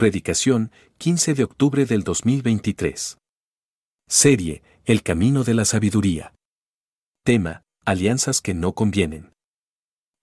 Predicación, 0.00 0.70
15 0.96 1.34
de 1.34 1.44
octubre 1.44 1.84
del 1.84 2.04
2023. 2.04 3.18
Serie, 4.08 4.62
El 4.86 5.02
Camino 5.02 5.44
de 5.44 5.52
la 5.52 5.66
Sabiduría. 5.66 6.32
Tema, 7.22 7.60
Alianzas 7.84 8.40
que 8.40 8.54
no 8.54 8.72
convienen. 8.72 9.28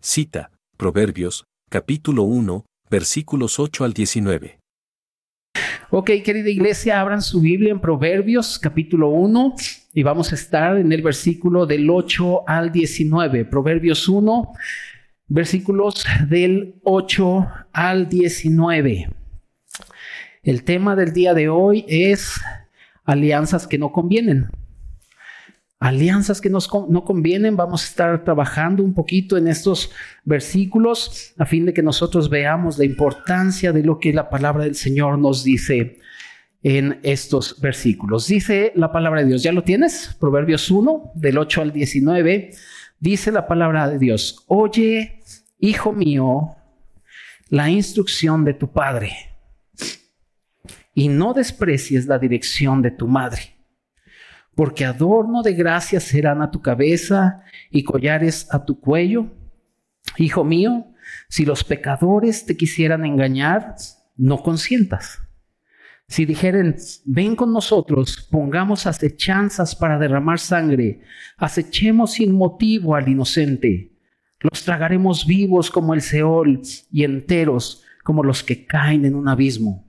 Cita, 0.01 0.49
Proverbios, 0.77 1.43
capítulo 1.69 2.23
1, 2.23 2.65
versículos 2.89 3.59
8 3.59 3.83
al 3.83 3.93
19. 3.93 4.57
Ok, 5.91 6.09
querida 6.25 6.49
iglesia, 6.49 6.99
abran 6.99 7.21
su 7.21 7.39
Biblia 7.39 7.71
en 7.71 7.79
Proverbios, 7.79 8.57
capítulo 8.57 9.09
1, 9.09 9.53
y 9.93 10.01
vamos 10.01 10.31
a 10.31 10.35
estar 10.35 10.77
en 10.77 10.91
el 10.91 11.03
versículo 11.03 11.67
del 11.67 11.87
8 11.87 12.49
al 12.49 12.71
19. 12.71 13.45
Proverbios 13.45 14.09
1, 14.09 14.53
versículos 15.27 16.03
del 16.27 16.79
8 16.83 17.47
al 17.73 18.09
19. 18.09 19.09
El 20.47 20.63
tema 20.63 20.95
del 20.95 21.11
día 21.11 21.33
de 21.33 21.49
hoy 21.49 21.83
es 21.89 22.39
alianzas 23.03 23.67
que 23.67 23.77
no 23.77 23.91
convienen. 23.91 24.47
Alianzas 25.77 26.39
que 26.39 26.49
nos, 26.49 26.69
no 26.87 27.03
convienen. 27.03 27.57
Vamos 27.57 27.83
a 27.83 27.87
estar 27.87 28.23
trabajando 28.23 28.81
un 28.81 28.93
poquito 28.93 29.35
en 29.35 29.49
estos 29.49 29.91
versículos 30.23 31.33
a 31.37 31.45
fin 31.45 31.65
de 31.65 31.73
que 31.73 31.83
nosotros 31.83 32.29
veamos 32.29 32.77
la 32.77 32.85
importancia 32.85 33.73
de 33.73 33.83
lo 33.83 33.99
que 33.99 34.13
la 34.13 34.29
palabra 34.29 34.63
del 34.63 34.75
Señor 34.75 35.19
nos 35.19 35.43
dice 35.43 35.99
en 36.63 37.01
estos 37.03 37.59
versículos. 37.59 38.27
Dice 38.27 38.71
la 38.73 38.93
palabra 38.93 39.23
de 39.23 39.27
Dios, 39.27 39.43
¿ya 39.43 39.51
lo 39.51 39.65
tienes? 39.65 40.15
Proverbios 40.17 40.71
1, 40.71 41.11
del 41.13 41.39
8 41.39 41.61
al 41.61 41.73
19. 41.73 42.51
Dice 43.01 43.33
la 43.33 43.47
palabra 43.47 43.89
de 43.89 43.99
Dios, 43.99 44.45
oye, 44.47 45.19
hijo 45.59 45.91
mío, 45.91 46.55
la 47.49 47.69
instrucción 47.69 48.45
de 48.45 48.53
tu 48.53 48.71
padre 48.71 49.26
y 50.97 51.09
no 51.09 51.35
desprecies 51.35 52.07
la 52.07 52.17
dirección 52.17 52.81
de 52.81 52.89
tu 52.89 53.07
madre, 53.07 53.55
porque 54.55 54.83
adorno 54.83 55.43
de 55.43 55.53
gracia 55.53 55.99
serán 55.99 56.41
a 56.41 56.49
tu 56.49 56.59
cabeza 56.59 57.43
y 57.69 57.83
collares 57.83 58.47
a 58.49 58.65
tu 58.65 58.79
cuello. 58.79 59.27
Hijo 60.17 60.43
mío, 60.43 60.87
si 61.29 61.45
los 61.45 61.63
pecadores 61.63 62.47
te 62.47 62.57
quisieran 62.57 63.05
engañar, 63.05 63.75
no 64.15 64.41
consientas. 64.41 65.19
Si 66.07 66.25
dijeren, 66.25 66.75
ven 67.05 67.35
con 67.35 67.53
nosotros, 67.53 68.27
pongamos 68.31 68.87
acechanzas 68.87 69.75
para 69.75 69.99
derramar 69.99 70.39
sangre, 70.39 71.01
acechemos 71.37 72.13
sin 72.13 72.33
motivo 72.33 72.95
al 72.95 73.07
inocente, 73.07 73.93
los 74.39 74.63
tragaremos 74.63 75.27
vivos 75.27 75.69
como 75.69 75.93
el 75.93 76.01
Seol 76.01 76.59
y 76.91 77.03
enteros 77.03 77.83
como 78.03 78.23
los 78.23 78.41
que 78.41 78.65
caen 78.65 79.05
en 79.05 79.13
un 79.13 79.27
abismo. 79.27 79.86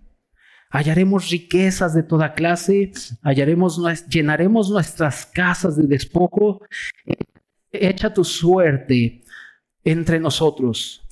Hallaremos 0.71 1.31
riquezas 1.31 1.95
de 1.95 2.03
toda 2.03 2.35
clase, 2.35 2.93
hallaremos, 3.23 3.81
llenaremos 4.09 4.69
nuestras 4.69 5.25
casas 5.25 5.77
de 5.77 5.87
despojo. 5.87 6.61
Echa 7.73 8.13
tu 8.13 8.23
suerte 8.23 9.23
entre 9.83 10.21
nosotros. 10.21 11.07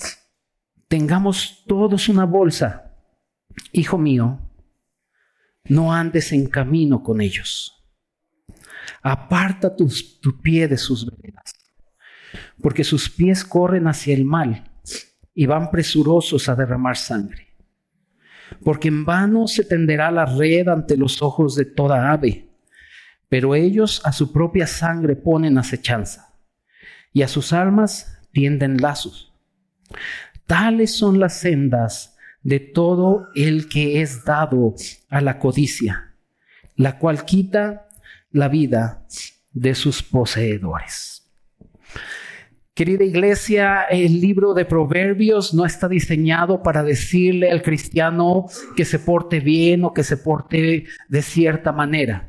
Tengamos 0.89 1.65
todos 1.67 2.09
una 2.11 2.27
bolsa. 2.27 2.95
Hijo 3.73 3.97
mío, 3.97 4.39
no 5.65 5.93
andes 5.93 6.33
en 6.33 6.49
camino 6.49 7.03
con 7.03 7.23
ellos. 7.23 7.73
Aparta 9.03 9.75
tu 9.75 9.89
pie 10.43 10.69
de 10.69 10.77
sus 10.77 11.07
veredas, 11.07 11.55
porque 12.61 12.85
sus 12.85 13.09
pies 13.09 13.43
corren 13.43 13.87
hacia 13.87 14.15
el 14.15 14.25
mal 14.27 14.71
y 15.33 15.47
van 15.47 15.71
presurosos 15.71 16.49
a 16.51 16.55
derramar 16.55 16.97
sangre 16.97 17.46
porque 18.65 18.89
en 18.89 19.05
vano 19.05 19.47
se 19.47 19.65
tenderá 19.65 20.11
la 20.11 20.27
red 20.27 20.69
ante 20.69 20.97
los 20.97 21.23
ojos 21.23 21.55
de 21.55 21.65
toda 21.65 22.13
ave, 22.13 22.49
pero 23.29 23.55
ellos 23.55 24.01
a 24.05 24.13
su 24.13 24.33
propia 24.33 24.67
sangre 24.67 25.17
ponen 25.17 25.59
acechanza, 25.59 26.35
y 27.13 27.23
a 27.23 27.29
sus 27.29 27.53
almas 27.53 28.21
tienden 28.33 28.79
lazos. 28.79 29.33
Tales 30.47 30.97
son 30.97 31.19
las 31.19 31.39
sendas 31.41 32.17
de 32.43 32.61
todo 32.61 33.29
el 33.35 33.69
que 33.69 34.01
es 34.03 34.25
dado 34.25 34.75
a 35.09 35.21
la 35.21 35.39
codicia, 35.39 36.15
la 36.77 36.99
cual 36.99 37.25
quita 37.25 37.89
la 38.31 38.49
vida 38.49 39.07
de 39.53 39.75
sus 39.75 40.03
poseedores. 40.03 41.26
Querida 42.77 43.05
iglesia, 43.05 43.85
el 43.85 44.21
libro 44.21 44.53
de 44.53 44.67
Proverbios 44.67 45.55
no 45.55 45.65
está 45.65 45.89
diseñado 45.89 46.63
para 46.63 46.83
decirle 46.83 47.51
al 47.51 47.63
cristiano 47.63 48.49
que 48.77 48.85
se 48.85 48.99
porte 48.99 49.41
bien 49.41 49.83
o 49.83 49.95
que 49.95 50.05
se 50.05 50.19
porte 50.19 50.85
de 51.09 51.23
cierta 51.23 51.73
manera. 51.73 52.29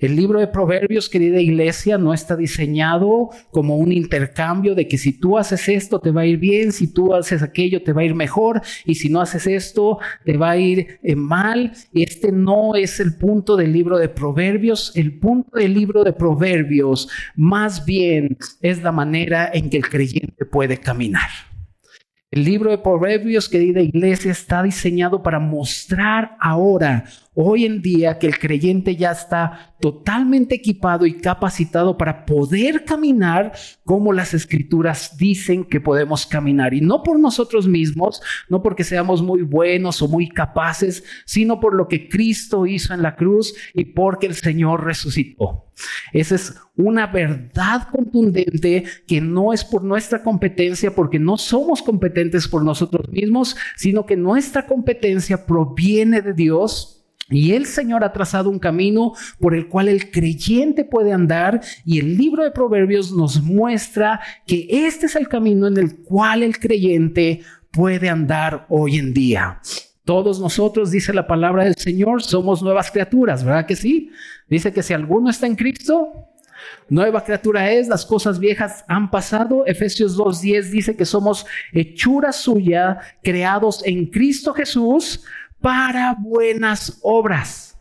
El 0.00 0.16
libro 0.16 0.40
de 0.40 0.46
Proverbios, 0.46 1.10
querida 1.10 1.40
iglesia, 1.40 1.98
no 1.98 2.14
está 2.14 2.34
diseñado 2.34 3.28
como 3.50 3.76
un 3.76 3.92
intercambio 3.92 4.74
de 4.74 4.88
que 4.88 4.96
si 4.96 5.12
tú 5.12 5.36
haces 5.36 5.68
esto 5.68 6.00
te 6.00 6.10
va 6.10 6.22
a 6.22 6.26
ir 6.26 6.38
bien, 6.38 6.72
si 6.72 6.90
tú 6.90 7.14
haces 7.14 7.42
aquello 7.42 7.82
te 7.82 7.92
va 7.92 8.00
a 8.00 8.04
ir 8.04 8.14
mejor 8.14 8.62
y 8.86 8.94
si 8.94 9.10
no 9.10 9.20
haces 9.20 9.46
esto 9.46 9.98
te 10.24 10.38
va 10.38 10.52
a 10.52 10.56
ir 10.56 10.98
eh, 11.02 11.14
mal. 11.16 11.72
Este 11.92 12.32
no 12.32 12.76
es 12.76 12.98
el 12.98 13.14
punto 13.16 13.56
del 13.56 13.74
libro 13.74 13.98
de 13.98 14.08
Proverbios. 14.08 14.90
El 14.96 15.18
punto 15.18 15.58
del 15.58 15.74
libro 15.74 16.02
de 16.02 16.14
Proverbios 16.14 17.10
más 17.36 17.84
bien 17.84 18.38
es 18.62 18.82
la 18.82 18.92
manera 18.92 19.50
en 19.52 19.68
que 19.68 19.76
el 19.76 19.86
creyente 19.86 20.46
puede 20.46 20.78
caminar. 20.78 21.28
El 22.32 22.44
libro 22.44 22.70
de 22.70 22.78
Proverbios, 22.78 23.48
querida 23.48 23.80
iglesia, 23.80 24.30
está 24.30 24.62
diseñado 24.62 25.20
para 25.20 25.40
mostrar 25.40 26.36
ahora, 26.38 27.04
hoy 27.34 27.64
en 27.64 27.80
día, 27.80 28.18
que 28.18 28.26
el 28.26 28.38
creyente 28.38 28.96
ya 28.96 29.12
está 29.12 29.74
totalmente 29.80 30.56
equipado 30.56 31.06
y 31.06 31.14
capacitado 31.14 31.96
para 31.96 32.26
poder 32.26 32.84
caminar 32.84 33.52
como 33.84 34.12
las 34.12 34.34
escrituras 34.34 35.16
dicen 35.16 35.64
que 35.64 35.80
podemos 35.80 36.26
caminar. 36.26 36.74
Y 36.74 36.80
no 36.80 37.02
por 37.02 37.18
nosotros 37.18 37.66
mismos, 37.66 38.20
no 38.48 38.62
porque 38.62 38.84
seamos 38.84 39.22
muy 39.22 39.42
buenos 39.42 40.02
o 40.02 40.08
muy 40.08 40.28
capaces, 40.28 41.04
sino 41.24 41.60
por 41.60 41.74
lo 41.74 41.88
que 41.88 42.08
Cristo 42.08 42.66
hizo 42.66 42.92
en 42.92 43.02
la 43.02 43.16
cruz 43.16 43.54
y 43.74 43.86
porque 43.86 44.26
el 44.26 44.34
Señor 44.34 44.84
resucitó. 44.84 45.66
Esa 46.12 46.34
es 46.34 46.54
una 46.76 47.06
verdad 47.06 47.88
contundente 47.90 48.84
que 49.06 49.20
no 49.20 49.52
es 49.52 49.64
por 49.64 49.82
nuestra 49.82 50.22
competencia, 50.22 50.94
porque 50.94 51.18
no 51.18 51.38
somos 51.38 51.82
competentes 51.82 52.48
por 52.48 52.64
nosotros 52.64 53.08
mismos, 53.08 53.56
sino 53.76 54.04
que 54.04 54.16
nuestra 54.16 54.66
competencia 54.66 55.46
proviene 55.46 56.20
de 56.20 56.34
Dios. 56.34 56.99
Y 57.30 57.52
el 57.52 57.66
Señor 57.66 58.04
ha 58.04 58.12
trazado 58.12 58.50
un 58.50 58.58
camino 58.58 59.14
por 59.38 59.54
el 59.54 59.68
cual 59.68 59.88
el 59.88 60.10
creyente 60.10 60.84
puede 60.84 61.12
andar 61.12 61.60
y 61.84 62.00
el 62.00 62.18
libro 62.18 62.42
de 62.42 62.50
Proverbios 62.50 63.12
nos 63.12 63.40
muestra 63.40 64.20
que 64.46 64.66
este 64.68 65.06
es 65.06 65.16
el 65.16 65.28
camino 65.28 65.68
en 65.68 65.78
el 65.78 65.98
cual 65.98 66.42
el 66.42 66.58
creyente 66.58 67.42
puede 67.70 68.08
andar 68.08 68.66
hoy 68.68 68.98
en 68.98 69.14
día. 69.14 69.60
Todos 70.04 70.40
nosotros, 70.40 70.90
dice 70.90 71.12
la 71.12 71.28
palabra 71.28 71.64
del 71.64 71.76
Señor, 71.76 72.22
somos 72.22 72.62
nuevas 72.62 72.90
criaturas, 72.90 73.44
¿verdad 73.44 73.66
que 73.66 73.76
sí? 73.76 74.10
Dice 74.48 74.72
que 74.72 74.82
si 74.82 74.92
alguno 74.92 75.30
está 75.30 75.46
en 75.46 75.54
Cristo, 75.54 76.30
nueva 76.88 77.22
criatura 77.22 77.70
es, 77.70 77.86
las 77.86 78.04
cosas 78.04 78.38
viejas 78.40 78.84
han 78.88 79.10
pasado. 79.10 79.64
Efesios 79.66 80.18
2.10 80.18 80.70
dice 80.70 80.96
que 80.96 81.04
somos 81.04 81.46
hechura 81.72 82.32
suya, 82.32 82.98
creados 83.22 83.82
en 83.84 84.06
Cristo 84.06 84.52
Jesús 84.52 85.22
para 85.60 86.16
buenas 86.18 86.98
obras. 87.02 87.78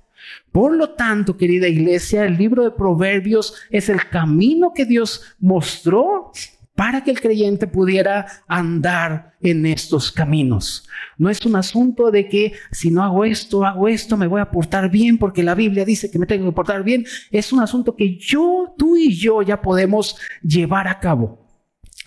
Por 0.52 0.76
lo 0.76 0.92
tanto, 0.92 1.38
querida 1.38 1.68
iglesia, 1.68 2.26
el 2.26 2.38
libro 2.38 2.64
de 2.64 2.72
Proverbios 2.72 3.54
es 3.70 3.90
el 3.90 4.08
camino 4.10 4.74
que 4.74 4.86
Dios 4.86 5.36
mostró 5.40 6.32
para 6.76 7.04
que 7.04 7.12
el 7.12 7.20
creyente 7.20 7.68
pudiera 7.68 8.26
andar 8.48 9.34
en 9.42 9.66
estos 9.66 10.12
caminos. 10.14 10.88
No 11.18 11.30
es 11.30 11.46
un 11.46 11.58
asunto 11.58 12.10
de 12.10 12.30
que 12.30 12.54
si 12.72 12.90
no 12.90 13.04
hago 13.04 13.26
esto, 13.26 13.66
hago 13.66 13.90
esto, 13.90 14.16
me 14.16 14.28
voy 14.28 14.40
a 14.40 14.50
portar 14.50 14.90
bien 14.90 15.18
porque 15.18 15.44
la 15.44 15.56
Biblia 15.56 15.84
dice 15.84 16.10
que 16.10 16.18
me 16.18 16.26
tengo 16.26 16.46
que 16.46 16.56
portar 16.56 16.84
bien. 16.84 17.06
Es 17.32 17.52
un 17.52 17.60
asunto 17.60 17.96
que 17.96 18.18
yo, 18.18 18.74
tú 18.78 18.96
y 18.96 19.14
yo 19.14 19.42
ya 19.42 19.62
podemos 19.62 20.18
llevar 20.42 20.88
a 20.88 21.00
cabo. 21.00 21.49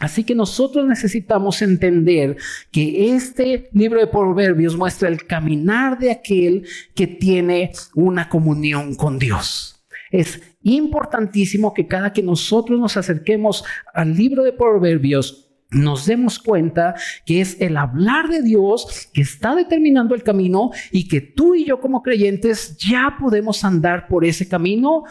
Así 0.02 0.24
que 0.24 0.34
nosotros 0.34 0.84
necesitamos 0.84 1.62
entender 1.62 2.36
que 2.72 3.14
este 3.14 3.70
libro 3.72 4.00
de 4.00 4.08
Proverbios 4.08 4.76
muestra 4.76 5.08
el 5.08 5.28
caminar 5.28 5.96
de 5.96 6.10
aquel 6.10 6.66
que 6.92 7.06
tiene 7.06 7.70
una 7.94 8.28
comunión 8.28 8.96
con 8.96 9.20
Dios. 9.20 9.80
Es 10.10 10.42
importantísimo 10.64 11.72
que 11.72 11.86
cada 11.86 12.12
que 12.12 12.20
nosotros 12.20 12.80
nos 12.80 12.96
acerquemos 12.96 13.62
al 13.94 14.16
libro 14.16 14.42
de 14.42 14.52
Proverbios, 14.52 15.48
nos 15.70 16.06
demos 16.06 16.40
cuenta 16.40 16.96
que 17.24 17.40
es 17.40 17.60
el 17.60 17.76
hablar 17.76 18.28
de 18.28 18.42
Dios 18.42 19.08
que 19.14 19.22
está 19.22 19.54
determinando 19.54 20.16
el 20.16 20.24
camino 20.24 20.72
y 20.90 21.06
que 21.06 21.20
tú 21.20 21.54
y 21.54 21.64
yo 21.64 21.80
como 21.80 22.02
creyentes 22.02 22.76
ya 22.76 23.18
podemos 23.20 23.62
andar 23.62 24.08
por 24.08 24.24
ese 24.24 24.48
camino 24.48 25.04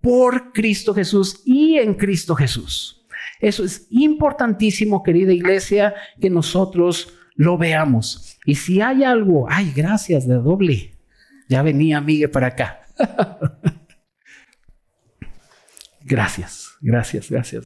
por 0.00 0.54
Cristo 0.54 0.94
Jesús 0.94 1.42
y 1.44 1.76
en 1.76 1.92
Cristo 1.92 2.34
Jesús. 2.34 2.97
Eso 3.40 3.64
es 3.64 3.86
importantísimo, 3.90 5.02
querida 5.02 5.32
iglesia, 5.32 5.94
que 6.20 6.30
nosotros 6.30 7.14
lo 7.34 7.56
veamos. 7.56 8.38
Y 8.44 8.56
si 8.56 8.80
hay 8.80 9.04
algo, 9.04 9.46
ay, 9.48 9.72
gracias 9.74 10.26
de 10.26 10.34
doble. 10.34 10.94
Ya 11.48 11.62
venía 11.62 12.00
Miguel 12.00 12.30
para 12.30 12.48
acá. 12.48 12.80
gracias, 16.04 16.76
gracias, 16.80 17.30
gracias. 17.30 17.64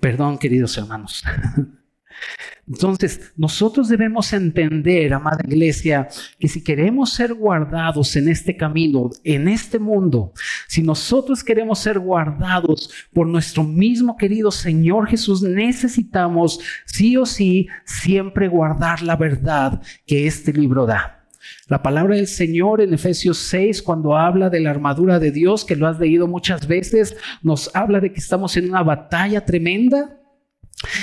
Perdón, 0.00 0.38
queridos 0.38 0.76
hermanos. 0.76 1.24
Entonces, 2.68 3.32
nosotros 3.36 3.88
debemos 3.88 4.32
entender, 4.32 5.14
amada 5.14 5.40
iglesia, 5.44 6.08
que 6.38 6.48
si 6.48 6.62
queremos 6.62 7.12
ser 7.12 7.32
guardados 7.34 8.14
en 8.16 8.28
este 8.28 8.56
camino, 8.56 9.10
en 9.24 9.48
este 9.48 9.78
mundo, 9.78 10.32
si 10.66 10.82
nosotros 10.82 11.42
queremos 11.42 11.78
ser 11.78 11.98
guardados 11.98 12.90
por 13.12 13.26
nuestro 13.26 13.64
mismo 13.64 14.16
querido 14.16 14.50
Señor 14.50 15.08
Jesús, 15.08 15.42
necesitamos 15.42 16.60
sí 16.84 17.16
o 17.16 17.24
sí 17.24 17.68
siempre 17.84 18.48
guardar 18.48 19.02
la 19.02 19.16
verdad 19.16 19.80
que 20.06 20.26
este 20.26 20.52
libro 20.52 20.84
da. 20.84 21.24
La 21.68 21.82
palabra 21.82 22.16
del 22.16 22.26
Señor 22.26 22.80
en 22.80 22.92
Efesios 22.92 23.38
6, 23.38 23.82
cuando 23.82 24.16
habla 24.16 24.50
de 24.50 24.60
la 24.60 24.70
armadura 24.70 25.18
de 25.18 25.30
Dios, 25.30 25.64
que 25.64 25.76
lo 25.76 25.86
has 25.86 25.98
leído 25.98 26.26
muchas 26.26 26.66
veces, 26.66 27.16
nos 27.42 27.74
habla 27.74 28.00
de 28.00 28.12
que 28.12 28.20
estamos 28.20 28.56
en 28.56 28.68
una 28.68 28.82
batalla 28.82 29.44
tremenda 29.44 30.17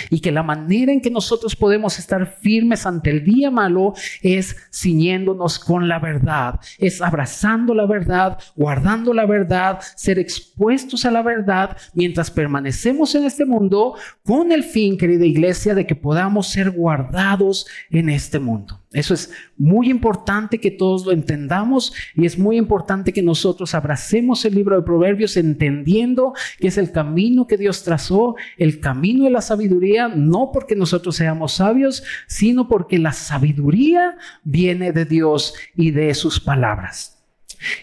y 0.09 0.19
que 0.19 0.31
la 0.31 0.43
manera 0.43 0.91
en 0.91 1.01
que 1.01 1.09
nosotros 1.09 1.55
podemos 1.55 1.99
estar 1.99 2.37
firmes 2.41 2.85
ante 2.85 3.09
el 3.09 3.23
día 3.23 3.51
malo 3.51 3.93
es 4.21 4.55
ciñéndonos 4.73 5.59
con 5.59 5.87
la 5.87 5.99
verdad, 5.99 6.59
es 6.77 7.01
abrazando 7.01 7.73
la 7.73 7.85
verdad, 7.85 8.39
guardando 8.55 9.13
la 9.13 9.25
verdad, 9.25 9.79
ser 9.95 10.19
expuestos 10.19 11.05
a 11.05 11.11
la 11.11 11.21
verdad 11.21 11.77
mientras 11.93 12.31
permanecemos 12.31 13.15
en 13.15 13.25
este 13.25 13.45
mundo 13.45 13.95
con 14.23 14.51
el 14.51 14.63
fin, 14.63 14.97
querida 14.97 15.25
iglesia, 15.25 15.75
de 15.75 15.85
que 15.85 15.95
podamos 15.95 16.47
ser 16.47 16.71
guardados 16.71 17.67
en 17.89 18.09
este 18.09 18.39
mundo. 18.39 18.84
Eso 18.95 19.13
es 19.13 19.29
muy 19.57 19.89
importante 19.89 20.59
que 20.59 20.71
todos 20.71 21.05
lo 21.05 21.11
entendamos 21.11 21.93
y 22.15 22.25
es 22.25 22.39
muy 22.39 22.55
importante 22.55 23.11
que 23.11 23.21
nosotros 23.21 23.75
abracemos 23.75 24.45
el 24.45 24.55
libro 24.55 24.77
de 24.77 24.83
Proverbios 24.83 25.35
entendiendo 25.35 26.33
que 26.59 26.69
es 26.69 26.77
el 26.77 26.93
camino 26.93 27.45
que 27.45 27.57
Dios 27.57 27.83
trazó, 27.83 28.35
el 28.57 28.79
camino 28.79 29.25
de 29.25 29.31
la 29.31 29.41
sabiduría, 29.41 30.07
no 30.07 30.51
porque 30.53 30.77
nosotros 30.77 31.17
seamos 31.17 31.53
sabios, 31.53 32.03
sino 32.27 32.69
porque 32.69 32.97
la 32.97 33.11
sabiduría 33.11 34.17
viene 34.45 34.93
de 34.93 35.03
Dios 35.03 35.53
y 35.75 35.91
de 35.91 36.13
sus 36.13 36.39
palabras. 36.39 37.21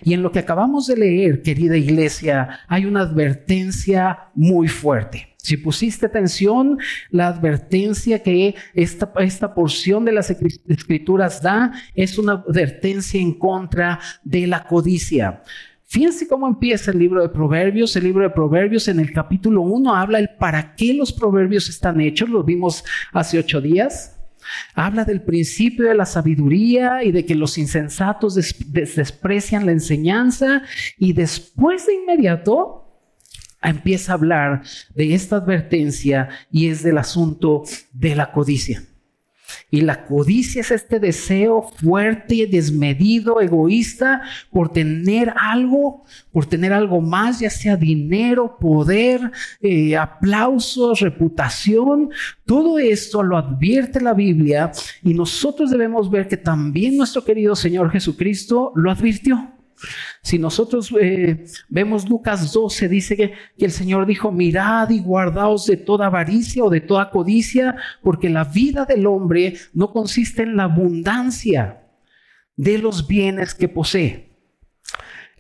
Y 0.03 0.15
en 0.15 0.23
lo 0.23 0.33
que 0.33 0.39
acabamos 0.39 0.87
de 0.87 0.97
leer, 0.97 1.43
querida 1.43 1.77
iglesia, 1.77 2.61
hay 2.69 2.87
una 2.87 3.01
advertencia 3.01 4.31
muy 4.35 4.69
fuerte. 4.69 5.32
Si 5.43 5.57
pusiste 5.57 6.07
atención, 6.07 6.79
la 7.11 7.27
advertencia 7.27 8.23
que 8.23 8.55
esta, 8.75 9.13
esta 9.19 9.55
porción 9.55 10.05
de 10.05 10.13
las 10.13 10.31
escrituras 10.31 11.43
da 11.43 11.73
es 11.97 12.17
una 12.17 12.35
advertencia 12.35 13.21
en 13.21 13.35
contra 13.35 13.99
de 14.23 14.47
la 14.47 14.63
codicia. 14.63 15.43
Fíjense 15.85 16.29
cómo 16.29 16.47
empieza 16.47 16.93
el 16.93 17.01
libro 17.01 17.21
de 17.21 17.29
Proverbios. 17.29 17.97
El 17.97 18.05
libro 18.05 18.23
de 18.23 18.31
Proverbios 18.31 18.87
en 18.87 19.01
el 19.01 19.13
capítulo 19.13 19.63
1 19.63 19.93
habla 19.95 20.21
el 20.21 20.31
para 20.39 20.77
qué 20.77 20.95
los 20.95 21.13
proverbios 21.13 21.69
están 21.69 22.01
hechos. 22.01 22.29
Lo 22.31 22.45
vimos 22.45 22.85
hace 23.13 23.41
ocho 23.41 23.61
días. 23.61 24.17
Habla 24.75 25.05
del 25.05 25.23
principio 25.23 25.89
de 25.89 25.95
la 25.97 26.07
sabiduría 26.07 27.03
y 27.03 27.11
de 27.11 27.27
que 27.27 27.35
los 27.35 27.59
insensatos 27.59 28.37
desprecian 28.69 29.67
la 29.67 29.73
enseñanza 29.73 30.63
y 30.99 31.13
después 31.13 31.87
de 31.87 31.95
inmediato 31.95 32.82
empieza 33.63 34.13
a 34.13 34.15
hablar 34.17 34.63
de 34.95 35.15
esta 35.15 35.37
advertencia 35.37 36.29
y 36.51 36.69
es 36.69 36.83
del 36.83 36.99
asunto 36.99 37.63
de 37.93 38.17
la 38.17 38.33
codicia. 38.33 38.83
Y 39.71 39.81
la 39.81 40.05
codicia 40.05 40.61
es 40.61 40.71
este 40.71 40.99
deseo 40.99 41.63
fuerte, 41.63 42.47
desmedido, 42.47 43.41
egoísta 43.41 44.23
por 44.51 44.71
tener 44.71 45.33
algo, 45.39 46.05
por 46.31 46.47
tener 46.47 46.73
algo 46.73 47.01
más, 47.01 47.41
ya 47.41 47.51
sea 47.51 47.77
dinero, 47.77 48.59
poder, 48.59 49.31
eh, 49.61 49.97
aplausos, 49.97 51.01
reputación. 51.01 52.11
Todo 52.45 52.79
esto 52.79 53.23
lo 53.23 53.37
advierte 53.37 54.01
la 54.01 54.15
Biblia 54.15 54.73
y 55.03 55.15
nosotros 55.15 55.71
debemos 55.71 56.11
ver 56.11 56.29
que 56.29 56.37
también 56.37 56.97
nuestro 56.97 57.25
querido 57.25 57.57
Señor 57.57 57.91
Jesucristo 57.91 58.73
lo 58.75 58.91
advirtió. 58.91 59.52
Si 60.23 60.39
nosotros 60.39 60.93
eh, 61.01 61.45
vemos 61.69 62.09
Lucas 62.09 62.53
12, 62.53 62.89
dice 62.89 63.17
que, 63.17 63.33
que, 63.59 63.65
el 63.65 63.73
Señor 63.73 64.07
dijo, 64.07 64.33
mirad 64.33 64.91
y 64.91 65.01
guardaos 65.01 65.67
de 65.67 65.77
toda 65.77 66.07
avaricia 66.07 66.65
o 66.65 66.71
de 66.71 66.81
toda 66.81 67.11
codicia, 67.11 67.77
porque 68.03 68.31
la 68.31 68.45
vida 68.45 68.85
del 68.85 69.07
hombre 69.07 69.55
no 69.73 69.93
consiste 69.93 70.43
en 70.43 70.57
la 70.57 70.65
abundancia 70.65 71.83
de 72.57 72.79
los 72.79 73.07
bienes 73.07 73.55
que 73.55 73.69
posee. 73.69 74.32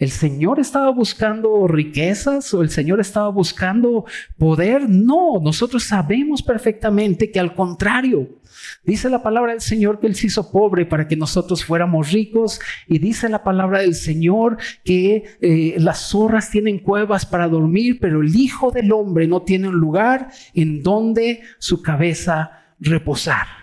¿El 0.03 0.11
Señor 0.11 0.59
estaba 0.59 0.91
buscando 0.91 1.69
riquezas 1.69 2.53
o 2.55 2.63
el 2.63 2.71
Señor 2.71 2.99
estaba 2.99 3.29
buscando 3.29 4.05
poder? 4.37 4.89
No, 4.89 5.39
nosotros 5.41 5.85
sabemos 5.85 6.43
perfectamente 6.43 7.31
que 7.31 7.39
al 7.39 7.55
contrario, 7.55 8.29
Dice 8.85 9.09
la 9.09 9.23
palabra 9.23 9.53
del 9.53 9.61
Señor 9.61 10.01
que 10.01 10.09
Él 10.09 10.17
se 10.17 10.27
hizo 10.27 10.51
pobre 10.51 10.87
para 10.87 11.07
que 11.07 11.17
nosotros 11.17 11.65
fuéramos 11.65 12.11
ricos. 12.11 12.61
Y 12.89 12.99
dice 12.99 13.29
la 13.29 13.45
palabra 13.45 13.81
del 13.81 13.95
Señor 13.95 14.57
que 14.85 15.25
eh, 15.41 15.77
las 15.79 16.11
zorras 16.11 16.51
tienen 16.51 16.81
cuevas 16.81 17.25
para 17.25 17.49
dormir, 17.49 17.99
pero 18.01 18.23
el 18.23 18.35
Hijo 18.35 18.73
del 18.73 18.93
Hombre 18.93 19.27
no 19.29 19.43
tiene 19.43 19.69
un 19.69 19.77
lugar 19.77 20.31
en 20.55 20.83
donde 20.83 21.43
su 21.59 21.81
cabeza 21.81 22.75
reposar. 22.81 23.62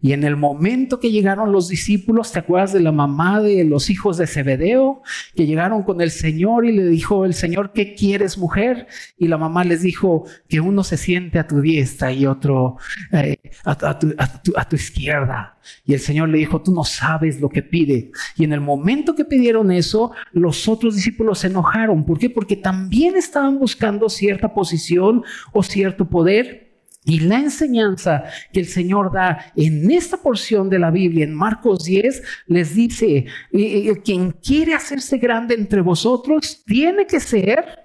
Y 0.00 0.12
en 0.12 0.24
el 0.24 0.36
momento 0.36 0.98
que 0.98 1.12
llegaron 1.12 1.52
los 1.52 1.68
discípulos, 1.68 2.32
¿te 2.32 2.40
acuerdas 2.40 2.72
de 2.72 2.80
la 2.80 2.90
mamá 2.90 3.40
de 3.40 3.64
los 3.64 3.88
hijos 3.88 4.18
de 4.18 4.26
Zebedeo? 4.26 5.02
Que 5.36 5.46
llegaron 5.46 5.84
con 5.84 6.00
el 6.00 6.10
Señor 6.10 6.66
y 6.66 6.72
le 6.72 6.84
dijo 6.86 7.24
el 7.24 7.34
Señor, 7.34 7.72
¿qué 7.72 7.94
quieres 7.94 8.36
mujer? 8.36 8.88
Y 9.16 9.28
la 9.28 9.38
mamá 9.38 9.62
les 9.62 9.82
dijo 9.82 10.24
que 10.48 10.60
uno 10.60 10.82
se 10.82 10.96
siente 10.96 11.38
a 11.38 11.46
tu 11.46 11.60
diestra 11.60 12.12
y 12.12 12.26
otro 12.26 12.78
eh, 13.12 13.36
a, 13.64 13.98
tu, 13.98 14.12
a 14.56 14.68
tu 14.68 14.76
izquierda. 14.76 15.56
Y 15.84 15.94
el 15.94 16.00
Señor 16.00 16.30
le 16.30 16.38
dijo, 16.38 16.60
tú 16.60 16.72
no 16.72 16.82
sabes 16.82 17.40
lo 17.40 17.48
que 17.48 17.62
pide. 17.62 18.10
Y 18.36 18.42
en 18.42 18.52
el 18.52 18.60
momento 18.60 19.14
que 19.14 19.24
pidieron 19.24 19.70
eso, 19.70 20.10
los 20.32 20.66
otros 20.66 20.96
discípulos 20.96 21.38
se 21.38 21.46
enojaron. 21.46 22.04
¿Por 22.04 22.18
qué? 22.18 22.28
Porque 22.28 22.56
también 22.56 23.16
estaban 23.16 23.60
buscando 23.60 24.08
cierta 24.08 24.52
posición 24.52 25.22
o 25.52 25.62
cierto 25.62 26.08
poder 26.08 26.71
y 27.04 27.20
la 27.20 27.38
enseñanza 27.38 28.24
que 28.52 28.60
el 28.60 28.66
Señor 28.66 29.12
da 29.12 29.52
en 29.56 29.90
esta 29.90 30.16
porción 30.16 30.70
de 30.70 30.78
la 30.78 30.90
Biblia, 30.90 31.24
en 31.24 31.34
Marcos 31.34 31.84
10, 31.84 32.22
les 32.46 32.74
dice, 32.74 33.16
eh, 33.16 33.26
eh, 33.52 34.02
quien 34.04 34.30
quiere 34.32 34.74
hacerse 34.74 35.18
grande 35.18 35.54
entre 35.54 35.80
vosotros, 35.80 36.62
tiene 36.64 37.06
que 37.06 37.18
ser 37.18 37.80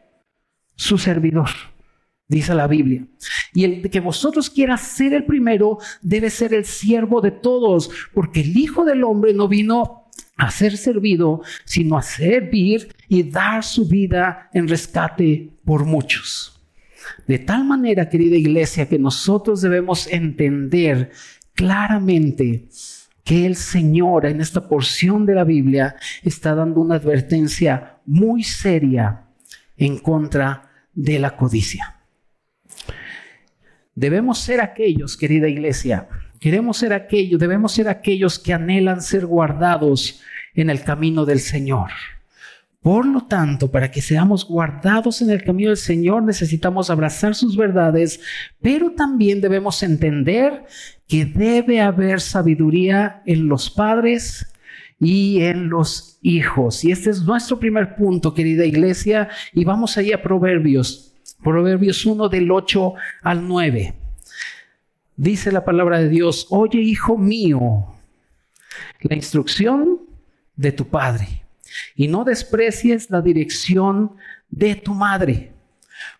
su 0.75 1.00
servidor, 1.00 1.50
dice 2.27 2.53
la 2.53 2.68
Biblia. 2.68 3.08
Y 3.53 3.63
el 3.63 3.89
que 3.89 4.00
vosotros 4.00 4.51
quieras 4.51 4.82
ser 4.82 5.13
el 5.13 5.25
primero, 5.25 5.80
debe 6.01 6.30
ser 6.30 6.53
el 6.53 6.65
siervo 6.65 7.20
de 7.20 7.32
todos, 7.32 7.89
porque 8.13 8.41
el 8.41 8.56
Hijo 8.56 8.86
del 8.86 9.03
Hombre 9.03 9.34
no 9.34 9.48
vino 9.48 10.12
a 10.38 10.51
ser 10.51 10.77
servido, 10.77 11.41
sino 11.65 11.98
a 11.98 12.03
servir 12.03 12.96
y 13.08 13.24
dar 13.24 13.63
su 13.63 13.88
vida 13.88 14.50
en 14.53 14.68
rescate 14.68 15.50
por 15.65 15.86
muchos. 15.86 16.57
De 17.28 17.40
tal 17.40 17.66
manera, 17.66 18.10
querida 18.10 18.36
iglesia, 18.36 18.88
que 18.88 19.00
nosotros 19.00 19.62
debemos 19.62 20.08
entender 20.08 21.12
claramente 21.54 22.68
que 23.24 23.46
el 23.46 23.56
Señor 23.56 24.26
en 24.26 24.40
esta 24.40 24.70
porción 24.70 25.26
de 25.26 25.36
la 25.36 25.44
Biblia 25.44 25.96
está 26.24 26.56
dando 26.56 26.80
una 26.80 26.96
advertencia 26.96 27.98
muy 28.06 28.44
seria 28.44 29.26
en 29.76 29.98
contra 29.98 30.70
de 30.94 31.20
la 31.20 31.36
codicia. 31.36 31.98
Debemos 33.94 34.40
ser 34.40 34.62
aquellos, 34.62 35.18
querida 35.18 35.50
iglesia, 35.50 36.08
queremos 36.40 36.78
ser 36.78 36.94
aquellos, 36.94 37.40
debemos 37.40 37.74
ser 37.74 37.90
aquellos 37.90 38.40
que 38.40 38.54
anhelan 38.54 39.02
ser 39.02 39.26
guardados 39.26 40.22
en 40.54 40.70
el 40.70 40.84
camino 40.84 41.26
del 41.26 41.40
Señor. 41.40 41.90
Por 42.88 43.06
lo 43.06 43.25
tanto, 43.25 43.70
para 43.70 43.91
que 43.91 44.01
seamos 44.01 44.48
guardados 44.48 45.22
en 45.22 45.29
el 45.29 45.44
camino 45.44 45.72
del 45.72 45.77
Señor, 45.77 46.24
necesitamos 46.24 46.89
abrazar 46.89 47.36
sus 47.36 47.58
verdades, 47.58 48.22
pero 48.62 48.91
también 48.91 49.41
debemos 49.41 49.84
entender 49.84 50.63
que 51.06 51.25
debe 51.25 51.82
haber 51.82 52.22
sabiduría 52.22 53.22
en 53.25 53.50
los 53.50 53.70
padres 53.70 54.53
y 55.01 55.41
en 55.41 55.67
los 55.67 56.17
hijos. 56.22 56.86
Y 56.86 56.94
este 56.94 57.10
es 57.10 57.24
nuestro 57.24 57.60
primer 57.60 57.94
punto, 57.98 58.34
querida 58.34 58.63
iglesia, 58.63 59.27
y 59.51 59.65
vamos 59.65 59.98
ahí 59.98 60.13
a 60.13 60.22
Proverbios, 60.22 61.13
Proverbios 61.44 62.06
1 62.06 62.29
del 62.29 62.50
8 62.50 62.94
al 63.22 63.46
9. 63.46 63.96
Dice 65.17 65.51
la 65.51 65.65
palabra 65.65 66.00
de 66.00 66.08
Dios, 66.08 66.48
oye 66.51 66.79
hijo 66.79 67.17
mío, 67.17 67.86
la 69.01 69.15
instrucción 69.17 70.00
de 70.56 70.72
tu 70.72 70.88
padre 70.88 71.47
y 71.95 72.07
no 72.07 72.24
desprecies 72.24 73.09
la 73.09 73.21
dirección 73.21 74.15
de 74.50 74.75
tu 74.75 74.93
madre, 74.93 75.53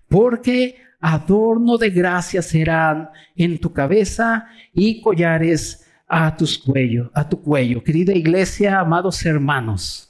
porque 0.08 0.78
adorno 1.00 1.78
de 1.78 1.90
gracia 1.90 2.42
serán 2.42 3.10
en 3.36 3.60
tu 3.60 3.72
cabeza 3.72 4.48
y 4.74 5.02
collares 5.02 5.86
a 6.08 6.36
tus 6.36 6.58
cuello, 6.58 7.12
a 7.14 7.28
tu 7.28 7.42
cuello. 7.42 7.84
Querida 7.84 8.14
iglesia, 8.14 8.80
amados 8.80 9.26
hermanos, 9.26 10.08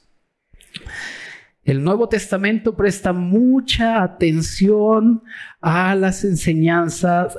el 1.63 1.83
Nuevo 1.83 2.07
Testamento 2.07 2.75
presta 2.77 3.11
mucha 3.11 4.01
atención 4.01 5.21
a 5.59 5.95
las 5.95 6.23
enseñanzas, 6.23 7.37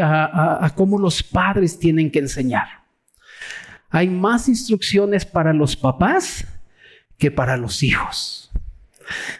a, 0.00 0.66
a 0.66 0.74
cómo 0.74 0.98
los 0.98 1.22
padres 1.22 1.78
tienen 1.78 2.10
que 2.10 2.18
enseñar. 2.18 2.66
Hay 3.90 4.08
más 4.08 4.48
instrucciones 4.48 5.24
para 5.24 5.52
los 5.52 5.76
papás 5.76 6.44
que 7.22 7.30
para 7.30 7.56
los 7.56 7.84
hijos. 7.84 8.50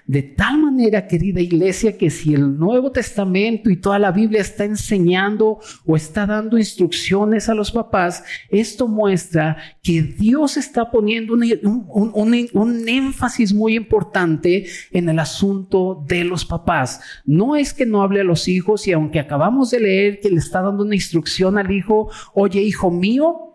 De 0.07 0.23
tal 0.23 0.59
manera, 0.59 1.09
querida 1.09 1.41
iglesia, 1.41 1.99
que 1.99 2.11
si 2.11 2.33
el 2.33 2.61
Nuevo 2.61 2.93
Testamento 2.93 3.71
y 3.71 3.77
toda 3.77 3.99
la 3.99 4.13
Biblia 4.13 4.41
está 4.41 4.65
enseñando 4.65 5.59
o 5.85 5.97
está 5.97 6.25
dando 6.25 6.59
instrucciones 6.59 7.49
a 7.49 7.55
los 7.55 7.73
papás, 7.73 8.23
esto 8.51 8.87
muestra 8.87 9.57
que 9.83 10.01
Dios 10.01 10.57
está 10.57 10.93
poniendo 10.93 11.35
un, 11.35 12.89
énfasis 12.89 13.53
muy 13.53 13.75
importante 13.75 14.67
en 14.93 15.09
el 15.09 15.19
asunto 15.19 16.05
de 16.07 16.23
los 16.23 16.45
papás. 16.45 17.01
No 17.25 17.57
es 17.57 17.75
que 17.75 17.85
no 17.85 18.03
hable 18.03 18.21
a 18.21 18.25
los 18.25 18.47
hijos 18.47 18.87
y 18.87 18.93
aunque 18.93 19.19
acabamos 19.19 19.73
de 19.73 19.81
leer 19.81 20.21
que 20.21 20.31
le 20.31 20.37
está 20.37 20.63
dando 20.63 20.85
una 20.85 20.95
instrucción 20.95 21.59
al 21.59 21.73
hijo, 21.73 22.13
oye 22.33 22.63
hijo 22.63 22.93
mío, 22.93 23.52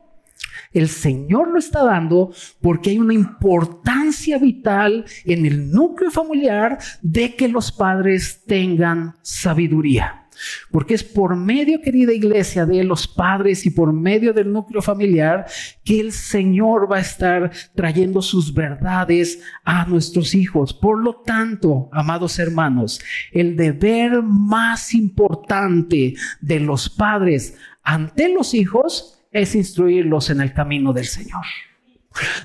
el 0.73 0.89
Señor 0.89 1.49
lo 1.49 1.59
está 1.59 1.83
dando 1.83 2.31
porque 2.61 2.91
hay 2.91 2.99
una 2.99 3.13
importancia 3.13 4.37
vital 4.37 5.05
en 5.25 5.45
el 5.45 5.71
núcleo 5.71 6.11
familiar 6.11 6.79
de 7.01 7.35
que 7.35 7.47
los 7.47 7.71
padres 7.71 8.43
tengan 8.45 9.15
sabiduría. 9.21 10.27
Porque 10.71 10.93
es 10.93 11.03
por 11.03 11.35
medio, 11.35 11.81
querida 11.81 12.13
iglesia, 12.13 12.65
de 12.65 12.83
los 12.83 13.07
padres 13.07 13.65
y 13.65 13.71
por 13.71 13.93
medio 13.93 14.33
del 14.33 14.51
núcleo 14.51 14.81
familiar 14.81 15.45
que 15.83 15.99
el 15.99 16.11
Señor 16.11 16.91
va 16.91 16.97
a 16.97 17.01
estar 17.01 17.51
trayendo 17.75 18.21
sus 18.21 18.53
verdades 18.53 19.41
a 19.63 19.85
nuestros 19.85 20.35
hijos. 20.35 20.73
Por 20.73 21.03
lo 21.03 21.21
tanto, 21.21 21.89
amados 21.91 22.39
hermanos, 22.39 23.01
el 23.31 23.55
deber 23.55 24.21
más 24.21 24.93
importante 24.93 26.15
de 26.41 26.59
los 26.59 26.89
padres 26.89 27.55
ante 27.83 28.29
los 28.29 28.53
hijos 28.53 29.16
es 29.37 29.55
instruirlos 29.55 30.29
en 30.29 30.41
el 30.41 30.53
camino 30.53 30.93
del 30.93 31.05
Señor. 31.05 31.43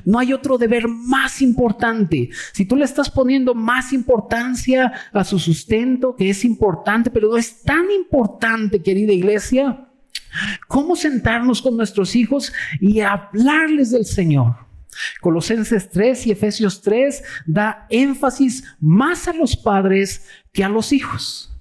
No 0.04 0.18
hay 0.18 0.32
otro 0.32 0.58
deber 0.58 0.86
más 0.88 1.40
importante. 1.40 2.30
Si 2.52 2.64
tú 2.64 2.76
le 2.76 2.84
estás 2.84 3.10
poniendo 3.10 3.54
más 3.54 3.92
importancia 3.92 4.92
a 5.12 5.24
su 5.24 5.38
sustento, 5.38 6.14
que 6.14 6.30
es 6.30 6.44
importante, 6.44 7.10
pero 7.10 7.30
no 7.30 7.36
es 7.36 7.62
tan 7.62 7.90
importante, 7.90 8.82
querida 8.82 9.12
iglesia, 9.12 9.88
cómo 10.68 10.96
sentarnos 10.96 11.62
con 11.62 11.76
nuestros 11.76 12.14
hijos 12.16 12.52
y 12.80 13.00
hablarles 13.00 13.90
del 13.90 14.04
Señor. 14.04 14.56
Colosenses 15.20 15.88
3 15.88 16.26
y 16.26 16.30
Efesios 16.32 16.82
3 16.82 17.22
da 17.46 17.86
énfasis 17.88 18.64
más 18.78 19.26
a 19.26 19.32
los 19.32 19.56
padres 19.56 20.26
que 20.52 20.64
a 20.64 20.68
los 20.68 20.92
hijos. 20.92 21.51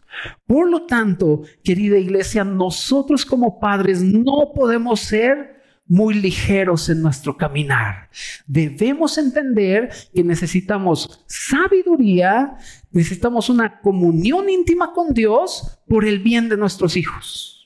Por 0.45 0.69
lo 0.69 0.85
tanto, 0.85 1.41
querida 1.63 1.97
iglesia, 1.97 2.43
nosotros 2.43 3.25
como 3.25 3.59
padres 3.59 4.01
no 4.01 4.51
podemos 4.53 4.99
ser 4.99 5.61
muy 5.87 6.13
ligeros 6.13 6.87
en 6.89 7.01
nuestro 7.01 7.35
caminar. 7.35 8.09
Debemos 8.47 9.17
entender 9.17 9.89
que 10.13 10.23
necesitamos 10.23 11.25
sabiduría, 11.27 12.55
necesitamos 12.91 13.49
una 13.49 13.81
comunión 13.81 14.49
íntima 14.49 14.93
con 14.93 15.13
Dios 15.13 15.79
por 15.87 16.05
el 16.05 16.19
bien 16.19 16.47
de 16.47 16.55
nuestros 16.55 16.95
hijos. 16.95 17.61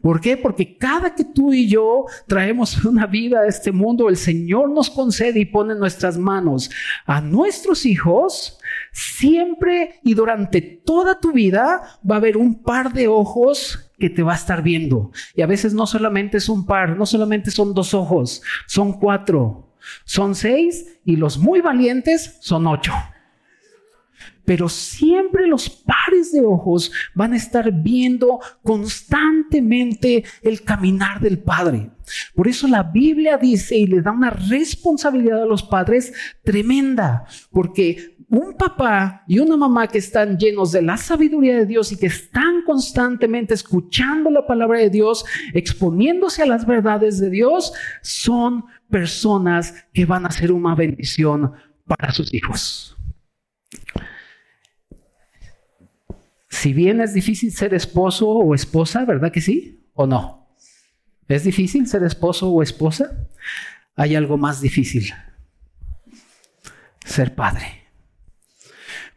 ¿Por 0.00 0.20
qué? 0.20 0.36
Porque 0.36 0.76
cada 0.76 1.14
que 1.14 1.24
tú 1.24 1.52
y 1.52 1.68
yo 1.68 2.04
traemos 2.26 2.84
una 2.84 3.06
vida 3.06 3.40
a 3.40 3.46
este 3.46 3.72
mundo, 3.72 4.08
el 4.08 4.16
Señor 4.16 4.70
nos 4.70 4.90
concede 4.90 5.40
y 5.40 5.46
pone 5.46 5.72
en 5.72 5.78
nuestras 5.78 6.18
manos 6.18 6.70
a 7.06 7.20
nuestros 7.20 7.86
hijos, 7.86 8.58
siempre 8.96 10.00
y 10.02 10.14
durante 10.14 10.62
toda 10.62 11.20
tu 11.20 11.32
vida 11.32 11.82
va 12.08 12.14
a 12.14 12.18
haber 12.18 12.38
un 12.38 12.62
par 12.62 12.94
de 12.94 13.08
ojos 13.08 13.90
que 13.98 14.08
te 14.08 14.22
va 14.22 14.32
a 14.32 14.36
estar 14.36 14.62
viendo. 14.62 15.10
Y 15.34 15.42
a 15.42 15.46
veces 15.46 15.74
no 15.74 15.86
solamente 15.86 16.38
es 16.38 16.48
un 16.48 16.64
par, 16.64 16.96
no 16.96 17.04
solamente 17.04 17.50
son 17.50 17.74
dos 17.74 17.92
ojos, 17.92 18.42
son 18.66 18.94
cuatro, 18.94 19.74
son 20.04 20.34
seis 20.34 20.98
y 21.04 21.16
los 21.16 21.36
muy 21.36 21.60
valientes 21.60 22.38
son 22.40 22.66
ocho 22.66 22.92
pero 24.46 24.68
siempre 24.68 25.46
los 25.46 25.68
pares 25.68 26.32
de 26.32 26.40
ojos 26.40 26.90
van 27.14 27.34
a 27.34 27.36
estar 27.36 27.70
viendo 27.70 28.40
constantemente 28.62 30.24
el 30.42 30.62
caminar 30.62 31.20
del 31.20 31.40
Padre. 31.40 31.90
Por 32.34 32.48
eso 32.48 32.68
la 32.68 32.84
Biblia 32.84 33.36
dice 33.36 33.76
y 33.76 33.86
le 33.86 34.00
da 34.00 34.12
una 34.12 34.30
responsabilidad 34.30 35.42
a 35.42 35.46
los 35.46 35.64
padres 35.64 36.12
tremenda, 36.44 37.24
porque 37.50 38.16
un 38.28 38.54
papá 38.54 39.24
y 39.26 39.38
una 39.38 39.56
mamá 39.56 39.86
que 39.86 39.98
están 39.98 40.36
llenos 40.36 40.72
de 40.72 40.82
la 40.82 40.96
sabiduría 40.96 41.56
de 41.56 41.66
Dios 41.66 41.92
y 41.92 41.96
que 41.96 42.06
están 42.06 42.62
constantemente 42.64 43.54
escuchando 43.54 44.30
la 44.30 44.46
palabra 44.46 44.80
de 44.80 44.90
Dios, 44.90 45.24
exponiéndose 45.54 46.42
a 46.42 46.46
las 46.46 46.66
verdades 46.66 47.20
de 47.20 47.30
Dios, 47.30 47.72
son 48.02 48.64
personas 48.90 49.74
que 49.92 50.06
van 50.06 50.26
a 50.26 50.30
ser 50.30 50.52
una 50.52 50.74
bendición 50.74 51.52
para 51.86 52.12
sus 52.12 52.32
hijos. 52.34 52.95
Si 56.56 56.72
bien 56.72 57.02
es 57.02 57.12
difícil 57.12 57.52
ser 57.52 57.74
esposo 57.74 58.30
o 58.30 58.54
esposa, 58.54 59.04
¿verdad 59.04 59.30
que 59.30 59.42
sí? 59.42 59.84
¿O 59.92 60.06
no? 60.06 60.48
¿Es 61.28 61.44
difícil 61.44 61.86
ser 61.86 62.02
esposo 62.02 62.50
o 62.50 62.62
esposa? 62.62 63.28
Hay 63.94 64.14
algo 64.14 64.38
más 64.38 64.62
difícil. 64.62 65.12
Ser 67.04 67.34
padre. 67.34 67.82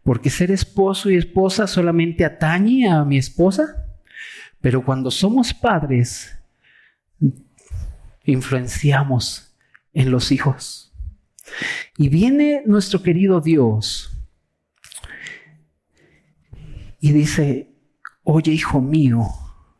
Porque 0.03 0.29
ser 0.29 0.51
esposo 0.51 1.09
y 1.09 1.15
esposa 1.15 1.65
solamente 1.65 2.25
atañe 2.25 2.89
a 2.89 3.05
mi 3.05 3.17
esposa, 3.17 3.85
pero 4.59 4.83
cuando 4.83 5.09
somos 5.09 5.53
padres, 5.53 6.37
influenciamos 8.25 9.55
en 9.93 10.11
los 10.11 10.33
hijos. 10.33 10.93
Y 11.97 12.09
viene 12.09 12.63
nuestro 12.65 13.01
querido 13.01 13.39
Dios 13.39 14.18
y 16.99 17.11
dice, 17.13 17.75
oye 18.23 18.51
hijo 18.51 18.81
mío, 18.81 19.27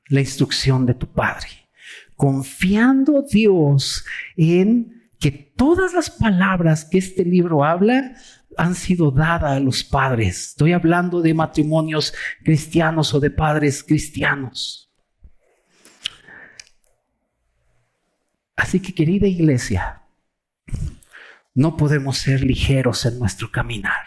la 0.08 0.22
instrucción 0.22 0.86
de 0.86 0.94
tu 0.94 1.08
padre, 1.08 1.70
confiando 2.16 3.22
Dios 3.22 4.06
en 4.36 5.12
que 5.20 5.32
todas 5.32 5.94
las 5.94 6.10
palabras 6.10 6.86
que 6.86 6.98
este 6.98 7.26
libro 7.26 7.64
habla 7.64 8.16
han 8.58 8.76
sido 8.76 9.12
dadas 9.12 9.58
a 9.58 9.60
los 9.60 9.84
padres. 9.84 10.50
Estoy 10.50 10.74
hablando 10.74 11.22
de 11.22 11.34
matrimonios 11.34 12.14
cristianos 12.44 13.14
o 13.14 13.20
de 13.20 13.30
padres 13.30 13.84
cristianos. 13.84 14.92
Así 18.56 18.82
que 18.82 18.94
querida 18.94 19.28
iglesia, 19.28 20.02
no 21.54 21.78
podemos 21.78 22.18
ser 22.18 22.44
ligeros 22.44 23.06
en 23.06 23.20
nuestro 23.20 23.52
caminar 23.52 24.06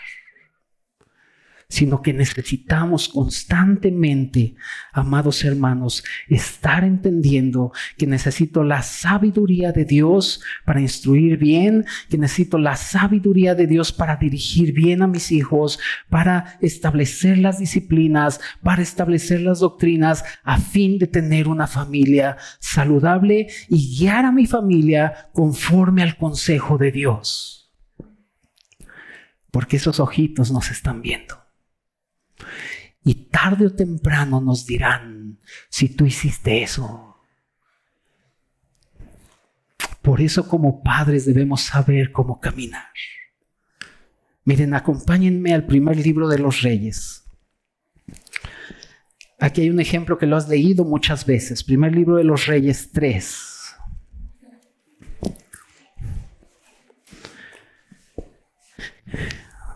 sino 1.73 2.02
que 2.02 2.12
necesitamos 2.12 3.09
constantemente, 3.09 4.57
amados 4.93 5.43
hermanos, 5.43 6.05
estar 6.29 6.85
entendiendo 6.85 7.73
que 7.97 8.07
necesito 8.07 8.62
la 8.62 8.83
sabiduría 8.83 9.73
de 9.73 9.87
Dios 9.87 10.43
para 10.67 10.83
instruir 10.83 11.38
bien, 11.38 11.87
que 12.11 12.19
necesito 12.19 12.59
la 12.59 12.76
sabiduría 12.76 13.55
de 13.55 13.67
Dios 13.67 13.91
para 13.91 14.17
dirigir 14.17 14.75
bien 14.75 15.00
a 15.00 15.07
mis 15.07 15.33
hijos, 15.33 15.79
para 16.11 16.59
establecer 16.61 17.38
las 17.38 17.59
disciplinas, 17.59 18.38
para 18.62 18.83
establecer 18.83 19.41
las 19.41 19.61
doctrinas, 19.61 20.26
a 20.45 20.59
fin 20.59 20.99
de 20.99 21.07
tener 21.07 21.49
una 21.49 21.67
familia 21.67 22.37
saludable 22.61 23.47
y 23.71 23.97
guiar 23.97 24.26
a 24.26 24.33
mi 24.33 24.45
familia 24.45 25.31
conforme 25.33 26.02
al 26.02 26.19
consejo 26.19 26.76
de 26.76 26.93
Dios. 26.93 27.73
Porque 29.50 29.79
esos 29.79 30.00
ojitos 30.00 30.52
nos 30.52 30.71
están 30.71 31.00
viendo. 31.00 31.42
Y 33.05 33.27
tarde 33.31 33.67
o 33.67 33.75
temprano 33.75 34.41
nos 34.41 34.67
dirán 34.67 35.39
si 35.69 35.89
tú 35.89 36.07
hiciste 36.07 36.63
eso. 36.63 37.17
Por 40.01 40.21
eso 40.21 40.49
como 40.49 40.83
padres 40.83 41.27
debemos 41.27 41.63
saber 41.63 42.13
cómo 42.13 42.41
caminar. 42.41 42.91
Miren, 44.45 44.75
acompáñenme 44.75 45.55
al 45.55 45.67
primer 45.67 45.97
libro 45.97 46.29
de 46.29 46.39
los 46.39 46.63
reyes. 46.63 47.25
Aquí 49.39 49.63
hay 49.63 49.71
un 49.71 49.81
ejemplo 49.81 50.19
que 50.19 50.27
lo 50.27 50.37
has 50.37 50.49
leído 50.49 50.85
muchas 50.85 51.27
veces. 51.27 51.65
Primer 51.65 51.95
libro 51.95 52.17
de 52.17 52.25
los 52.25 52.47
reyes 52.47 52.91
3. 52.93 53.51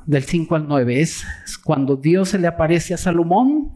Del 0.07 0.23
5 0.23 0.55
al 0.55 0.69
9 0.69 1.01
es 1.01 1.25
cuando 1.63 1.97
Dios 1.97 2.31
se 2.31 2.39
le 2.39 2.47
aparece 2.47 2.95
a 2.95 2.97
Salomón 2.97 3.73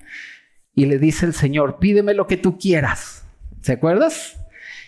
y 0.74 0.86
le 0.86 0.98
dice 0.98 1.26
el 1.26 1.34
Señor, 1.34 1.78
pídeme 1.78 2.14
lo 2.14 2.26
que 2.26 2.36
tú 2.36 2.56
quieras. 2.56 3.24
¿Se 3.60 3.72
acuerdas? 3.72 4.38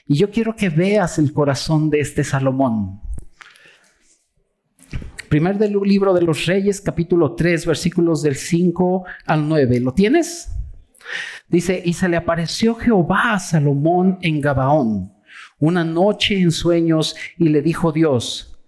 Y 0.06 0.16
yo 0.16 0.30
quiero 0.30 0.56
que 0.56 0.68
veas 0.68 1.18
el 1.18 1.32
corazón 1.32 1.90
de 1.90 2.00
este 2.00 2.24
Salomón. 2.24 3.00
Primer 5.28 5.58
del 5.58 5.78
libro 5.84 6.14
de 6.14 6.22
los 6.22 6.46
Reyes, 6.46 6.80
capítulo 6.80 7.34
3, 7.34 7.66
versículos 7.66 8.22
del 8.22 8.36
5 8.36 9.04
al 9.26 9.48
9. 9.48 9.80
¿Lo 9.80 9.92
tienes? 9.92 10.50
Dice, 11.48 11.82
y 11.84 11.94
se 11.94 12.08
le 12.08 12.16
apareció 12.16 12.74
Jehová 12.74 13.34
a 13.34 13.38
Salomón 13.38 14.18
en 14.22 14.40
Gabaón 14.40 15.12
una 15.58 15.84
noche 15.84 16.40
en 16.40 16.50
sueños 16.50 17.14
y 17.38 17.48
le 17.48 17.62
dijo 17.62 17.92
Dios, 17.92 18.58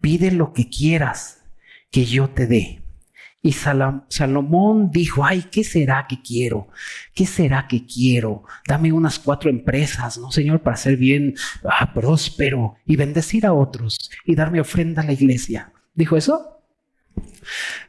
pide 0.00 0.30
lo 0.30 0.52
que 0.52 0.68
quieras 0.68 1.43
que 1.94 2.04
yo 2.04 2.28
te 2.28 2.48
dé. 2.48 2.82
Y 3.40 3.52
Salomón 3.52 4.90
dijo, 4.90 5.24
ay, 5.24 5.44
¿qué 5.52 5.62
será 5.62 6.06
que 6.08 6.20
quiero? 6.20 6.66
¿Qué 7.14 7.24
será 7.24 7.68
que 7.68 7.86
quiero? 7.86 8.42
Dame 8.66 8.90
unas 8.90 9.20
cuatro 9.20 9.48
empresas, 9.48 10.18
¿no, 10.18 10.32
Señor? 10.32 10.60
Para 10.60 10.76
ser 10.76 10.96
bien 10.96 11.36
ah, 11.62 11.94
próspero 11.94 12.74
y 12.84 12.96
bendecir 12.96 13.46
a 13.46 13.52
otros 13.52 14.10
y 14.24 14.34
darme 14.34 14.60
ofrenda 14.60 15.02
a 15.02 15.04
la 15.04 15.12
iglesia. 15.12 15.72
¿Dijo 15.94 16.16
eso? 16.16 16.64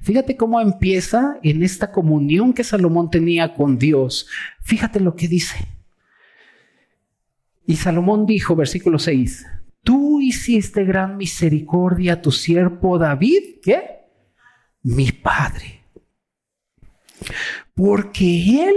Fíjate 0.02 0.38
cómo 0.38 0.62
empieza 0.62 1.40
en 1.42 1.64
esta 1.64 1.92
comunión 1.92 2.54
que 2.54 2.64
Salomón 2.64 3.10
tenía 3.10 3.56
con 3.56 3.80
Dios. 3.80 4.28
Fíjate 4.62 5.00
lo 5.00 5.16
que 5.16 5.28
dice. 5.28 5.68
Y 7.66 7.78
Salomón 7.78 8.28
dijo, 8.28 8.56
versículo 8.56 9.00
6, 9.00 9.48
tú 9.86 10.20
hiciste 10.20 10.84
gran 10.84 11.16
misericordia 11.16 12.14
a 12.14 12.22
tu 12.22 12.32
siervo 12.32 12.98
David, 12.98 13.62
¿qué? 13.64 14.02
Mi 14.84 15.14
padre. 15.14 15.86
Porque 17.74 18.68
él 18.68 18.76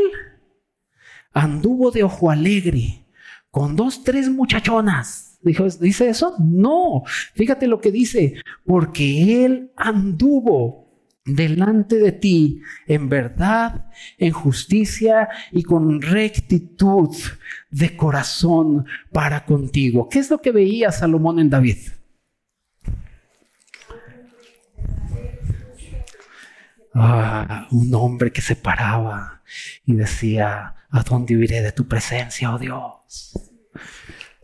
anduvo 1.32 1.90
de 1.90 2.04
ojo 2.04 2.30
alegre 2.30 3.04
con 3.50 3.74
dos, 3.74 4.04
tres 4.04 4.28
muchachonas. 4.28 5.38
¿Dice 5.42 6.08
eso? 6.08 6.34
No. 6.38 7.02
Fíjate 7.34 7.66
lo 7.66 7.80
que 7.80 7.90
dice. 7.90 8.42
Porque 8.64 9.44
él 9.44 9.72
anduvo 9.76 10.87
delante 11.28 11.98
de 11.98 12.12
ti 12.12 12.62
en 12.86 13.08
verdad, 13.08 13.86
en 14.18 14.32
justicia 14.32 15.28
y 15.52 15.62
con 15.62 16.00
rectitud 16.00 17.14
de 17.70 17.96
corazón 17.96 18.86
para 19.12 19.44
contigo. 19.44 20.08
¿Qué 20.08 20.18
es 20.18 20.30
lo 20.30 20.40
que 20.40 20.52
veía 20.52 20.90
Salomón 20.92 21.38
en 21.38 21.50
David? 21.50 21.78
Ah, 26.94 27.68
un 27.70 27.94
hombre 27.94 28.32
que 28.32 28.40
se 28.40 28.56
paraba 28.56 29.42
y 29.84 29.94
decía, 29.94 30.74
¿a 30.90 31.02
dónde 31.02 31.34
iré 31.34 31.62
de 31.62 31.72
tu 31.72 31.86
presencia, 31.86 32.52
oh 32.52 32.58
Dios? 32.58 33.38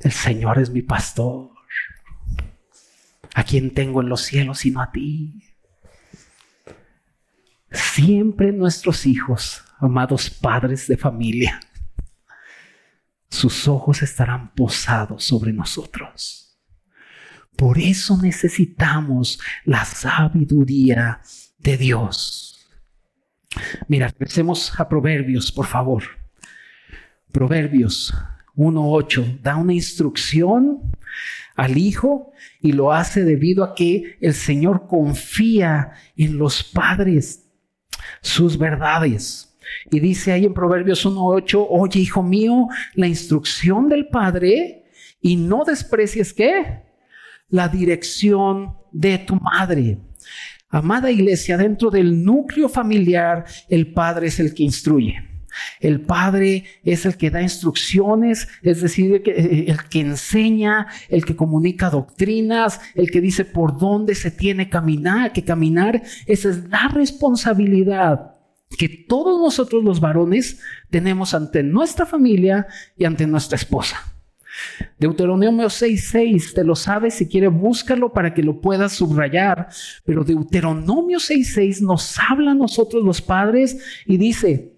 El 0.01 0.13
Señor 0.13 0.59
es 0.59 0.71
mi 0.71 0.83
pastor. 0.83 1.51
¿A 3.35 3.43
quién 3.43 3.75
tengo 3.75 4.03
en 4.03 4.09
los 4.09 4.21
cielos 4.21 4.59
sino 4.61 4.81
a 4.81 4.93
ti? 4.93 5.54
Siempre 7.75 8.53
nuestros 8.53 9.05
hijos, 9.05 9.65
amados 9.79 10.31
padres 10.31 10.87
de 10.87 10.97
familia, 10.97 11.59
sus 13.29 13.67
ojos 13.67 14.01
estarán 14.03 14.55
posados 14.55 15.25
sobre 15.25 15.53
nosotros. 15.53 16.57
Por 17.57 17.79
eso 17.79 18.17
necesitamos 18.23 19.41
la 19.65 19.85
sabiduría 19.85 21.21
de 21.59 21.77
Dios. 21.77 22.69
Mira, 23.89 24.07
regresemos 24.09 24.73
a 24.79 24.89
Proverbios, 24.89 25.51
por 25.51 25.67
favor. 25.67 26.05
Proverbios 27.33 28.15
1.8 28.55 29.41
da 29.41 29.57
una 29.57 29.75
instrucción 29.75 30.93
al 31.57 31.77
Hijo 31.77 32.33
y 32.61 32.71
lo 32.71 32.93
hace 32.93 33.25
debido 33.25 33.65
a 33.65 33.75
que 33.75 34.17
el 34.21 34.35
Señor 34.35 34.87
confía 34.87 35.93
en 36.17 36.39
los 36.39 36.63
padres 36.63 37.44
sus 38.21 38.59
verdades. 38.59 39.57
Y 39.91 40.01
dice 40.01 40.33
ahí 40.33 40.45
en 40.45 40.55
Proverbios 40.55 41.07
1.8, 41.07 41.67
oye 41.71 42.01
hijo 42.01 42.23
mío, 42.23 42.69
la 42.95 43.07
instrucción 43.07 43.89
del 43.89 44.09
Padre 44.09 44.85
y 45.21 45.37
no 45.37 45.65
desprecies 45.65 46.33
qué? 46.33 46.83
La 47.49 47.69
dirección 47.69 48.77
de 48.93 49.19
tu 49.19 49.37
madre. 49.37 49.99
Amada 50.69 51.11
iglesia, 51.11 51.57
dentro 51.57 51.91
del 51.91 52.25
núcleo 52.25 52.69
familiar, 52.69 53.45
el 53.69 53.93
Padre 53.93 54.27
es 54.27 54.41
el 54.41 54.55
que 54.55 54.65
instruye. 54.65 55.34
El 55.81 56.01
padre 56.01 56.65
es 56.85 57.07
el 57.07 57.17
que 57.17 57.31
da 57.31 57.43
instrucciones, 57.43 58.49
es 58.63 58.81
decir, 58.81 59.23
el 59.27 59.85
que, 59.89 60.01
enseña, 60.01 60.87
el 61.09 61.25
que 61.25 61.37
comunica 61.37 61.91
doctrinas, 61.91 62.81
el 62.95 63.11
que 63.11 63.21
dice 63.21 63.45
por 63.45 63.79
dónde 63.79 64.15
se 64.15 64.31
tiene 64.31 64.69
caminar, 64.69 65.33
que 65.33 65.45
caminar. 65.45 66.03
Esa 66.27 66.51
es 66.51 66.69
la 66.69 66.89
responsabilidad 66.89 68.33
que 68.77 68.89
todos 68.89 69.41
nosotros 69.41 69.85
los 69.85 70.01
varones 70.01 70.61
tenemos 70.91 71.35
ante 71.35 71.63
nuestra 71.63 72.07
familia 72.07 72.67
y 72.97 73.05
ante 73.05 73.27
nuestra 73.27 73.57
esposa. 73.57 74.15
Deuteronomio 74.99 75.69
6:6, 75.69 76.55
te 76.55 76.65
lo 76.65 76.77
sabes, 76.77 77.15
si 77.15 77.29
quieres 77.29 77.53
búscalo 77.53 78.13
para 78.13 78.33
que 78.35 78.43
lo 78.43 78.61
puedas 78.61 78.93
subrayar, 78.93 79.69
pero 80.05 80.25
Deuteronomio 80.25 81.19
6:6 81.19 81.83
nos 81.83 82.19
habla 82.19 82.53
a 82.53 82.55
nosotros 82.55 83.05
los 83.05 83.21
padres 83.21 84.03
y 84.07 84.17
dice, 84.17 84.74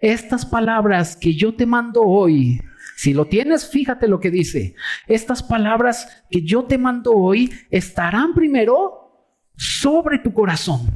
estas 0.00 0.46
palabras 0.46 1.16
que 1.16 1.34
yo 1.34 1.54
te 1.54 1.66
mando 1.66 2.02
hoy, 2.02 2.60
si 2.96 3.14
lo 3.14 3.24
tienes, 3.24 3.68
fíjate 3.68 4.08
lo 4.08 4.20
que 4.20 4.30
dice. 4.30 4.74
Estas 5.06 5.42
palabras 5.42 6.24
que 6.30 6.42
yo 6.42 6.64
te 6.64 6.76
mando 6.76 7.12
hoy 7.12 7.50
estarán 7.70 8.34
primero 8.34 9.32
sobre 9.56 10.18
tu 10.18 10.34
corazón. 10.34 10.90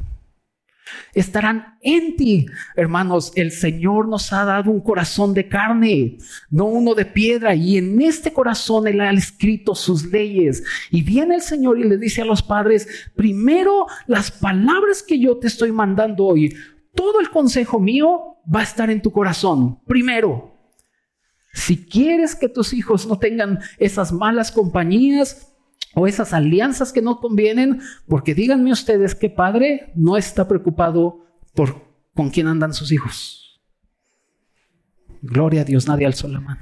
Estarán 1.13 1.77
en 1.81 2.15
ti, 2.15 2.45
hermanos. 2.75 3.31
El 3.35 3.51
Señor 3.51 4.07
nos 4.07 4.31
ha 4.33 4.45
dado 4.45 4.69
un 4.69 4.81
corazón 4.81 5.33
de 5.33 5.47
carne, 5.47 6.17
no 6.49 6.65
uno 6.65 6.93
de 6.93 7.05
piedra. 7.05 7.55
Y 7.55 7.77
en 7.77 8.01
este 8.01 8.31
corazón 8.33 8.87
Él 8.87 9.01
ha 9.01 9.11
escrito 9.11 9.73
sus 9.75 10.05
leyes. 10.05 10.63
Y 10.91 11.01
viene 11.01 11.35
el 11.35 11.41
Señor 11.41 11.79
y 11.79 11.85
le 11.85 11.97
dice 11.97 12.21
a 12.21 12.25
los 12.25 12.43
padres, 12.43 12.87
primero 13.15 13.87
las 14.07 14.29
palabras 14.29 15.01
que 15.01 15.19
yo 15.19 15.37
te 15.37 15.47
estoy 15.47 15.71
mandando 15.71 16.25
hoy, 16.25 16.55
todo 16.95 17.19
el 17.19 17.29
consejo 17.29 17.79
mío 17.79 18.37
va 18.53 18.61
a 18.61 18.63
estar 18.63 18.89
en 18.89 19.01
tu 19.01 19.11
corazón. 19.11 19.79
Primero, 19.85 20.55
si 21.53 21.85
quieres 21.85 22.35
que 22.35 22.49
tus 22.49 22.73
hijos 22.73 23.07
no 23.07 23.19
tengan 23.19 23.59
esas 23.77 24.11
malas 24.11 24.51
compañías 24.51 25.53
o 25.93 26.07
esas 26.07 26.33
alianzas 26.33 26.91
que 26.91 27.01
no 27.01 27.19
convienen, 27.19 27.81
porque 28.07 28.33
díganme 28.33 28.71
ustedes 28.71 29.15
que 29.15 29.29
padre 29.29 29.91
no 29.95 30.17
está 30.17 30.47
preocupado 30.47 31.25
por 31.53 31.85
con 32.13 32.29
quién 32.29 32.47
andan 32.47 32.73
sus 32.73 32.91
hijos. 32.91 33.61
Gloria 35.21 35.61
a 35.61 35.65
Dios, 35.65 35.87
nadie 35.87 36.05
alzó 36.05 36.27
la 36.27 36.39
mano. 36.39 36.61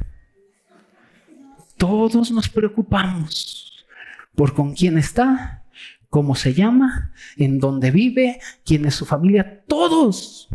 Todos 1.77 2.31
nos 2.31 2.47
preocupamos 2.49 3.85
por 4.35 4.53
con 4.53 4.73
quién 4.73 4.97
está 4.97 5.62
cómo 6.13 6.35
se 6.35 6.53
llama, 6.53 7.11
en 7.37 7.57
dónde 7.57 7.89
vive, 7.89 8.39
quién 8.63 8.85
es 8.85 8.93
su 8.93 9.03
familia, 9.03 9.63
todos. 9.67 10.47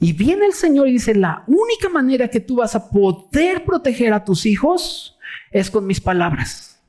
Y 0.00 0.12
viene 0.12 0.46
el 0.46 0.54
Señor 0.54 0.88
y 0.88 0.94
dice, 0.94 1.14
la 1.14 1.44
única 1.46 1.88
manera 1.88 2.26
que 2.26 2.40
tú 2.40 2.56
vas 2.56 2.74
a 2.74 2.90
poder 2.90 3.64
proteger 3.64 4.12
a 4.12 4.24
tus 4.24 4.44
hijos 4.44 5.16
es 5.52 5.70
con 5.70 5.86
mis 5.86 6.00
palabras. 6.00 6.82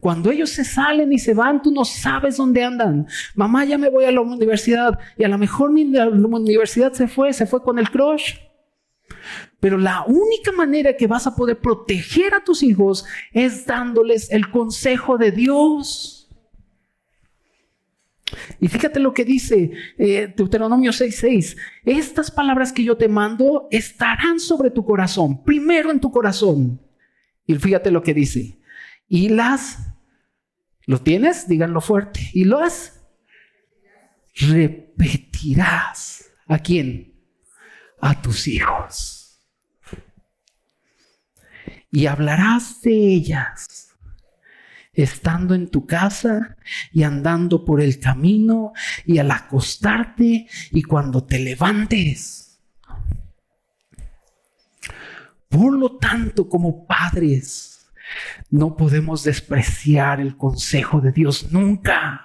Cuando 0.00 0.30
ellos 0.30 0.50
se 0.50 0.64
salen 0.64 1.14
y 1.14 1.18
se 1.18 1.32
van, 1.32 1.62
tú 1.62 1.72
no 1.72 1.86
sabes 1.86 2.36
dónde 2.36 2.62
andan. 2.62 3.06
Mamá, 3.34 3.64
ya 3.64 3.78
me 3.78 3.88
voy 3.88 4.04
a 4.04 4.12
la 4.12 4.20
universidad. 4.20 4.98
Y 5.16 5.24
a 5.24 5.28
lo 5.28 5.38
mejor 5.38 5.72
mi 5.72 5.84
la 5.84 6.08
universidad 6.08 6.92
se 6.92 7.08
fue, 7.08 7.32
se 7.32 7.46
fue 7.46 7.62
con 7.62 7.78
el 7.78 7.88
crush. 7.88 8.34
Pero 9.60 9.78
la 9.78 10.04
única 10.06 10.52
manera 10.52 10.94
que 10.94 11.06
vas 11.06 11.26
a 11.26 11.34
poder 11.34 11.58
proteger 11.58 12.34
a 12.34 12.44
tus 12.44 12.62
hijos 12.62 13.06
es 13.32 13.64
dándoles 13.64 14.30
el 14.30 14.50
consejo 14.50 15.16
de 15.16 15.30
Dios. 15.30 16.15
Y 18.60 18.68
fíjate 18.68 18.98
lo 18.98 19.14
que 19.14 19.24
dice 19.24 19.70
eh, 19.98 20.32
Deuteronomio 20.36 20.92
6:6. 20.92 21.56
Estas 21.84 22.30
palabras 22.30 22.72
que 22.72 22.84
yo 22.84 22.96
te 22.96 23.08
mando 23.08 23.68
estarán 23.70 24.40
sobre 24.40 24.70
tu 24.70 24.84
corazón, 24.84 25.44
primero 25.44 25.90
en 25.90 26.00
tu 26.00 26.10
corazón. 26.10 26.80
Y 27.46 27.54
fíjate 27.54 27.90
lo 27.90 28.02
que 28.02 28.14
dice. 28.14 28.58
Y 29.08 29.28
las, 29.28 29.78
¿lo 30.86 31.00
tienes? 31.00 31.46
Díganlo 31.46 31.80
fuerte. 31.80 32.20
Y 32.32 32.44
las 32.44 33.06
repetirás. 34.34 36.24
¿A 36.46 36.58
quién? 36.58 37.14
A 38.00 38.20
tus 38.20 38.48
hijos. 38.48 39.40
Y 41.90 42.06
hablarás 42.06 42.82
de 42.82 42.92
ellas 42.92 43.85
estando 44.96 45.54
en 45.54 45.68
tu 45.68 45.86
casa 45.86 46.56
y 46.90 47.02
andando 47.02 47.64
por 47.64 47.80
el 47.80 48.00
camino 48.00 48.72
y 49.04 49.18
al 49.18 49.30
acostarte 49.30 50.48
y 50.72 50.82
cuando 50.82 51.24
te 51.24 51.38
levantes. 51.38 52.58
Por 55.48 55.74
lo 55.74 55.96
tanto, 55.96 56.48
como 56.48 56.86
padres, 56.86 57.86
no 58.50 58.76
podemos 58.76 59.22
despreciar 59.22 60.20
el 60.20 60.36
consejo 60.36 61.00
de 61.00 61.12
Dios 61.12 61.52
nunca. 61.52 62.22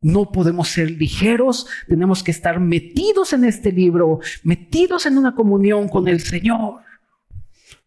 No 0.00 0.30
podemos 0.30 0.68
ser 0.68 0.90
ligeros, 0.90 1.66
tenemos 1.88 2.22
que 2.22 2.30
estar 2.30 2.60
metidos 2.60 3.32
en 3.32 3.44
este 3.44 3.72
libro, 3.72 4.20
metidos 4.42 5.06
en 5.06 5.18
una 5.18 5.34
comunión 5.34 5.88
con 5.88 6.08
el 6.08 6.20
Señor, 6.20 6.82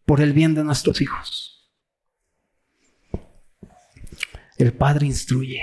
por 0.04 0.20
el 0.20 0.32
bien 0.32 0.54
de 0.54 0.64
nuestros 0.64 1.00
hijos. 1.00 1.57
El 4.58 4.72
Padre 4.72 5.06
instruye 5.06 5.62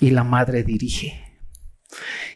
y 0.00 0.10
la 0.10 0.24
Madre 0.24 0.62
dirige. 0.62 1.24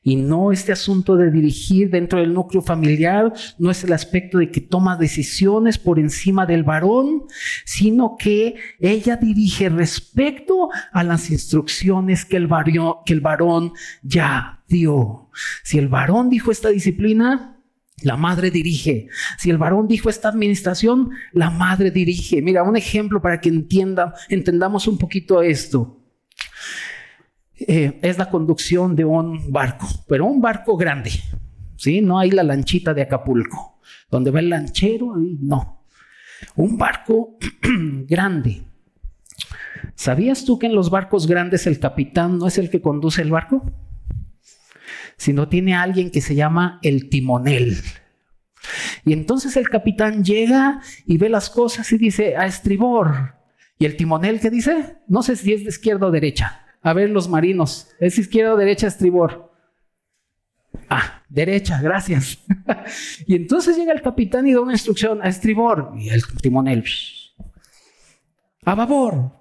Y 0.02 0.16
no 0.16 0.52
este 0.52 0.72
asunto 0.72 1.16
de 1.16 1.30
dirigir 1.30 1.90
dentro 1.90 2.18
del 2.18 2.34
núcleo 2.34 2.60
familiar, 2.60 3.32
no 3.58 3.70
es 3.70 3.84
el 3.84 3.92
aspecto 3.92 4.38
de 4.38 4.50
que 4.50 4.60
toma 4.60 4.96
decisiones 4.96 5.78
por 5.78 5.98
encima 5.98 6.44
del 6.44 6.64
varón, 6.64 7.22
sino 7.64 8.16
que 8.18 8.56
ella 8.80 9.16
dirige 9.16 9.68
respecto 9.68 10.68
a 10.92 11.04
las 11.04 11.30
instrucciones 11.30 12.24
que 12.24 12.36
el, 12.36 12.48
varón, 12.48 12.96
que 13.06 13.14
el 13.14 13.20
varón 13.20 13.72
ya 14.02 14.62
dio. 14.68 15.30
Si 15.62 15.78
el 15.78 15.88
varón 15.88 16.28
dijo 16.28 16.50
esta 16.50 16.68
disciplina, 16.68 17.53
la 18.04 18.16
madre 18.16 18.50
dirige. 18.50 19.08
Si 19.38 19.50
el 19.50 19.58
varón 19.58 19.88
dijo 19.88 20.08
esta 20.08 20.28
administración, 20.28 21.10
la 21.32 21.50
madre 21.50 21.90
dirige. 21.90 22.42
Mira, 22.42 22.62
un 22.62 22.76
ejemplo 22.76 23.20
para 23.20 23.40
que 23.40 23.48
entienda, 23.48 24.14
entendamos 24.28 24.86
un 24.86 24.98
poquito 24.98 25.42
esto. 25.42 26.00
Eh, 27.56 27.98
es 28.02 28.18
la 28.18 28.28
conducción 28.30 28.94
de 28.94 29.04
un 29.04 29.50
barco, 29.50 29.88
pero 30.06 30.26
un 30.26 30.40
barco 30.40 30.76
grande, 30.76 31.12
¿sí? 31.76 32.00
No 32.00 32.18
hay 32.18 32.30
la 32.30 32.42
lanchita 32.42 32.92
de 32.92 33.02
Acapulco, 33.02 33.80
donde 34.10 34.30
va 34.30 34.40
el 34.40 34.50
lanchero, 34.50 35.14
no. 35.16 35.86
Un 36.56 36.76
barco 36.76 37.38
grande. 38.06 38.64
¿Sabías 39.94 40.44
tú 40.44 40.58
que 40.58 40.66
en 40.66 40.74
los 40.74 40.90
barcos 40.90 41.26
grandes 41.26 41.66
el 41.66 41.78
capitán 41.78 42.38
no 42.38 42.48
es 42.48 42.58
el 42.58 42.68
que 42.68 42.82
conduce 42.82 43.22
el 43.22 43.30
barco? 43.30 43.64
Sino 45.16 45.48
tiene 45.48 45.74
alguien 45.74 46.10
que 46.10 46.20
se 46.20 46.34
llama 46.34 46.78
el 46.82 47.08
timonel. 47.08 47.78
Y 49.04 49.12
entonces 49.12 49.56
el 49.56 49.68
capitán 49.68 50.24
llega 50.24 50.80
y 51.06 51.18
ve 51.18 51.28
las 51.28 51.50
cosas 51.50 51.90
y 51.92 51.98
dice, 51.98 52.36
a 52.36 52.46
estribor. 52.46 53.34
¿Y 53.78 53.86
el 53.86 53.96
timonel 53.96 54.40
qué 54.40 54.50
dice? 54.50 54.96
No 55.08 55.22
sé 55.22 55.36
si 55.36 55.52
es 55.52 55.64
de 55.64 55.70
izquierda 55.70 56.06
o 56.06 56.10
derecha. 56.10 56.64
A 56.82 56.92
ver, 56.92 57.10
los 57.10 57.28
marinos. 57.28 57.88
¿Es 57.98 58.18
izquierda 58.18 58.54
o 58.54 58.56
derecha 58.56 58.86
estribor? 58.86 59.52
Ah, 60.88 61.22
derecha, 61.28 61.80
gracias. 61.80 62.38
y 63.26 63.36
entonces 63.36 63.76
llega 63.76 63.92
el 63.92 64.02
capitán 64.02 64.46
y 64.46 64.52
da 64.52 64.60
una 64.60 64.72
instrucción 64.72 65.20
a 65.22 65.28
estribor. 65.28 65.92
Y 65.96 66.10
el 66.10 66.22
timonel. 66.40 66.84
A 68.64 68.74
babor. 68.74 69.32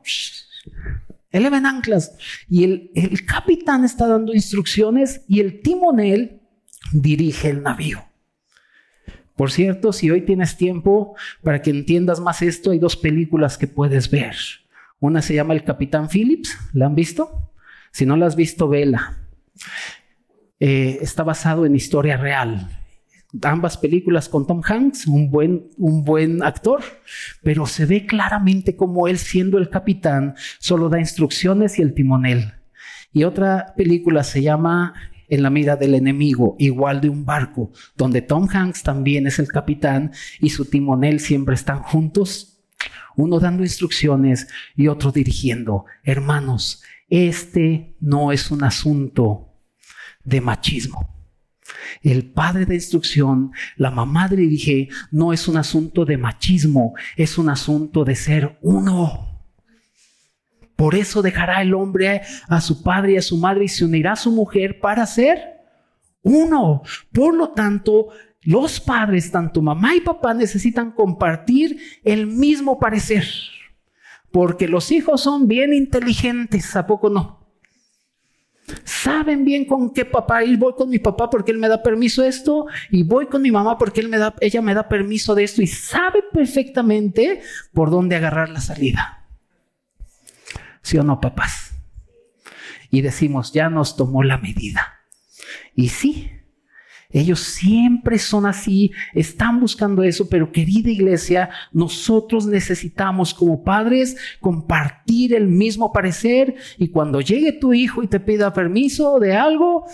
Eleven 1.34 1.65
anclas. 1.65 2.15
Y 2.48 2.63
el, 2.63 3.26
capitán 3.26 3.84
está 3.84 4.08
dando 4.08 4.34
instrucciones 4.34 5.26
y 5.28 5.41
el 5.41 5.62
timonel 5.62 6.41
dirige 6.93 7.50
el 7.50 7.63
navío. 7.63 8.06
Por 9.36 9.52
cierto, 9.52 9.91
si 9.91 10.12
hoy 10.12 10.22
tienes 10.22 10.56
tiempo 10.58 11.15
para 11.41 11.63
que 11.63 11.72
entiendas 11.72 12.19
más 12.19 12.43
esto, 12.43 12.69
hay 12.69 12.78
dos 12.78 12.96
películas 12.96 13.58
que 13.58 13.67
puedes 13.67 14.12
ver. 14.12 14.36
Una 15.00 15.24
se 15.24 15.34
llama 15.34 15.56
El 15.56 15.63
Capitán 15.63 16.08
Phillips, 16.08 16.56
¿la 16.72 16.86
han 16.86 16.96
visto? 16.96 17.52
Si 17.91 18.06
no 18.06 18.15
la 18.15 18.28
has 18.28 18.36
visto, 18.36 18.69
vela. 18.69 19.17
Eh, 20.60 21.00
está 21.02 21.24
basado 21.24 21.65
en 21.65 21.76
historia 21.76 22.15
real. 22.15 22.69
Ambas 23.41 23.78
películas 23.78 24.30
con 24.30 24.46
Tom 24.46 24.62
Hanks, 24.63 25.08
un 25.08 25.32
buen, 25.32 25.69
un 25.78 26.04
buen 26.04 26.43
actor, 26.43 26.82
pero 27.41 27.65
se 27.65 27.86
ve 27.86 28.06
claramente 28.06 28.76
como 28.76 29.08
él, 29.08 29.17
siendo 29.17 29.58
el 29.58 29.69
capitán, 29.69 30.36
solo 30.60 30.89
da 30.89 31.00
instrucciones 31.00 31.80
y 31.80 31.82
el 31.82 31.93
timonel. 31.93 32.54
Y 33.12 33.24
otra 33.24 33.74
película 33.76 34.24
se 34.24 34.41
llama 34.41 34.93
En 35.30 35.41
la 35.41 35.50
mira 35.50 35.76
del 35.76 35.96
enemigo, 35.96 36.56
igual 36.60 37.02
de 37.02 37.10
un 37.10 37.26
barco, 37.26 37.72
donde 37.98 38.22
Tom 38.22 38.48
Hanks 38.52 38.84
también 38.84 39.26
es 39.26 39.39
el 39.39 39.48
capitán 39.48 40.12
y 40.39 40.50
su 40.50 40.65
timonel 40.65 41.19
siempre 41.19 41.56
están 41.56 41.82
juntos 41.82 42.54
uno 43.15 43.39
dando 43.39 43.63
instrucciones 43.63 44.48
y 44.76 44.88
otro 44.88 45.12
dirigiendo. 45.12 45.86
Hermanos, 46.04 46.84
este 47.10 47.96
no 48.00 48.32
es 48.32 48.52
un 48.52 48.63
asunto 48.63 49.54
de 50.24 50.41
machismo. 50.41 51.12
El 52.02 52.32
padre 52.32 52.66
de 52.66 52.76
instrucción, 52.76 53.52
la 53.78 53.92
mamá 53.92 54.28
dirige, 54.28 54.90
no 55.12 55.34
es 55.34 55.48
un 55.48 55.58
asunto 55.58 56.06
de 56.06 56.18
machismo, 56.18 56.94
es 57.16 57.38
un 57.38 57.50
asunto 57.50 58.04
de 58.04 58.16
ser 58.16 58.58
uno. 58.62 59.34
Por 60.76 60.96
eso 60.96 61.22
dejará 61.22 61.62
el 61.62 61.74
hombre 61.74 62.22
a 62.50 62.62
su 62.62 62.84
padre 62.84 63.14
y 63.14 63.18
a 63.18 63.22
su 63.22 63.38
madre 63.38 63.66
y 63.66 63.70
se 63.70 63.86
unirá 63.86 64.14
a 64.14 64.18
su 64.18 64.32
mujer 64.32 64.80
para 64.80 65.06
ser 65.06 65.40
uno. 66.24 66.82
Por 67.12 67.36
lo 67.36 67.52
tanto, 67.52 68.10
los 68.42 68.80
padres, 68.80 69.32
tanto 69.32 69.62
mamá 69.62 69.96
y 69.96 70.02
papá, 70.02 70.34
necesitan 70.34 70.92
compartir 70.92 71.80
el 72.04 72.28
mismo 72.28 72.80
parecer. 72.80 73.26
Porque 74.32 74.68
los 74.68 74.92
hijos 74.92 75.22
son 75.22 75.48
bien 75.48 75.74
inteligentes, 75.74 76.76
¿a 76.76 76.88
poco 76.88 77.10
no? 77.10 77.43
Saben 78.84 79.46
bien 79.46 79.66
con 79.66 79.92
qué 79.92 80.06
papá 80.06 80.44
ir. 80.44 80.58
Voy 80.58 80.74
con 80.74 80.90
mi 80.90 81.00
papá 81.00 81.30
porque 81.30 81.52
él 81.52 81.58
me 81.58 81.68
da 81.68 81.82
permiso 81.82 82.22
de 82.22 82.30
esto 82.30 82.68
y 82.90 83.04
voy 83.04 83.28
con 83.28 83.42
mi 83.42 83.52
mamá 83.52 83.78
porque 83.78 84.02
él 84.02 84.10
me 84.10 84.18
da, 84.18 84.36
ella 84.40 84.62
me 84.62 84.74
da 84.74 84.88
permiso 84.88 85.36
de 85.36 85.44
esto 85.44 85.62
y 85.62 85.68
sabe 85.68 86.24
perfectamente 86.32 87.42
por 87.74 87.90
dónde 87.90 88.16
agarrar 88.16 88.50
la 88.50 88.62
salida. 88.62 89.26
¿Sí 90.82 90.98
o 90.98 91.04
no, 91.04 91.20
papás? 91.20 91.72
Y 92.90 93.02
decimos, 93.02 93.54
ya 93.54 93.70
nos 93.70 93.96
tomó 93.96 94.24
la 94.24 94.38
medida. 94.38 95.00
Y 95.76 95.90
sí, 95.90 96.32
ellos 97.13 97.41
siempre 97.41 98.17
son 98.17 98.47
así, 98.47 98.91
están 99.13 99.60
buscando 99.60 100.02
eso, 100.02 100.28
pero 100.28 100.52
querida 100.52 100.89
iglesia, 100.89 101.52
nosotros 101.71 102.47
necesitamos 102.47 103.36
como 103.36 103.63
padres 103.63 104.17
compartir 104.41 105.36
el 105.36 105.47
mismo 105.47 105.93
parecer 105.93 106.56
y 106.80 106.89
cuando 106.89 107.21
llegue 107.21 107.54
tu 107.54 107.71
hijo 107.71 108.02
y 108.02 108.08
te 108.08 108.19
pida 108.19 108.52
permiso 108.52 109.19
de 109.19 109.36
algo, 109.36 109.86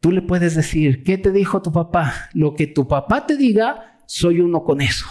tú 0.00 0.12
le 0.12 0.20
puedes 0.20 0.54
decir, 0.54 1.02
¿qué 1.02 1.16
te 1.16 1.32
dijo 1.32 1.62
tu 1.62 1.72
papá? 1.72 2.28
Lo 2.34 2.54
que 2.54 2.66
tu 2.66 2.86
papá 2.86 3.26
te 3.26 3.38
diga, 3.38 3.98
soy 4.06 4.40
uno 4.40 4.62
con 4.64 4.82
eso. 4.82 5.06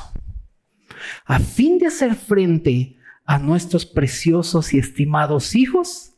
A 1.25 1.39
fin 1.39 1.79
de 1.79 1.88
hacer 1.88 2.13
frente 2.13 2.97
a 3.25 3.39
nuestros 3.39 3.88
preciosos 3.88 4.73
y 4.73 4.77
estimados 4.77 5.55
hijos 5.55 6.13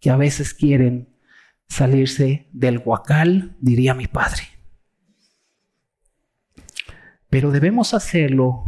que 0.00 0.10
a 0.10 0.16
veces 0.16 0.54
quieren 0.54 1.08
salirse 1.68 2.48
del 2.52 2.78
guacal, 2.78 3.56
diría 3.60 3.94
mi 3.94 4.06
padre. 4.06 4.42
Pero 7.30 7.50
debemos 7.50 7.94
hacerlo 7.94 8.64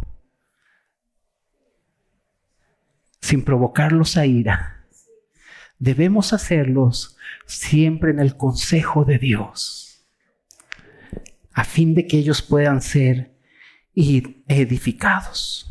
sin 3.19 3.43
provocarlos 3.43 4.17
a 4.17 4.25
ira. 4.25 4.85
Debemos 5.79 6.31
hacerlos 6.31 7.17
siempre 7.47 8.11
en 8.11 8.19
el 8.19 8.37
consejo 8.37 9.03
de 9.03 9.17
Dios, 9.17 10.05
a 11.53 11.63
fin 11.63 11.95
de 11.95 12.05
que 12.05 12.17
ellos 12.17 12.41
puedan 12.41 12.81
ser 12.81 13.35
edificados. 13.95 15.67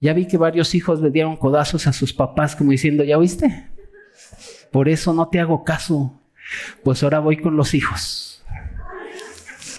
Ya 0.00 0.12
vi 0.12 0.28
que 0.28 0.36
varios 0.36 0.74
hijos 0.74 1.00
le 1.00 1.10
dieron 1.10 1.36
codazos 1.36 1.86
a 1.86 1.92
sus 1.92 2.12
papás 2.12 2.54
como 2.54 2.70
diciendo, 2.70 3.02
¿ya 3.02 3.18
oíste? 3.18 3.77
Por 4.70 4.88
eso 4.88 5.12
no 5.12 5.28
te 5.28 5.40
hago 5.40 5.64
caso. 5.64 6.20
Pues 6.82 7.02
ahora 7.02 7.20
voy 7.20 7.36
con 7.36 7.56
los 7.56 7.74
hijos. 7.74 8.44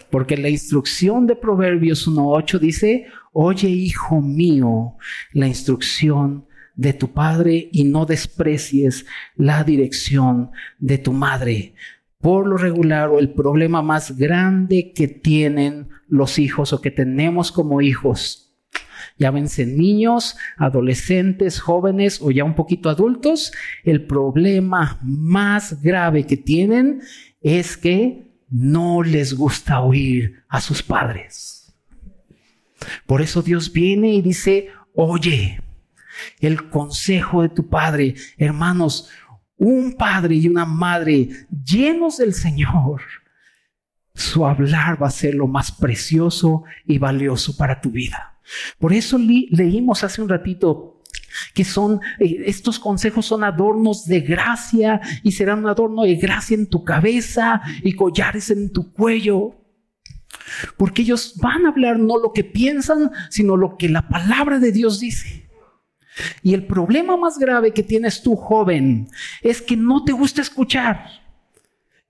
Porque 0.10 0.38
la 0.38 0.50
instrucción 0.50 1.28
de 1.28 1.36
Proverbios 1.36 2.08
1.8 2.08 2.60
dice, 2.60 3.08
oye 3.32 3.70
hijo 3.70 4.22
mío, 4.22 4.96
la 5.34 5.48
instrucción 5.48 6.46
de 6.76 6.94
tu 6.94 7.12
padre 7.12 7.70
y 7.72 7.84
no 7.84 8.06
desprecies 8.06 9.06
la 9.36 9.64
dirección 9.64 10.52
de 10.80 10.98
tu 10.98 11.12
madre. 11.14 11.76
Por 12.22 12.48
lo 12.48 12.58
regular, 12.58 13.10
o 13.10 13.20
el 13.20 13.34
problema 13.34 13.82
más 13.82 14.18
grande 14.18 14.92
que 14.94 15.08
tienen 15.08 15.90
los 16.08 16.40
hijos 16.40 16.74
o 16.74 16.82
que 16.82 16.92
tenemos 16.92 17.52
como 17.52 17.82
hijos 17.82 18.49
Llámense 19.20 19.66
niños, 19.66 20.38
adolescentes, 20.58 21.60
jóvenes 21.60 22.22
o 22.22 22.32
ya 22.32 22.46
un 22.46 22.56
poquito 22.56 22.90
adultos. 22.90 23.52
El 23.84 24.08
problema 24.08 24.98
más 25.04 25.82
grave 25.82 26.26
que 26.26 26.38
tienen 26.38 27.02
es 27.42 27.76
que 27.76 28.32
no 28.50 29.04
les 29.04 29.34
gusta 29.34 29.82
oír 29.82 30.44
a 30.48 30.62
sus 30.62 30.82
padres. 30.82 31.76
Por 33.06 33.22
eso 33.22 33.42
Dios 33.42 33.72
viene 33.74 34.14
y 34.14 34.22
dice, 34.22 34.70
oye, 34.96 35.62
el 36.40 36.70
consejo 36.70 37.42
de 37.42 37.50
tu 37.50 37.68
padre, 37.68 38.16
hermanos, 38.38 39.10
un 39.58 39.96
padre 39.98 40.36
y 40.36 40.48
una 40.48 40.66
madre 40.66 41.30
llenos 41.66 42.18
del 42.18 42.34
Señor, 42.34 43.02
su 44.14 44.46
hablar 44.46 45.02
va 45.02 45.08
a 45.08 45.12
ser 45.12 45.36
lo 45.36 45.48
más 45.48 45.72
precioso 45.72 46.64
y 46.86 46.98
valioso 46.98 47.56
para 47.58 47.82
tu 47.82 47.92
vida. 47.92 48.39
Por 48.78 48.94
eso 48.94 49.18
leímos 49.18 50.04
hace 50.04 50.22
un 50.22 50.30
ratito 50.30 51.00
que 51.54 51.64
son, 51.64 52.02
eh, 52.20 52.44
estos 52.46 52.80
consejos 52.80 53.26
son 53.26 53.44
adornos 53.44 54.06
de 54.06 54.22
gracia 54.22 55.00
y 55.24 55.32
serán 55.32 55.60
un 55.60 55.70
adorno 55.70 56.04
de 56.04 56.16
gracia 56.16 56.56
en 56.56 56.68
tu 56.68 56.84
cabeza 56.84 57.62
y 57.84 57.94
collares 57.94 58.50
en 58.50 58.72
tu 58.72 58.92
cuello. 58.92 59.56
Porque 60.78 61.04
ellos 61.04 61.36
van 61.42 61.66
a 61.66 61.70
hablar 61.70 62.00
no 62.00 62.18
lo 62.18 62.34
que 62.34 62.44
piensan, 62.44 63.12
sino 63.30 63.56
lo 63.56 63.78
que 63.78 63.90
la 63.90 64.08
palabra 64.08 64.60
de 64.60 64.72
Dios 64.72 65.00
dice. 65.00 65.50
Y 66.44 66.54
el 66.54 66.66
problema 66.66 67.18
más 67.18 67.38
grave 67.38 67.72
que 67.72 67.84
tienes 67.84 68.22
tú, 68.22 68.36
joven, 68.36 69.08
es 69.42 69.62
que 69.62 69.78
no 69.78 70.04
te 70.04 70.12
gusta 70.12 70.42
escuchar. 70.42 71.06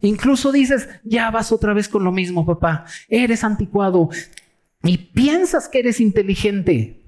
Incluso 0.02 0.52
dices, 0.52 0.88
ya 1.04 1.30
vas 1.30 1.52
otra 1.52 1.74
vez 1.74 1.90
con 1.90 2.04
lo 2.04 2.12
mismo, 2.12 2.46
papá. 2.46 2.86
Eres 3.10 3.44
anticuado 3.44 4.10
y 4.84 4.98
piensas 4.98 5.68
que 5.68 5.80
eres 5.80 6.00
inteligente. 6.00 7.00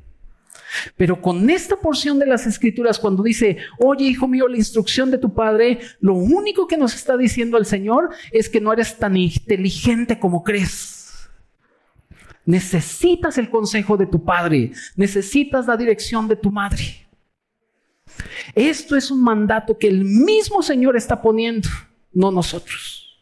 Pero 0.95 1.21
con 1.21 1.49
esta 1.49 1.75
porción 1.75 2.17
de 2.19 2.25
las 2.25 2.47
escrituras, 2.47 2.97
cuando 2.97 3.23
dice, 3.23 3.57
oye 3.79 4.05
hijo 4.05 4.27
mío, 4.27 4.47
la 4.47 4.57
instrucción 4.57 5.12
de 5.12 5.17
tu 5.17 5.34
padre, 5.34 5.79
lo 5.99 6.13
único 6.13 6.67
que 6.67 6.77
nos 6.77 6.95
está 6.95 7.17
diciendo 7.17 7.57
el 7.57 7.65
Señor 7.65 8.10
es 8.31 8.49
que 8.49 8.62
no 8.62 8.71
eres 8.71 8.97
tan 8.97 9.17
inteligente 9.17 10.19
como 10.19 10.43
crees. 10.43 11.29
Necesitas 12.45 13.38
el 13.38 13.49
consejo 13.49 13.97
de 13.97 14.05
tu 14.05 14.23
padre, 14.23 14.71
necesitas 14.95 15.67
la 15.67 15.77
dirección 15.77 16.27
de 16.27 16.36
tu 16.36 16.51
madre. 16.51 17.07
Esto 18.55 18.95
es 18.95 19.12
un 19.12 19.23
mandato 19.23 19.77
que 19.77 19.88
el 19.88 20.03
mismo 20.03 20.62
Señor 20.62 20.97
está 20.97 21.21
poniendo, 21.21 21.69
no 22.13 22.31
nosotros. 22.31 23.19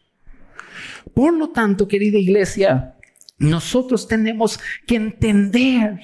Por 1.14 1.34
lo 1.34 1.50
tanto, 1.50 1.86
querida 1.86 2.18
iglesia, 2.18 2.96
nosotros 3.40 4.06
tenemos 4.06 4.60
que 4.86 4.96
entender 4.96 5.98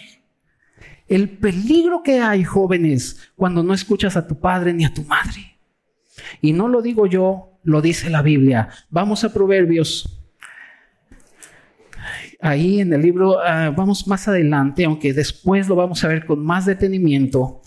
el 1.07 1.29
peligro 1.29 2.03
que 2.03 2.18
hay, 2.18 2.42
jóvenes, 2.42 3.31
cuando 3.37 3.62
no 3.62 3.75
escuchas 3.75 4.16
a 4.16 4.27
tu 4.27 4.40
padre 4.40 4.72
ni 4.72 4.85
a 4.85 4.92
tu 4.92 5.03
madre. 5.05 5.59
Y 6.40 6.53
no 6.53 6.66
lo 6.66 6.81
digo 6.83 7.07
yo, 7.07 7.61
lo 7.62 7.83
dice 7.83 8.09
la 8.11 8.22
Biblia. 8.22 8.70
Vamos 8.88 9.22
a 9.22 9.33
Proverbios. 9.33 10.18
Ahí 12.40 12.81
en 12.81 12.92
el 12.92 13.03
libro, 13.03 13.38
ah, 13.38 13.70
vamos 13.70 14.09
más 14.09 14.27
adelante, 14.29 14.85
aunque 14.85 15.12
después 15.12 15.68
lo 15.68 15.77
vamos 15.77 16.03
a 16.05 16.09
ver 16.09 16.25
con 16.25 16.44
más 16.44 16.64
detenimiento, 16.64 17.61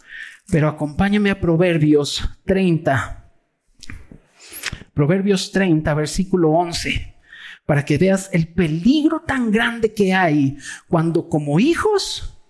pero 0.52 0.68
acompáñame 0.68 1.30
a 1.30 1.40
Proverbios 1.40 2.28
30. 2.46 3.32
Proverbios 4.96 5.52
30, 5.52 5.94
versículo 5.94 6.50
11, 6.52 7.19
para 7.70 7.86
que 7.86 8.00
veas 8.00 8.32
el 8.34 8.48
peligro 8.48 9.20
tan 9.20 9.52
grande 9.52 9.94
que 9.94 10.12
hay 10.12 10.58
cuando 10.88 11.30
como 11.30 11.60
hijos 11.60 12.42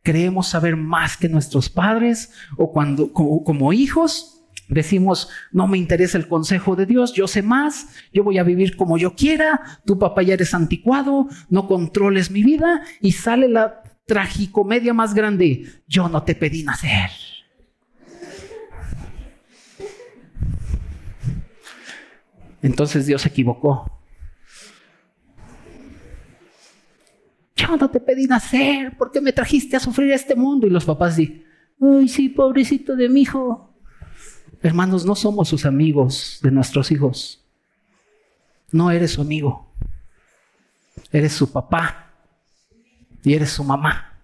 creemos 0.00 0.46
saber 0.46 0.76
más 0.76 1.16
que 1.16 1.28
nuestros 1.28 1.68
padres 1.68 2.30
o 2.56 2.70
cuando 2.70 3.12
como, 3.12 3.72
hijos 3.72 4.44
decimos, 4.68 5.28
no 5.50 5.66
me 5.66 5.76
interesa 5.76 6.18
el 6.18 6.28
consejo 6.28 6.76
de 6.76 6.86
Dios, 6.86 7.14
yo 7.14 7.26
sé 7.26 7.42
más, 7.42 7.88
yo 8.12 8.22
voy 8.22 8.38
a 8.38 8.44
vivir 8.44 8.76
como 8.76 8.96
yo 8.96 9.16
quiera, 9.16 9.80
tu 9.84 9.98
papá 9.98 10.22
ya 10.22 10.34
eres 10.34 10.54
anticuado, 10.54 11.26
no 11.48 11.66
controles 11.66 12.30
mi 12.30 12.44
vida 12.44 12.84
y 13.00 13.10
sale 13.10 13.48
la 13.48 13.82
tragicomedia 14.06 14.94
más 14.94 15.14
grande, 15.14 15.82
yo 15.88 16.08
no 16.08 16.22
te 16.22 16.36
pedí 16.36 16.62
nacer. 16.62 17.10
Entonces 22.62 23.06
Dios 23.06 23.22
se 23.22 23.30
equivocó. 23.30 23.99
Yo 27.60 27.76
no 27.76 27.90
te 27.90 28.00
pedí 28.00 28.26
nacer, 28.26 28.96
¿por 28.96 29.10
qué 29.10 29.20
me 29.20 29.32
trajiste 29.32 29.76
a 29.76 29.80
sufrir 29.80 30.12
este 30.12 30.34
mundo? 30.34 30.66
Y 30.66 30.70
los 30.70 30.84
papás 30.84 31.16
dicen, 31.16 31.44
ay, 31.80 32.08
sí, 32.08 32.28
pobrecito 32.28 32.96
de 32.96 33.08
mi 33.08 33.22
hijo. 33.22 33.74
Hermanos, 34.62 35.04
no 35.04 35.14
somos 35.14 35.48
sus 35.48 35.64
amigos 35.64 36.38
de 36.42 36.50
nuestros 36.50 36.90
hijos. 36.90 37.44
No 38.72 38.90
eres 38.90 39.12
su 39.12 39.22
amigo. 39.22 39.72
Eres 41.12 41.32
su 41.32 41.50
papá 41.50 42.12
y 43.24 43.34
eres 43.34 43.50
su 43.50 43.64
mamá. 43.64 44.18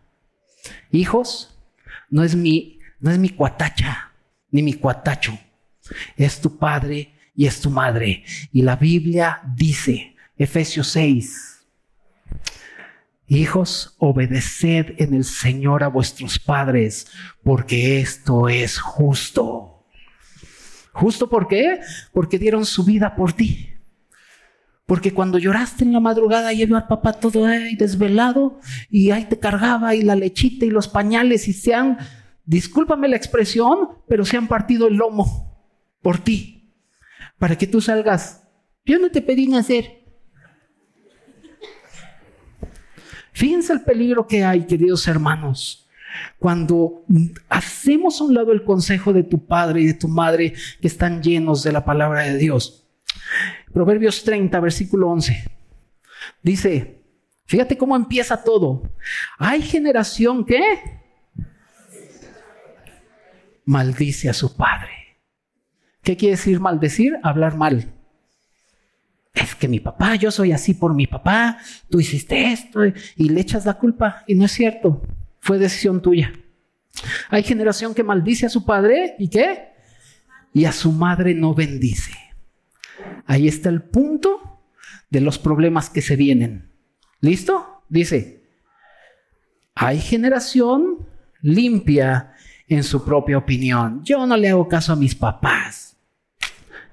Hijos, 0.91 1.59
no 2.11 2.23
es 2.23 2.37
mi, 2.37 2.79
no 3.01 3.11
es 3.11 3.19
mi 3.19 3.31
cuatacha 3.31 4.13
ni 4.51 4.63
mi 4.63 4.75
cuatacho. 4.75 5.39
Es 6.17 6.41
tu 6.41 6.59
padre 6.59 7.15
y 7.35 7.47
es 7.47 7.61
tu 7.61 7.71
madre. 7.71 8.25
Y 8.53 8.63
la 8.63 8.77
Biblia 8.77 9.41
dice, 9.55 10.15
Efesios 10.37 10.89
6, 10.89 11.57
Hijos, 13.29 13.97
obedeced 13.99 14.95
en 14.99 15.15
el 15.15 15.25
Señor 15.25 15.83
a 15.83 15.89
vuestros 15.89 16.39
padres, 16.39 17.09
porque 17.43 18.01
esto 18.01 18.49
es 18.49 18.79
justo. 18.79 19.85
¿Justo 20.93 21.29
por 21.29 21.49
qué? 21.49 21.81
Porque 22.13 22.39
dieron 22.39 22.65
su 22.65 22.85
vida 22.85 23.17
por 23.17 23.33
ti. 23.33 23.75
Porque 24.87 25.13
cuando 25.13 25.39
lloraste 25.39 25.83
en 25.83 25.93
la 25.93 25.99
madrugada 25.99 26.53
y 26.53 26.63
al 26.63 26.87
papá 26.87 27.15
todo 27.15 27.45
desvelado 27.77 28.61
y 28.89 29.11
ahí 29.11 29.25
te 29.25 29.39
cargaba 29.41 29.97
y 29.97 30.03
la 30.03 30.15
lechita 30.15 30.65
y 30.65 30.71
los 30.71 30.87
pañales 30.87 31.49
y 31.49 31.53
se 31.53 31.75
han, 31.75 31.99
discúlpame 32.45 33.09
la 33.09 33.17
expresión, 33.17 33.89
pero 34.09 34.25
se 34.25 34.37
han 34.37 34.47
partido 34.47 34.87
el 34.87 34.95
lomo 34.95 35.61
por 36.01 36.19
ti. 36.19 36.73
Para 37.39 37.59
que 37.59 37.67
tú 37.67 37.81
salgas. 37.81 38.49
Yo 38.85 39.01
no 39.01 39.11
te 39.11 39.21
pedí 39.21 39.49
nacer. 39.49 40.06
Fíjense 43.37 43.75
el 43.75 43.83
peligro 43.83 44.27
que 44.27 44.47
hay, 44.47 44.65
queridos 44.65 45.07
hermanos, 45.07 45.87
cuando 46.39 47.05
hacemos 47.51 48.19
a 48.19 48.25
un 48.25 48.33
lado 48.33 48.51
el 48.51 48.65
consejo 48.65 49.13
de 49.13 49.25
tu 49.25 49.45
padre 49.45 49.83
y 49.83 49.87
de 49.89 49.93
tu 49.93 50.09
madre 50.09 50.55
que 50.81 50.87
están 50.87 51.23
llenos 51.23 51.63
de 51.63 51.71
la 51.71 51.85
palabra 51.85 52.23
de 52.23 52.39
Dios. 52.39 52.89
Proverbios 53.75 54.25
30, 54.25 54.59
versículo 54.59 55.11
11. 55.11 55.51
Dice, 56.43 57.05
fíjate 57.45 57.77
cómo 57.77 57.95
empieza 57.95 58.43
todo. 58.43 58.91
Hay 59.37 59.61
generación 59.61 60.47
que 60.47 60.63
maldice 63.67 64.31
a 64.31 64.33
su 64.33 64.57
padre. 64.57 65.19
¿Qué 66.03 66.17
quiere 66.17 66.37
decir 66.37 66.59
maldecir? 66.59 67.19
Hablar 67.23 67.55
mal 67.55 67.96
es 69.37 69.55
que 69.55 69.69
mi 69.69 69.81
papá, 69.81 70.17
yo 70.17 70.31
soy 70.31 70.53
así 70.53 70.75
por 70.75 70.95
mi 70.95 71.07
papá, 71.07 71.59
tú 71.91 72.01
hiciste 72.01 72.53
esto 72.53 72.81
y 72.85 73.29
le 73.29 73.41
echas 73.41 73.67
la 73.67 73.75
culpa 73.75 74.25
y 74.27 74.35
no 74.35 74.47
es 74.47 74.53
cierto, 74.53 75.03
fue 75.41 75.59
decisión 75.59 76.01
tuya. 76.01 76.33
Hay 77.29 77.43
generación 77.43 77.95
que 77.95 78.03
maldice 78.03 78.47
a 78.47 78.51
su 78.51 78.65
padre 78.65 79.15
y 79.19 79.29
qué? 79.29 79.73
Y 80.55 80.65
a 80.65 80.73
su 80.73 80.91
madre 80.91 81.35
no 81.35 81.55
bendice. 81.55 82.13
Ahí 83.27 83.47
está 83.47 83.69
el 83.69 83.83
punto 83.83 84.63
de 85.11 85.21
los 85.21 85.39
problemas 85.39 85.91
que 85.91 86.01
se 86.01 86.17
vienen. 86.17 86.71
¿Listo? 87.21 87.83
Dice, 87.91 88.43
hay 89.75 90.01
generación 90.01 91.07
limpia 91.43 92.33
en 92.69 92.83
su 92.83 93.05
propia 93.05 93.37
opinión. 93.37 94.03
Yo 94.03 94.27
no 94.27 94.37
le 94.37 94.49
hago 94.49 94.67
caso 94.67 94.95
a 94.95 94.97
mis 94.97 95.15
papás 95.15 95.86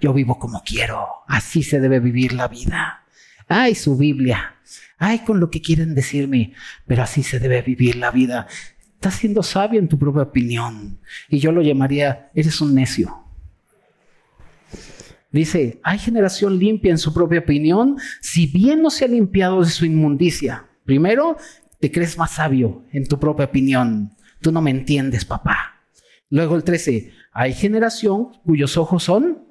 yo 0.03 0.11
vivo 0.11 0.37
como 0.37 0.61
quiero, 0.63 1.07
así 1.27 1.63
se 1.63 1.79
debe 1.79 2.01
vivir 2.01 2.33
la 2.33 2.49
vida. 2.49 3.05
Ay, 3.47 3.73
su 3.73 3.95
Biblia, 3.95 4.55
ay, 4.97 5.19
con 5.19 5.39
lo 5.39 5.49
que 5.49 5.61
quieren 5.61 5.95
decirme, 5.95 6.51
pero 6.85 7.03
así 7.03 7.23
se 7.23 7.39
debe 7.39 7.61
vivir 7.61 7.95
la 7.95 8.11
vida. 8.11 8.47
Estás 8.95 9.15
siendo 9.15 9.43
sabio 9.43 9.79
en 9.79 9.87
tu 9.87 9.97
propia 9.97 10.23
opinión. 10.23 10.99
Y 11.29 11.39
yo 11.39 11.53
lo 11.53 11.61
llamaría, 11.61 12.29
eres 12.35 12.59
un 12.59 12.75
necio. 12.75 13.17
Dice, 15.31 15.79
hay 15.83 15.99
generación 15.99 16.59
limpia 16.59 16.91
en 16.91 16.97
su 16.97 17.13
propia 17.13 17.39
opinión, 17.39 17.97
si 18.19 18.47
bien 18.47 18.81
no 18.81 18.89
se 18.89 19.05
ha 19.05 19.07
limpiado 19.07 19.63
de 19.63 19.69
su 19.69 19.85
inmundicia. 19.85 20.65
Primero, 20.83 21.37
te 21.79 21.93
crees 21.93 22.17
más 22.17 22.31
sabio 22.31 22.83
en 22.91 23.07
tu 23.07 23.17
propia 23.17 23.45
opinión. 23.45 24.11
Tú 24.41 24.51
no 24.51 24.61
me 24.61 24.71
entiendes, 24.71 25.23
papá. 25.23 25.85
Luego 26.29 26.57
el 26.57 26.65
13, 26.65 27.13
hay 27.31 27.53
generación 27.53 28.33
cuyos 28.43 28.75
ojos 28.75 29.03
son 29.03 29.42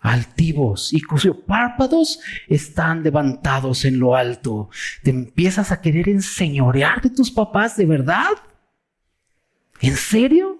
altivos 0.00 0.92
y 0.92 1.00
cuyos 1.00 1.36
párpados 1.46 2.20
están 2.48 3.02
levantados 3.02 3.84
en 3.84 3.98
lo 3.98 4.14
alto. 4.14 4.70
¿Te 5.02 5.10
empiezas 5.10 5.72
a 5.72 5.80
querer 5.80 6.08
enseñorear 6.08 7.02
de 7.02 7.10
tus 7.10 7.30
papás 7.30 7.76
de 7.76 7.86
verdad? 7.86 8.32
¿En 9.80 9.96
serio? 9.96 10.58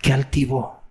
Qué 0.00 0.12
altivo. 0.12 0.82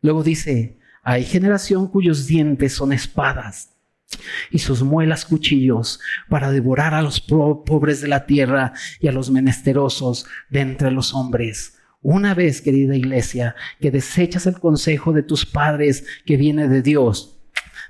Luego 0.00 0.22
dice, 0.22 0.78
hay 1.02 1.24
generación 1.24 1.88
cuyos 1.88 2.26
dientes 2.26 2.74
son 2.74 2.92
espadas. 2.92 3.72
y 4.52 4.60
sus 4.60 4.84
muelas 4.84 5.24
cuchillos 5.24 5.98
para 6.28 6.52
devorar 6.52 6.94
a 6.94 7.02
los 7.02 7.20
pobres 7.20 8.00
de 8.00 8.06
la 8.08 8.24
tierra 8.24 8.72
y 9.00 9.08
a 9.08 9.12
los 9.12 9.30
menesterosos 9.30 10.26
de 10.48 10.60
entre 10.60 10.92
los 10.92 11.12
hombres. 11.12 11.75
Una 12.08 12.34
vez, 12.34 12.62
querida 12.62 12.94
iglesia, 12.94 13.56
que 13.80 13.90
desechas 13.90 14.46
el 14.46 14.60
consejo 14.60 15.12
de 15.12 15.24
tus 15.24 15.44
padres 15.44 16.06
que 16.24 16.36
viene 16.36 16.68
de 16.68 16.80
Dios, 16.80 17.36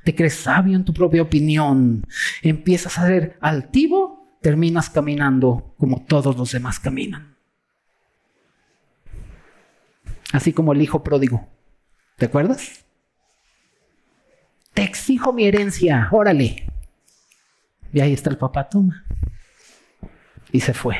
te 0.04 0.14
crees 0.14 0.36
sabio 0.36 0.74
en 0.74 0.86
tu 0.86 0.94
propia 0.94 1.20
opinión, 1.20 2.02
empiezas 2.40 2.96
a 2.96 3.06
ser 3.06 3.36
altivo, 3.42 4.38
terminas 4.40 4.88
caminando 4.88 5.74
como 5.76 6.06
todos 6.06 6.34
los 6.34 6.50
demás 6.50 6.80
caminan. 6.80 7.36
Así 10.32 10.50
como 10.50 10.72
el 10.72 10.80
hijo 10.80 11.04
pródigo. 11.04 11.46
¿Te 12.16 12.24
acuerdas? 12.24 12.86
Te 14.72 14.82
exijo 14.82 15.34
mi 15.34 15.44
herencia, 15.44 16.08
órale. 16.10 16.66
Y 17.92 18.00
ahí 18.00 18.14
está 18.14 18.30
el 18.30 18.38
papá, 18.38 18.66
toma. 18.66 19.04
Y 20.52 20.60
se 20.60 20.72
fue. 20.72 20.96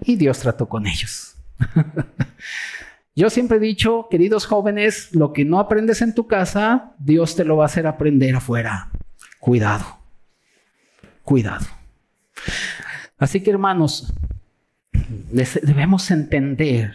Y 0.00 0.16
Dios 0.16 0.40
trató 0.40 0.68
con 0.68 0.88
ellos. 0.88 1.23
Yo 3.16 3.30
siempre 3.30 3.58
he 3.58 3.60
dicho, 3.60 4.08
queridos 4.10 4.46
jóvenes, 4.46 5.14
lo 5.14 5.32
que 5.32 5.44
no 5.44 5.60
aprendes 5.60 6.02
en 6.02 6.14
tu 6.14 6.26
casa, 6.26 6.94
Dios 6.98 7.36
te 7.36 7.44
lo 7.44 7.56
va 7.56 7.64
a 7.64 7.66
hacer 7.66 7.86
aprender 7.86 8.34
afuera. 8.34 8.90
Cuidado, 9.38 9.84
cuidado. 11.22 11.66
Así 13.16 13.40
que 13.40 13.50
hermanos, 13.50 14.12
debemos 15.30 16.10
entender 16.10 16.92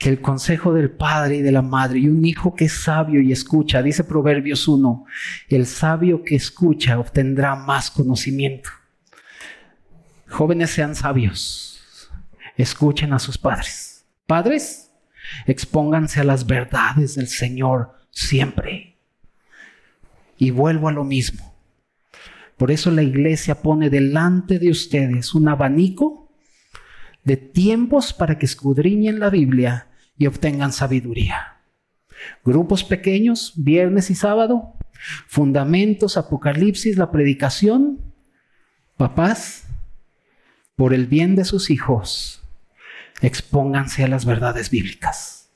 que 0.00 0.08
el 0.08 0.20
consejo 0.20 0.72
del 0.72 0.90
padre 0.90 1.36
y 1.36 1.42
de 1.42 1.52
la 1.52 1.62
madre 1.62 2.00
y 2.00 2.08
un 2.08 2.24
hijo 2.24 2.54
que 2.54 2.64
es 2.64 2.72
sabio 2.72 3.20
y 3.20 3.32
escucha, 3.32 3.82
dice 3.82 4.02
Proverbios 4.02 4.66
1, 4.66 5.04
el 5.50 5.66
sabio 5.66 6.22
que 6.22 6.36
escucha 6.36 6.98
obtendrá 6.98 7.54
más 7.54 7.90
conocimiento. 7.90 8.70
Jóvenes 10.30 10.70
sean 10.70 10.94
sabios, 10.94 11.82
escuchen 12.56 13.12
a 13.12 13.18
sus 13.18 13.36
padres. 13.36 14.06
Padres, 14.26 14.92
expónganse 15.46 16.20
a 16.20 16.24
las 16.24 16.46
verdades 16.46 17.16
del 17.16 17.26
Señor 17.26 17.94
siempre. 18.10 18.96
Y 20.38 20.52
vuelvo 20.52 20.88
a 20.88 20.92
lo 20.92 21.04
mismo. 21.04 21.52
Por 22.56 22.70
eso 22.70 22.90
la 22.92 23.02
iglesia 23.02 23.60
pone 23.60 23.90
delante 23.90 24.58
de 24.58 24.70
ustedes 24.70 25.34
un 25.34 25.48
abanico 25.48 26.32
de 27.24 27.36
tiempos 27.36 28.12
para 28.12 28.38
que 28.38 28.46
escudriñen 28.46 29.18
la 29.18 29.30
Biblia 29.30 29.88
y 30.16 30.26
obtengan 30.26 30.72
sabiduría. 30.72 31.60
Grupos 32.44 32.84
pequeños, 32.84 33.52
viernes 33.56 34.10
y 34.10 34.14
sábado, 34.14 34.74
fundamentos, 35.26 36.16
apocalipsis, 36.16 36.96
la 36.96 37.10
predicación. 37.10 38.00
Papás, 38.96 39.69
por 40.80 40.94
el 40.94 41.06
bien 41.06 41.36
de 41.36 41.44
sus 41.44 41.68
hijos, 41.68 42.42
expónganse 43.20 44.02
a 44.02 44.08
las 44.08 44.24
verdades 44.24 44.70
bíblicas. 44.70 45.50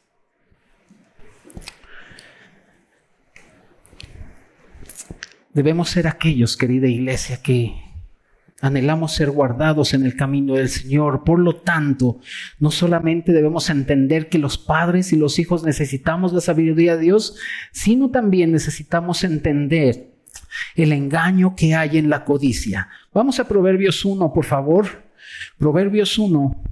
Debemos 5.54 5.88
ser 5.88 6.08
aquellos, 6.08 6.58
querida 6.58 6.88
iglesia, 6.88 7.40
que 7.40 7.72
Anhelamos 8.60 9.14
ser 9.14 9.30
guardados 9.30 9.94
en 9.94 10.04
el 10.04 10.14
camino 10.14 10.54
del 10.54 10.68
Señor. 10.68 11.24
Por 11.24 11.38
lo 11.38 11.56
tanto, 11.56 12.20
no 12.58 12.70
solamente 12.70 13.32
debemos 13.32 13.70
entender 13.70 14.28
que 14.28 14.38
los 14.38 14.58
padres 14.58 15.12
y 15.14 15.16
los 15.16 15.38
hijos 15.38 15.64
necesitamos 15.64 16.34
la 16.34 16.42
sabiduría 16.42 16.96
de 16.96 17.02
Dios, 17.02 17.36
sino 17.72 18.10
también 18.10 18.52
necesitamos 18.52 19.24
entender 19.24 20.12
el 20.76 20.92
engaño 20.92 21.56
que 21.56 21.74
hay 21.74 21.96
en 21.96 22.10
la 22.10 22.26
codicia. 22.26 22.88
Vamos 23.14 23.40
a 23.40 23.48
Proverbios 23.48 24.04
1, 24.04 24.32
por 24.32 24.44
favor. 24.44 25.03
Proverbios 25.58 26.18
1, 26.18 26.62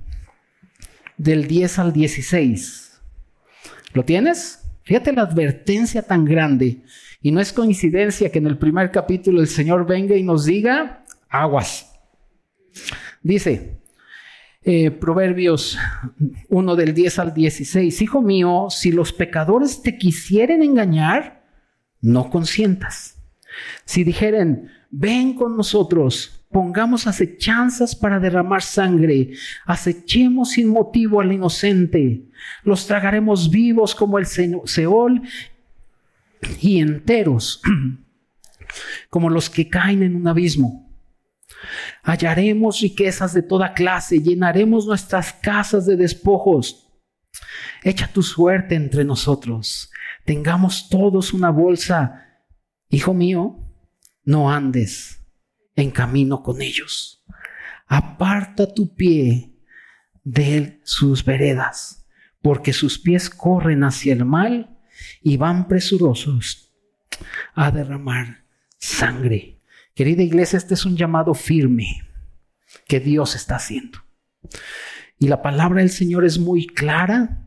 del 1.16 1.46
10 1.46 1.78
al 1.78 1.92
16. 1.92 3.00
¿Lo 3.92 4.04
tienes? 4.04 4.60
Fíjate 4.82 5.12
la 5.12 5.22
advertencia 5.22 6.02
tan 6.02 6.24
grande. 6.24 6.82
Y 7.20 7.30
no 7.30 7.40
es 7.40 7.52
coincidencia 7.52 8.30
que 8.30 8.38
en 8.38 8.46
el 8.46 8.58
primer 8.58 8.90
capítulo 8.90 9.40
el 9.40 9.46
Señor 9.46 9.86
venga 9.86 10.16
y 10.16 10.22
nos 10.22 10.44
diga, 10.44 11.04
aguas. 11.28 11.92
Dice, 13.22 13.80
eh, 14.62 14.90
Proverbios 14.90 15.78
1 16.48 16.76
del 16.76 16.94
10 16.94 17.18
al 17.20 17.34
16, 17.34 18.02
Hijo 18.02 18.22
mío, 18.22 18.66
si 18.70 18.90
los 18.90 19.12
pecadores 19.12 19.82
te 19.82 19.96
quisieren 19.96 20.62
engañar, 20.62 21.44
no 22.00 22.30
consientas. 22.30 23.22
Si 23.84 24.02
dijeren, 24.02 24.70
ven 24.90 25.34
con 25.34 25.56
nosotros, 25.56 26.41
pongamos 26.52 27.06
acechanzas 27.06 27.96
para 27.96 28.20
derramar 28.20 28.62
sangre, 28.62 29.30
acechemos 29.64 30.50
sin 30.50 30.68
motivo 30.68 31.20
al 31.20 31.32
inocente, 31.32 32.28
los 32.62 32.86
tragaremos 32.86 33.50
vivos 33.50 33.94
como 33.94 34.18
el 34.18 34.26
Seol 34.26 35.22
y 36.60 36.80
enteros 36.80 37.60
como 39.10 39.30
los 39.30 39.48
que 39.50 39.68
caen 39.68 40.02
en 40.02 40.14
un 40.14 40.28
abismo. 40.28 40.88
Hallaremos 42.02 42.80
riquezas 42.80 43.34
de 43.34 43.42
toda 43.42 43.72
clase, 43.72 44.20
llenaremos 44.20 44.86
nuestras 44.86 45.32
casas 45.32 45.86
de 45.86 45.96
despojos. 45.96 46.88
Echa 47.82 48.08
tu 48.08 48.22
suerte 48.22 48.74
entre 48.74 49.04
nosotros. 49.04 49.90
Tengamos 50.24 50.88
todos 50.88 51.32
una 51.32 51.50
bolsa. 51.50 52.26
Hijo 52.88 53.14
mío, 53.14 53.58
no 54.24 54.50
andes 54.50 55.21
en 55.76 55.90
camino 55.90 56.42
con 56.42 56.62
ellos. 56.62 57.24
Aparta 57.86 58.72
tu 58.72 58.94
pie 58.94 59.52
de 60.24 60.80
sus 60.84 61.24
veredas, 61.24 62.06
porque 62.40 62.72
sus 62.72 62.98
pies 62.98 63.28
corren 63.30 63.84
hacia 63.84 64.12
el 64.12 64.24
mal 64.24 64.78
y 65.20 65.36
van 65.36 65.68
presurosos 65.68 66.72
a 67.54 67.70
derramar 67.70 68.44
sangre. 68.78 69.60
Querida 69.94 70.22
iglesia, 70.22 70.56
este 70.56 70.74
es 70.74 70.84
un 70.84 70.96
llamado 70.96 71.34
firme 71.34 72.02
que 72.86 73.00
Dios 73.00 73.34
está 73.34 73.56
haciendo. 73.56 73.98
Y 75.18 75.28
la 75.28 75.42
palabra 75.42 75.80
del 75.80 75.90
Señor 75.90 76.24
es 76.24 76.38
muy 76.38 76.66
clara 76.66 77.41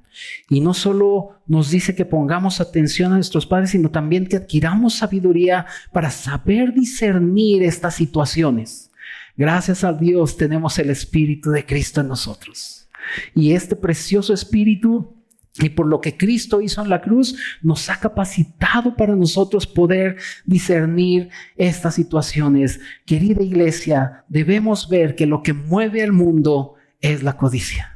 y 0.49 0.61
no 0.61 0.73
solo 0.73 1.41
nos 1.47 1.71
dice 1.71 1.95
que 1.95 2.05
pongamos 2.05 2.61
atención 2.61 3.11
a 3.11 3.15
nuestros 3.15 3.45
padres, 3.45 3.71
sino 3.71 3.91
también 3.91 4.27
que 4.27 4.37
adquiramos 4.37 4.95
sabiduría 4.95 5.65
para 5.91 6.09
saber 6.11 6.73
discernir 6.73 7.63
estas 7.63 7.95
situaciones. 7.95 8.91
Gracias 9.37 9.83
a 9.83 9.93
Dios 9.93 10.37
tenemos 10.37 10.79
el 10.79 10.89
Espíritu 10.89 11.51
de 11.51 11.65
Cristo 11.65 12.01
en 12.01 12.07
nosotros. 12.07 12.89
Y 13.33 13.53
este 13.53 13.75
precioso 13.75 14.33
Espíritu 14.33 15.15
y 15.59 15.69
por 15.69 15.87
lo 15.87 16.01
que 16.01 16.17
Cristo 16.17 16.61
hizo 16.61 16.81
en 16.81 16.89
la 16.89 17.01
cruz, 17.01 17.37
nos 17.61 17.89
ha 17.89 17.99
capacitado 17.99 18.95
para 18.95 19.15
nosotros 19.15 19.65
poder 19.65 20.17
discernir 20.45 21.29
estas 21.55 21.95
situaciones. 21.95 22.81
Querida 23.05 23.41
iglesia, 23.41 24.25
debemos 24.27 24.89
ver 24.89 25.15
que 25.15 25.25
lo 25.25 25.43
que 25.43 25.53
mueve 25.53 26.03
al 26.03 26.11
mundo 26.11 26.73
es 26.99 27.23
la 27.23 27.37
codicia. 27.37 27.94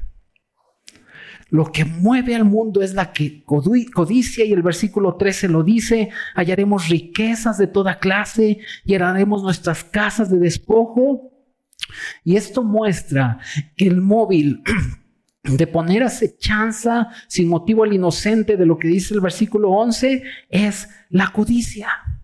Lo 1.50 1.72
que 1.72 1.86
mueve 1.86 2.36
al 2.36 2.46
mundo 2.46 2.82
es 2.82 2.94
la 2.94 3.12
que 3.12 3.44
codicia 3.44 4.46
y 4.46 4.54
el 4.54 4.62
versículo 4.62 5.16
13 5.16 5.48
lo 5.50 5.64
dice, 5.64 6.10
hallaremos 6.36 6.90
riquezas 6.90 7.58
de 7.58 7.68
toda 7.68 8.00
clase, 8.00 8.60
llenaremos 8.86 9.42
nuestras 9.42 9.84
casas 9.84 10.30
de 10.30 10.38
despojo. 10.38 11.32
Y 12.24 12.36
esto 12.36 12.64
muestra 12.64 13.40
que 13.76 13.88
el 13.88 14.02
móvil 14.02 14.62
de 15.44 15.68
poner 15.68 16.04
acechanza 16.04 17.08
sin 17.28 17.48
motivo 17.48 17.84
al 17.84 17.94
inocente 17.94 18.58
de 18.58 18.66
lo 18.66 18.78
que 18.78 18.88
dice 18.88 19.14
el 19.16 19.22
versículo 19.22 19.72
11 19.72 20.24
es 20.50 20.88
la 21.10 21.32
codicia. 21.32 22.18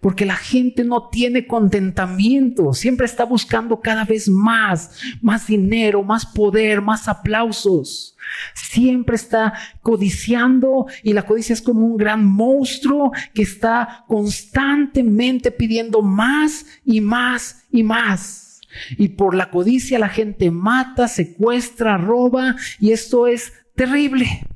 Porque 0.00 0.24
la 0.24 0.36
gente 0.36 0.84
no 0.84 1.08
tiene 1.08 1.46
contentamiento, 1.46 2.74
siempre 2.74 3.06
está 3.06 3.24
buscando 3.24 3.80
cada 3.80 4.04
vez 4.04 4.28
más, 4.28 4.98
más 5.20 5.46
dinero, 5.46 6.02
más 6.02 6.26
poder, 6.26 6.82
más 6.82 7.08
aplausos. 7.08 8.16
Siempre 8.54 9.16
está 9.16 9.54
codiciando 9.82 10.86
y 11.02 11.12
la 11.12 11.22
codicia 11.22 11.52
es 11.52 11.62
como 11.62 11.86
un 11.86 11.96
gran 11.96 12.24
monstruo 12.24 13.12
que 13.34 13.42
está 13.42 14.04
constantemente 14.08 15.50
pidiendo 15.50 16.02
más 16.02 16.66
y 16.84 17.00
más 17.00 17.64
y 17.70 17.82
más. 17.82 18.60
Y 18.98 19.08
por 19.08 19.34
la 19.34 19.50
codicia 19.50 19.98
la 19.98 20.08
gente 20.08 20.50
mata, 20.50 21.08
secuestra, 21.08 21.96
roba 21.96 22.56
y 22.80 22.92
esto 22.92 23.26
es 23.26 23.52
terrible. 23.74 24.46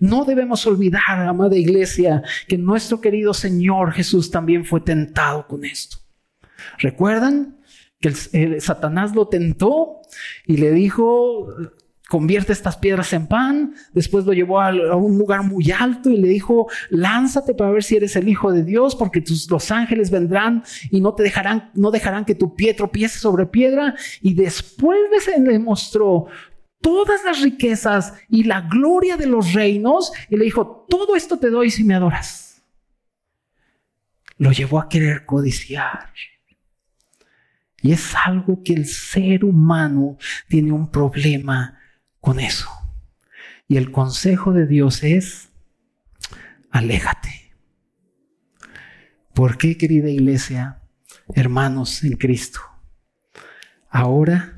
No 0.00 0.24
debemos 0.24 0.66
olvidar, 0.66 1.26
amada 1.26 1.56
iglesia, 1.56 2.22
que 2.46 2.58
nuestro 2.58 3.00
querido 3.00 3.34
Señor 3.34 3.92
Jesús 3.92 4.30
también 4.30 4.64
fue 4.64 4.80
tentado 4.80 5.46
con 5.46 5.64
esto. 5.64 5.98
¿Recuerdan 6.78 7.58
que 8.00 8.60
Satanás 8.60 9.14
lo 9.14 9.28
tentó 9.28 10.00
y 10.46 10.58
le 10.58 10.70
dijo, 10.70 11.48
convierte 12.08 12.52
estas 12.52 12.76
piedras 12.76 13.12
en 13.12 13.26
pan, 13.26 13.74
después 13.92 14.24
lo 14.24 14.32
llevó 14.32 14.60
a, 14.60 14.96
un 14.96 15.18
lugar 15.18 15.42
muy 15.42 15.70
alto 15.70 16.08
y 16.08 16.16
le 16.16 16.28
dijo, 16.28 16.68
lánzate 16.90 17.54
para 17.54 17.70
ver 17.70 17.82
si 17.84 17.96
eres 17.96 18.16
el 18.16 18.28
hijo 18.28 18.52
de 18.52 18.64
Dios, 18.64 18.96
porque 18.96 19.20
tus, 19.20 19.50
los 19.50 19.70
ángeles 19.70 20.10
vendrán 20.10 20.64
y 20.90 21.00
no 21.00 21.14
te 21.14 21.22
dejarán, 21.22 21.70
no 21.74 21.90
dejarán 21.90 22.24
que 22.24 22.34
tu 22.34 22.54
pie 22.54 22.72
tropiece 22.72 23.18
sobre 23.18 23.46
piedra. 23.46 23.94
Y 24.22 24.34
después 24.34 24.98
le 25.38 25.58
mostró 25.58 26.26
todas 26.80 27.24
las 27.24 27.40
riquezas 27.40 28.14
y 28.28 28.44
la 28.44 28.62
gloria 28.62 29.16
de 29.16 29.26
los 29.26 29.52
reinos 29.52 30.12
y 30.28 30.36
le 30.36 30.44
dijo, 30.44 30.86
todo 30.88 31.16
esto 31.16 31.38
te 31.38 31.50
doy 31.50 31.70
si 31.70 31.84
me 31.84 31.94
adoras. 31.94 32.62
Lo 34.36 34.52
llevó 34.52 34.80
a 34.80 34.88
querer 34.88 35.26
codiciar. 35.26 36.12
Y 37.80 37.92
es 37.92 38.14
algo 38.14 38.62
que 38.64 38.74
el 38.74 38.86
ser 38.86 39.44
humano 39.44 40.18
tiene 40.48 40.72
un 40.72 40.90
problema 40.90 41.78
con 42.20 42.40
eso. 42.40 42.68
Y 43.68 43.76
el 43.76 43.92
consejo 43.92 44.52
de 44.52 44.66
Dios 44.66 45.02
es, 45.02 45.50
aléjate. 46.70 47.52
¿Por 49.34 49.58
qué, 49.58 49.76
querida 49.76 50.08
iglesia, 50.08 50.82
hermanos 51.34 52.02
en 52.02 52.16
Cristo? 52.16 52.60
Ahora, 53.88 54.57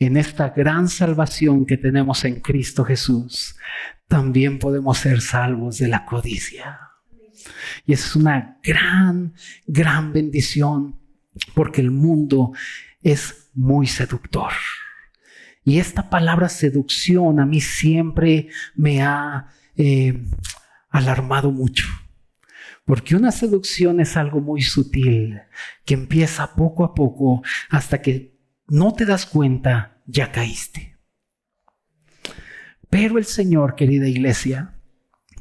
en 0.00 0.16
esta 0.16 0.48
gran 0.48 0.88
salvación 0.88 1.66
que 1.66 1.76
tenemos 1.76 2.24
en 2.24 2.40
Cristo 2.40 2.84
Jesús, 2.84 3.56
también 4.08 4.58
podemos 4.58 4.98
ser 4.98 5.20
salvos 5.20 5.78
de 5.78 5.88
la 5.88 6.06
codicia. 6.06 6.80
Y 7.84 7.92
es 7.92 8.16
una 8.16 8.58
gran, 8.62 9.34
gran 9.66 10.12
bendición 10.12 10.98
porque 11.54 11.82
el 11.82 11.90
mundo 11.90 12.52
es 13.02 13.50
muy 13.54 13.86
seductor. 13.86 14.52
Y 15.64 15.78
esta 15.78 16.08
palabra 16.08 16.48
seducción 16.48 17.38
a 17.38 17.44
mí 17.44 17.60
siempre 17.60 18.48
me 18.74 19.02
ha 19.02 19.48
eh, 19.76 20.24
alarmado 20.88 21.50
mucho. 21.50 21.86
Porque 22.86 23.14
una 23.14 23.30
seducción 23.32 24.00
es 24.00 24.16
algo 24.16 24.40
muy 24.40 24.62
sutil, 24.62 25.42
que 25.84 25.94
empieza 25.94 26.54
poco 26.54 26.84
a 26.84 26.94
poco 26.94 27.42
hasta 27.68 28.00
que 28.00 28.29
no 28.70 28.94
te 28.94 29.04
das 29.04 29.26
cuenta, 29.26 29.98
ya 30.06 30.32
caíste. 30.32 30.96
Pero 32.88 33.18
el 33.18 33.24
Señor, 33.24 33.74
querida 33.74 34.08
iglesia, 34.08 34.74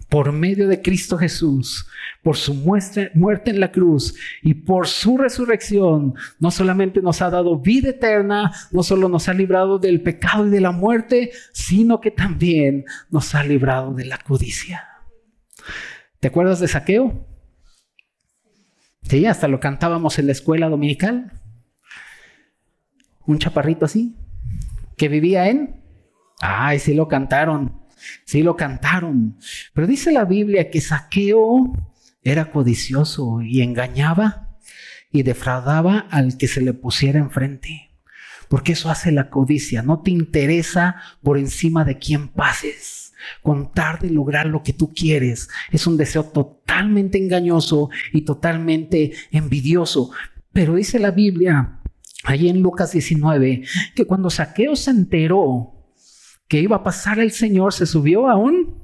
por 0.09 0.31
medio 0.31 0.67
de 0.67 0.81
Cristo 0.81 1.17
Jesús, 1.17 1.87
por 2.23 2.35
su 2.35 2.55
muerte, 2.55 3.11
en 3.13 3.59
la 3.59 3.71
cruz 3.71 4.15
y 4.41 4.55
por 4.55 4.87
su 4.87 5.17
resurrección, 5.17 6.15
no 6.39 6.49
solamente 6.49 7.01
nos 7.01 7.21
ha 7.21 7.29
dado 7.29 7.59
vida 7.59 7.89
eterna, 7.89 8.51
no 8.71 8.81
solo 8.81 9.07
nos 9.07 9.29
ha 9.29 9.33
librado 9.33 9.77
del 9.77 10.01
pecado 10.01 10.47
y 10.47 10.49
de 10.49 10.61
la 10.61 10.71
muerte, 10.71 11.31
sino 11.53 12.01
que 12.01 12.11
también 12.11 12.85
nos 13.11 13.35
ha 13.35 13.43
librado 13.43 13.93
de 13.93 14.05
la 14.05 14.17
codicia. 14.17 14.87
¿Te 16.19 16.27
acuerdas 16.27 16.59
de 16.59 16.67
Saqueo? 16.67 17.27
Sí, 19.03 19.25
hasta 19.25 19.47
lo 19.47 19.59
cantábamos 19.59 20.17
en 20.19 20.25
la 20.25 20.31
escuela 20.33 20.69
dominical. 20.69 21.38
Un 23.29 23.37
chaparrito 23.37 23.85
así, 23.85 24.15
que 24.97 25.07
vivía 25.07 25.49
en... 25.49 25.83
Ay, 26.41 26.79
sí 26.79 26.95
lo 26.95 27.07
cantaron. 27.07 27.79
Sí 28.25 28.41
lo 28.41 28.55
cantaron. 28.55 29.37
Pero 29.75 29.85
dice 29.85 30.11
la 30.11 30.25
Biblia 30.25 30.71
que 30.71 30.81
Saqueo 30.81 31.71
era 32.23 32.49
codicioso 32.49 33.43
y 33.43 33.61
engañaba 33.61 34.57
y 35.11 35.21
defraudaba 35.21 36.07
al 36.09 36.37
que 36.37 36.47
se 36.47 36.61
le 36.61 36.73
pusiera 36.73 37.19
enfrente. 37.19 37.91
Porque 38.47 38.71
eso 38.71 38.89
hace 38.89 39.11
la 39.11 39.29
codicia. 39.29 39.83
No 39.83 40.01
te 40.01 40.09
interesa 40.09 40.95
por 41.21 41.37
encima 41.37 41.85
de 41.85 41.99
quién 41.99 42.29
pases. 42.29 43.13
Contar 43.43 43.99
de 43.99 44.09
lograr 44.09 44.47
lo 44.47 44.63
que 44.63 44.73
tú 44.73 44.91
quieres 44.91 45.49
es 45.71 45.85
un 45.85 45.97
deseo 45.97 46.23
totalmente 46.23 47.19
engañoso 47.19 47.91
y 48.11 48.21
totalmente 48.21 49.11
envidioso. 49.29 50.09
Pero 50.51 50.73
dice 50.73 50.97
la 50.97 51.11
Biblia, 51.11 51.78
ahí 52.23 52.49
en 52.49 52.61
Lucas 52.61 52.91
19, 52.91 53.63
que 53.95 54.05
cuando 54.05 54.29
Saqueo 54.29 54.75
se 54.75 54.91
enteró 54.91 55.75
que 56.47 56.59
iba 56.59 56.77
a 56.77 56.83
pasar 56.83 57.19
el 57.19 57.31
Señor, 57.31 57.73
se 57.73 57.85
subió 57.85 58.27
a 58.27 58.35
un... 58.35 58.79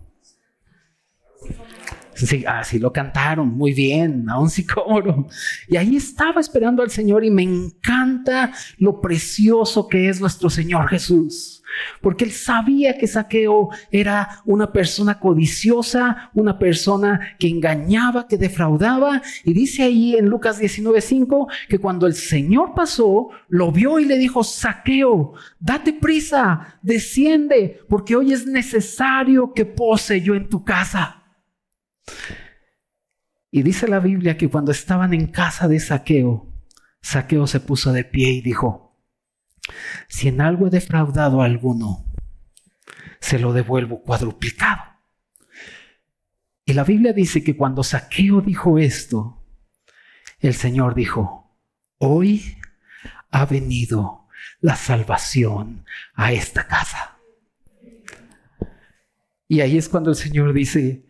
Sí, 2.14 2.46
así 2.48 2.80
lo 2.80 2.94
cantaron, 2.94 3.50
muy 3.50 3.74
bien, 3.74 4.30
a 4.30 4.40
un 4.40 4.50
sicómoro. 4.50 5.28
Y 5.68 5.76
ahí 5.76 5.98
estaba 5.98 6.40
esperando 6.40 6.82
al 6.82 6.90
Señor 6.90 7.26
y 7.26 7.32
me 7.32 7.44
encanta 7.44 8.54
lo 8.78 9.02
precioso 9.02 9.88
que 9.88 10.08
es 10.08 10.22
nuestro 10.22 10.50
Señor 10.50 10.88
Jesús 10.88 11.55
porque 12.02 12.26
él 12.26 12.32
sabía 12.32 12.98
que 12.98 13.08
Saqueo 13.08 13.70
era 13.92 14.42
una 14.46 14.72
persona 14.72 15.20
codiciosa, 15.20 16.32
una 16.34 16.58
persona 16.58 17.36
que 17.40 17.48
engañaba, 17.48 18.28
que 18.28 18.38
defraudaba. 18.38 19.22
Y 19.44 19.54
dice 19.54 19.84
ahí 19.84 20.16
en 20.16 20.28
Lucas 20.28 20.60
19:5 20.60 21.48
que 21.70 21.80
cuando 21.80 22.08
el 22.08 22.14
Señor 22.14 22.74
pasó, 22.76 23.30
lo 23.48 23.72
vio 23.72 24.00
y 24.00 24.06
le 24.06 24.18
dijo, 24.18 24.44
Saqueo, 24.44 25.34
date 25.60 25.94
prisa, 25.94 26.80
desciende, 26.82 27.80
porque 27.90 28.16
hoy 28.16 28.34
es 28.34 28.46
necesario 28.46 29.54
que 29.54 29.66
pose 29.66 30.22
yo 30.22 30.36
en 30.36 30.50
tu 30.50 30.64
casa. 30.64 31.24
Y 33.52 33.64
dice 33.64 33.88
la 33.88 34.00
Biblia 34.00 34.38
que 34.38 34.50
cuando 34.50 34.72
estaban 34.72 35.14
en 35.14 35.28
casa 35.28 35.68
de 35.68 35.80
Saqueo, 35.80 36.52
Saqueo 37.02 37.48
se 37.48 37.60
puso 37.60 37.94
de 37.94 38.04
pie 38.04 38.32
y 38.32 38.42
dijo, 38.42 38.85
si 40.08 40.28
en 40.28 40.42
algo 40.42 40.68
he 40.68 40.70
defraudado 40.70 41.42
a 41.42 41.46
alguno, 41.46 42.06
se 43.20 43.40
lo 43.40 43.54
devuelvo 43.54 44.02
cuadruplicado. 44.02 44.84
Y 46.66 46.74
la 46.74 46.84
Biblia 46.84 47.14
dice 47.14 47.44
que 47.44 47.56
cuando 47.56 47.84
Saqueo 47.84 48.42
dijo 48.42 48.80
esto, 48.80 49.44
el 50.40 50.56
Señor 50.56 50.96
dijo, 50.96 51.58
hoy 51.98 52.58
ha 53.32 53.46
venido 53.46 54.28
la 54.62 54.76
salvación 54.76 55.86
a 56.14 56.32
esta 56.32 56.68
casa. 56.68 57.18
Y 59.48 59.62
ahí 59.62 59.78
es 59.78 59.90
cuando 59.90 60.10
el 60.10 60.16
Señor 60.16 60.54
dice, 60.54 61.05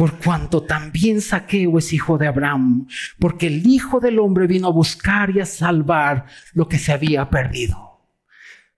por 0.00 0.18
cuanto 0.18 0.62
también 0.62 1.20
Saqueo 1.20 1.76
es 1.76 1.92
hijo 1.92 2.16
de 2.16 2.26
Abraham, 2.26 2.88
porque 3.18 3.48
el 3.48 3.66
Hijo 3.66 4.00
del 4.00 4.18
Hombre 4.18 4.46
vino 4.46 4.68
a 4.68 4.72
buscar 4.72 5.28
y 5.28 5.40
a 5.40 5.44
salvar 5.44 6.24
lo 6.54 6.68
que 6.68 6.78
se 6.78 6.92
había 6.92 7.28
perdido. 7.28 8.00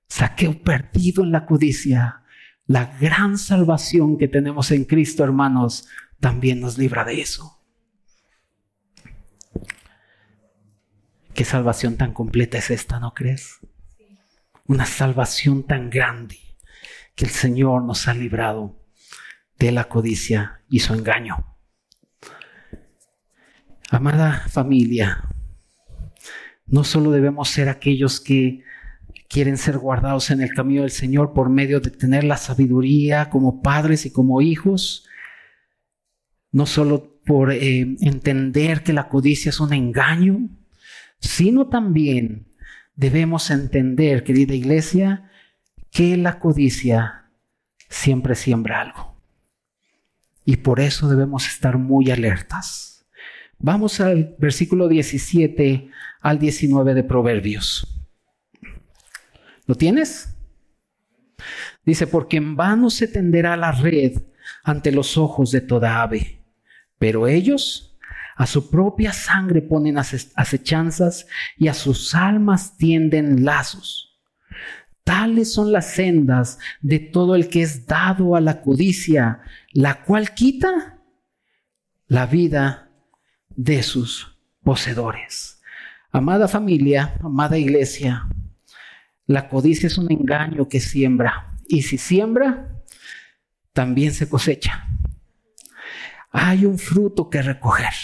Saqueo 0.09 0.61
perdido 0.65 1.23
en 1.23 1.31
la 1.31 1.47
codicia. 1.47 2.25
La 2.67 2.87
gran 3.01 3.39
salvación 3.39 4.19
que 4.19 4.27
tenemos 4.27 4.73
en 4.73 4.85
Cristo, 4.85 5.23
hermanos, 5.23 5.87
también 6.19 6.59
nos 6.59 6.77
libra 6.77 7.05
de 7.05 7.21
eso. 7.21 7.57
¿Qué 11.35 11.45
salvación 11.45 11.97
tan 11.97 12.15
completa 12.15 12.59
es 12.59 12.69
esta, 12.69 12.99
no 12.99 13.15
crees? 13.15 13.61
Una 14.67 14.87
salvación 14.87 15.63
tan 15.63 15.89
grande 15.89 16.41
que 17.15 17.27
el 17.27 17.31
Señor 17.31 17.85
nos 17.85 18.09
ha 18.09 18.15
librado 18.15 18.82
de 19.59 19.73
la 19.73 19.85
codicia 19.85 20.63
y 20.69 20.81
su 20.81 20.95
engaño. 20.95 21.57
Amada 23.91 24.47
familia, 24.49 25.29
no 26.67 26.85
solo 26.85 27.11
debemos 27.11 27.49
ser 27.51 27.69
aquellos 27.69 28.21
que 28.21 28.65
quieren 29.29 29.57
ser 29.57 29.79
guardados 29.79 30.31
en 30.31 30.41
el 30.41 30.53
camino 30.53 30.83
del 30.83 30.91
Señor 30.91 31.33
por 31.33 31.49
medio 31.49 31.81
de 31.81 31.91
tener 31.91 32.25
la 32.25 32.37
sabiduría 32.37 33.31
como 33.31 33.63
padres 33.63 34.07
y 34.07 34.11
como 34.13 34.41
hijos, 34.41 35.07
no 36.51 36.67
solo 36.67 37.21
por 37.25 37.53
eh, 37.53 37.97
entender 38.01 38.83
que 38.83 38.93
la 38.93 39.09
codicia 39.09 39.51
es 39.51 39.61
un 39.61 39.73
engaño, 39.73 40.51
sino 41.19 41.69
también 41.69 42.49
debemos 42.95 43.51
entender, 43.51 44.25
querida 44.25 44.55
iglesia, 44.55 45.31
que 45.91 46.17
la 46.17 46.39
codicia 46.39 47.31
siempre 47.89 48.35
siembra 48.35 48.81
algo. 48.81 49.12
Y 50.45 50.57
por 50.57 50.81
eso 50.81 51.09
debemos 51.09 51.47
estar 51.47 51.79
muy 51.79 52.11
alertas. 52.11 53.07
Vamos 53.59 54.01
al 54.01 54.35
versículo 54.39 54.89
17 54.89 55.89
al 56.21 56.39
19 56.39 56.95
de 56.95 57.05
Proverbios. 57.05 57.87
¿Lo 59.67 59.77
tienes? 59.77 60.37
Dice, 61.85 62.07
porque 62.07 62.37
en 62.37 62.57
vano 62.57 62.91
se 62.91 63.09
tenderá 63.09 63.57
la 63.57 63.73
red 63.73 64.21
ante 64.65 64.93
los 64.93 65.17
ojos 65.17 65.51
de 65.51 65.61
toda 65.61 66.03
ave, 66.03 66.45
pero 66.99 67.27
ellos 67.27 67.97
a 68.37 68.47
su 68.47 68.71
propia 68.71 69.13
sangre 69.13 69.63
ponen 69.63 69.99
acechanzas 69.99 71.27
y 71.57 71.69
a 71.69 71.75
sus 71.75 72.15
almas 72.15 72.77
tienden 72.77 73.45
lazos. 73.45 74.12
Tales 75.05 75.53
son 75.53 75.73
las 75.73 75.93
sendas 75.93 76.59
de 76.81 76.99
todo 76.99 77.35
el 77.35 77.49
que 77.49 77.63
es 77.63 77.87
dado 77.87 78.37
a 78.37 78.41
la 78.41 78.63
codicia, 78.63 79.41
la 79.73 80.05
cual 80.05 80.35
quita 80.35 80.99
la 82.07 82.27
vida 82.27 82.91
de 83.49 83.83
sus 83.83 84.39
poseedores. 84.63 85.61
Amada 86.11 86.47
familia, 86.47 87.15
amada 87.23 87.59
iglesia, 87.59 88.29
La 89.27 89.49
codicia 89.49 89.87
es 89.87 89.97
un 89.99 90.11
engaño 90.11 90.69
que 90.69 90.81
siembra. 90.81 91.57
Y 91.69 91.83
si 91.83 91.97
siembra, 91.97 92.83
también 93.73 94.13
se 94.13 94.29
cosecha. 94.29 94.89
Hay 96.31 96.67
un 96.67 96.79
fruto 96.79 97.31
que 97.31 97.41
recoger. 97.41 97.95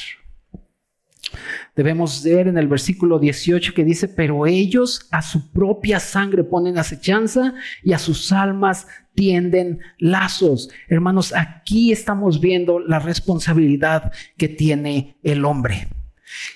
Debemos 1.78 2.24
ver 2.24 2.48
en 2.48 2.58
el 2.58 2.66
versículo 2.66 3.20
18 3.20 3.72
que 3.72 3.84
dice, 3.84 4.08
pero 4.08 4.48
ellos 4.48 5.06
a 5.12 5.22
su 5.22 5.52
propia 5.52 6.00
sangre 6.00 6.42
ponen 6.42 6.76
acechanza 6.76 7.54
y 7.84 7.92
a 7.92 8.00
sus 8.00 8.32
almas 8.32 8.88
tienden 9.14 9.78
lazos. 9.96 10.70
Hermanos, 10.88 11.32
aquí 11.32 11.92
estamos 11.92 12.40
viendo 12.40 12.80
la 12.80 12.98
responsabilidad 12.98 14.10
que 14.36 14.48
tiene 14.48 15.18
el 15.22 15.44
hombre. 15.44 15.86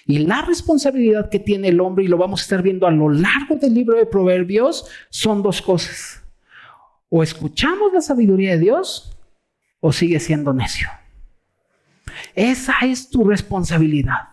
Y 0.08 0.18
la 0.18 0.42
responsabilidad 0.42 1.30
que 1.30 1.38
tiene 1.38 1.68
el 1.68 1.80
hombre, 1.80 2.04
y 2.04 2.08
lo 2.08 2.18
vamos 2.18 2.40
a 2.40 2.42
estar 2.42 2.60
viendo 2.60 2.88
a 2.88 2.90
lo 2.90 3.08
largo 3.08 3.54
del 3.54 3.74
libro 3.74 3.96
de 3.96 4.06
Proverbios, 4.06 4.86
son 5.08 5.40
dos 5.40 5.62
cosas. 5.62 6.20
O 7.10 7.22
escuchamos 7.22 7.92
la 7.92 8.00
sabiduría 8.00 8.54
de 8.54 8.58
Dios 8.58 9.16
o 9.78 9.92
sigue 9.92 10.18
siendo 10.18 10.52
necio. 10.52 10.88
Esa 12.34 12.74
es 12.82 13.08
tu 13.08 13.22
responsabilidad. 13.22 14.31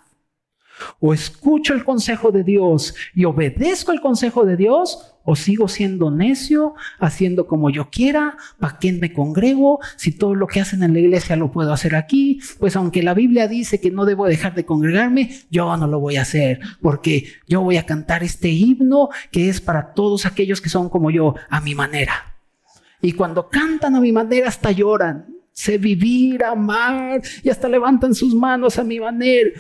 O 1.00 1.14
escucho 1.14 1.74
el 1.74 1.84
consejo 1.84 2.32
de 2.32 2.44
Dios 2.44 2.96
y 3.14 3.26
obedezco 3.26 3.92
el 3.92 4.02
consejo 4.02 4.46
de 4.46 4.58
Dios, 4.58 5.16
o 5.24 5.36
sigo 5.36 5.68
siendo 5.68 6.10
necio, 6.10 6.74
haciendo 7.00 7.46
como 7.46 7.70
yo 7.70 7.90
quiera, 7.92 8.36
¿para 8.60 8.78
quién 8.78 9.00
me 9.00 9.14
congrego? 9.14 9.80
Si 9.96 10.12
todo 10.12 10.34
lo 10.34 10.48
que 10.48 10.60
hacen 10.60 10.82
en 10.82 10.94
la 10.94 11.00
iglesia 11.00 11.36
lo 11.36 11.52
puedo 11.52 11.72
hacer 11.72 11.96
aquí, 11.96 12.40
pues 12.58 12.76
aunque 12.76 13.04
la 13.04 13.14
Biblia 13.14 13.48
dice 13.48 13.80
que 13.80 13.92
no 13.92 14.06
debo 14.06 14.26
dejar 14.26 14.56
de 14.56 14.66
congregarme, 14.66 15.30
yo 15.52 15.78
no 15.78 15.86
lo 15.86 16.00
voy 16.00 16.18
a 16.18 16.24
hacer, 16.24 16.60
porque 16.82 17.26
yo 17.48 17.62
voy 17.62 17.78
a 17.78 17.86
cantar 17.86 18.24
este 18.24 18.50
himno 18.50 19.10
que 19.32 19.50
es 19.50 19.62
para 19.62 19.94
todos 19.94 20.26
aquellos 20.26 20.62
que 20.62 20.70
son 20.70 20.90
como 20.90 21.12
yo, 21.12 21.36
a 21.50 21.62
mi 21.62 21.76
manera. 21.76 22.14
Y 23.02 23.14
cuando 23.14 23.50
cantan 23.50 23.96
a 23.96 24.02
mi 24.02 24.12
manera 24.12 24.48
hasta 24.48 24.72
lloran, 24.72 25.28
sé 25.52 25.78
vivir, 25.78 26.44
amar, 26.44 27.22
y 27.44 27.50
hasta 27.50 27.68
levantan 27.68 28.16
sus 28.16 28.34
manos 28.34 28.80
a 28.80 28.84
mi 28.84 29.00
manera. 29.00 29.52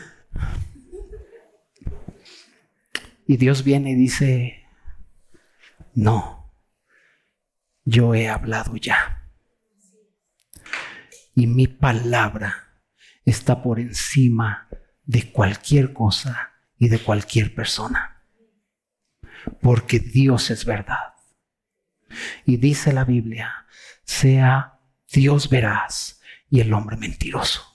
Y 3.29 3.37
Dios 3.37 3.63
viene 3.63 3.91
y 3.91 3.95
dice, 3.95 4.65
no, 5.93 6.51
yo 7.85 8.15
he 8.15 8.27
hablado 8.27 8.75
ya. 8.75 9.29
Y 11.35 11.45
mi 11.45 11.67
palabra 11.67 12.81
está 13.25 13.61
por 13.61 13.79
encima 13.79 14.67
de 15.03 15.31
cualquier 15.31 15.93
cosa 15.93 16.53
y 16.79 16.87
de 16.87 16.97
cualquier 16.97 17.53
persona. 17.53 18.25
Porque 19.61 19.99
Dios 19.99 20.49
es 20.49 20.65
verdad. 20.65 21.13
Y 22.47 22.57
dice 22.57 22.93
la 22.93 23.05
Biblia, 23.05 23.67
sea 24.05 24.79
Dios 25.07 25.51
veraz 25.51 26.19
y 26.49 26.61
el 26.61 26.73
hombre 26.73 26.97
mentiroso. 26.97 27.68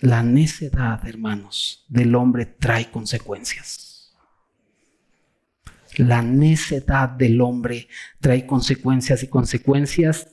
La 0.00 0.22
necedad, 0.22 1.06
hermanos, 1.06 1.84
del 1.88 2.14
hombre 2.14 2.46
trae 2.46 2.90
consecuencias. 2.90 4.16
La 5.96 6.22
necedad 6.22 7.08
del 7.08 7.40
hombre 7.40 7.88
trae 8.20 8.46
consecuencias 8.46 9.22
y 9.24 9.28
consecuencias 9.28 10.28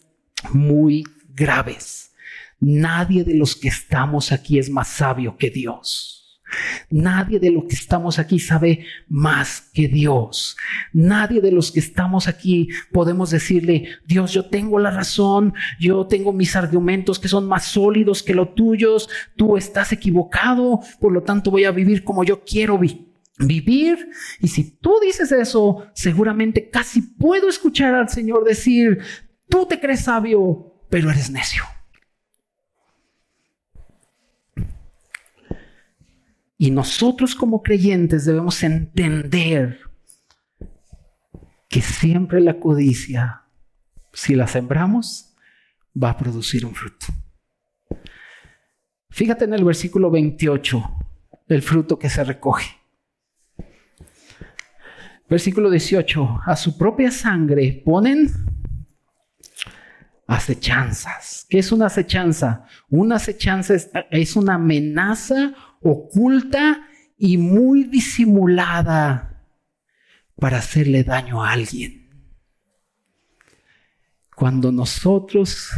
muy 0.51 1.03
graves. 1.33 2.13
Nadie 2.59 3.23
de 3.23 3.33
los 3.35 3.55
que 3.55 3.69
estamos 3.69 4.31
aquí 4.31 4.59
es 4.59 4.69
más 4.69 4.87
sabio 4.87 5.37
que 5.37 5.49
Dios. 5.49 6.24
Nadie 6.89 7.39
de 7.39 7.51
los 7.51 7.65
que 7.65 7.75
estamos 7.75 8.19
aquí 8.19 8.39
sabe 8.39 8.85
más 9.07 9.69
que 9.73 9.87
Dios. 9.87 10.57
Nadie 10.93 11.41
de 11.41 11.51
los 11.51 11.71
que 11.71 11.79
estamos 11.79 12.27
aquí 12.27 12.69
podemos 12.91 13.31
decirle, 13.31 13.89
Dios, 14.05 14.31
yo 14.31 14.45
tengo 14.45 14.79
la 14.79 14.91
razón, 14.91 15.53
yo 15.79 16.07
tengo 16.07 16.33
mis 16.33 16.55
argumentos 16.55 17.19
que 17.19 17.27
son 17.27 17.47
más 17.47 17.65
sólidos 17.65 18.23
que 18.23 18.33
los 18.33 18.55
tuyos, 18.55 19.09
tú 19.35 19.57
estás 19.57 19.91
equivocado, 19.91 20.79
por 20.99 21.11
lo 21.11 21.23
tanto 21.23 21.51
voy 21.51 21.65
a 21.65 21.71
vivir 21.71 22.03
como 22.03 22.23
yo 22.23 22.43
quiero 22.43 22.77
vivir. 22.77 24.09
Y 24.39 24.47
si 24.47 24.63
tú 24.77 24.95
dices 25.01 25.31
eso, 25.31 25.87
seguramente 25.93 26.69
casi 26.69 27.01
puedo 27.01 27.49
escuchar 27.49 27.95
al 27.95 28.09
Señor 28.09 28.43
decir, 28.43 28.99
tú 29.49 29.65
te 29.65 29.79
crees 29.79 30.01
sabio, 30.01 30.73
pero 30.89 31.09
eres 31.09 31.29
necio. 31.29 31.63
Y 36.57 36.71
nosotros 36.71 37.35
como 37.35 37.61
creyentes 37.61 38.25
debemos 38.25 38.63
entender 38.63 39.79
que 41.67 41.81
siempre 41.81 42.39
la 42.39 42.59
codicia, 42.59 43.43
si 44.13 44.35
la 44.35 44.47
sembramos, 44.47 45.35
va 46.01 46.11
a 46.11 46.17
producir 46.17 46.65
un 46.65 46.73
fruto. 46.73 47.07
Fíjate 49.09 49.45
en 49.45 49.53
el 49.53 49.63
versículo 49.63 50.11
28, 50.11 50.83
el 51.47 51.61
fruto 51.61 51.99
que 51.99 52.09
se 52.09 52.23
recoge. 52.23 52.77
Versículo 55.29 55.69
18, 55.69 56.41
a 56.45 56.55
su 56.55 56.77
propia 56.77 57.11
sangre 57.11 57.81
ponen 57.83 58.31
acechanzas. 60.27 61.45
¿Qué 61.49 61.59
es 61.59 61.71
una 61.71 61.87
acechanza? 61.87 62.65
Una 62.89 63.15
acechanza 63.15 63.73
es, 63.73 63.89
es 64.11 64.35
una 64.35 64.55
amenaza 64.55 65.53
oculta 65.85 66.87
y 67.15 67.37
muy 67.37 67.83
disimulada 67.83 69.45
para 70.35 70.57
hacerle 70.57 71.03
daño 71.03 71.43
a 71.43 71.51
alguien. 71.51 72.09
Cuando 74.35 74.71
nosotros 74.71 75.69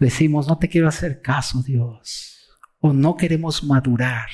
decimos, 0.00 0.48
no 0.48 0.58
te 0.58 0.68
quiero 0.68 0.88
hacer 0.88 1.20
caso, 1.20 1.62
Dios, 1.62 2.48
o 2.80 2.94
no 2.94 3.16
queremos 3.16 3.62
madurar 3.62 4.30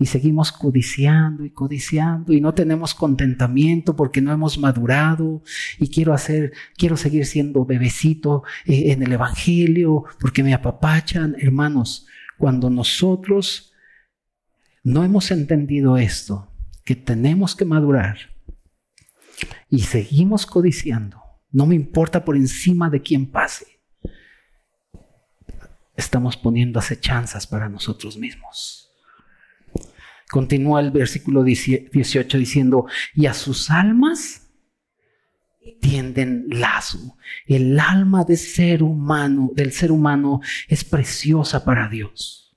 y 0.00 0.06
seguimos 0.06 0.50
codiciando 0.50 1.44
y 1.44 1.50
codiciando 1.50 2.32
y 2.32 2.40
no 2.40 2.54
tenemos 2.54 2.92
contentamiento 2.92 3.94
porque 3.94 4.20
no 4.20 4.32
hemos 4.32 4.58
madurado 4.58 5.42
y 5.78 5.88
quiero 5.90 6.12
hacer, 6.12 6.52
quiero 6.76 6.96
seguir 6.96 7.24
siendo 7.24 7.64
bebecito 7.64 8.42
eh, 8.66 8.90
en 8.90 9.02
el 9.04 9.12
evangelio 9.12 10.04
porque 10.18 10.42
me 10.42 10.54
apapachan, 10.54 11.36
hermanos, 11.38 12.08
cuando 12.38 12.70
nosotros 12.70 13.72
no 14.82 15.04
hemos 15.04 15.30
entendido 15.30 15.96
esto, 15.96 16.52
que 16.84 16.94
tenemos 16.94 17.56
que 17.56 17.64
madurar 17.64 18.18
y 19.68 19.80
seguimos 19.80 20.46
codiciando, 20.46 21.20
no 21.50 21.66
me 21.66 21.74
importa 21.74 22.24
por 22.24 22.36
encima 22.36 22.90
de 22.90 23.00
quién 23.02 23.30
pase, 23.30 23.66
estamos 25.96 26.36
poniendo 26.36 26.78
acechanzas 26.78 27.46
para 27.46 27.68
nosotros 27.68 28.16
mismos. 28.16 28.90
Continúa 30.30 30.80
el 30.80 30.90
versículo 30.90 31.44
18 31.44 32.38
diciendo, 32.38 32.86
y 33.14 33.26
a 33.26 33.34
sus 33.34 33.70
almas 33.70 34.43
tienden 35.80 36.46
lazo. 36.48 37.16
El 37.46 37.78
alma 37.78 38.24
del 38.24 38.38
ser 38.38 38.82
humano, 38.82 39.50
del 39.54 39.72
ser 39.72 39.92
humano 39.92 40.40
es 40.68 40.84
preciosa 40.84 41.64
para 41.64 41.88
Dios. 41.88 42.56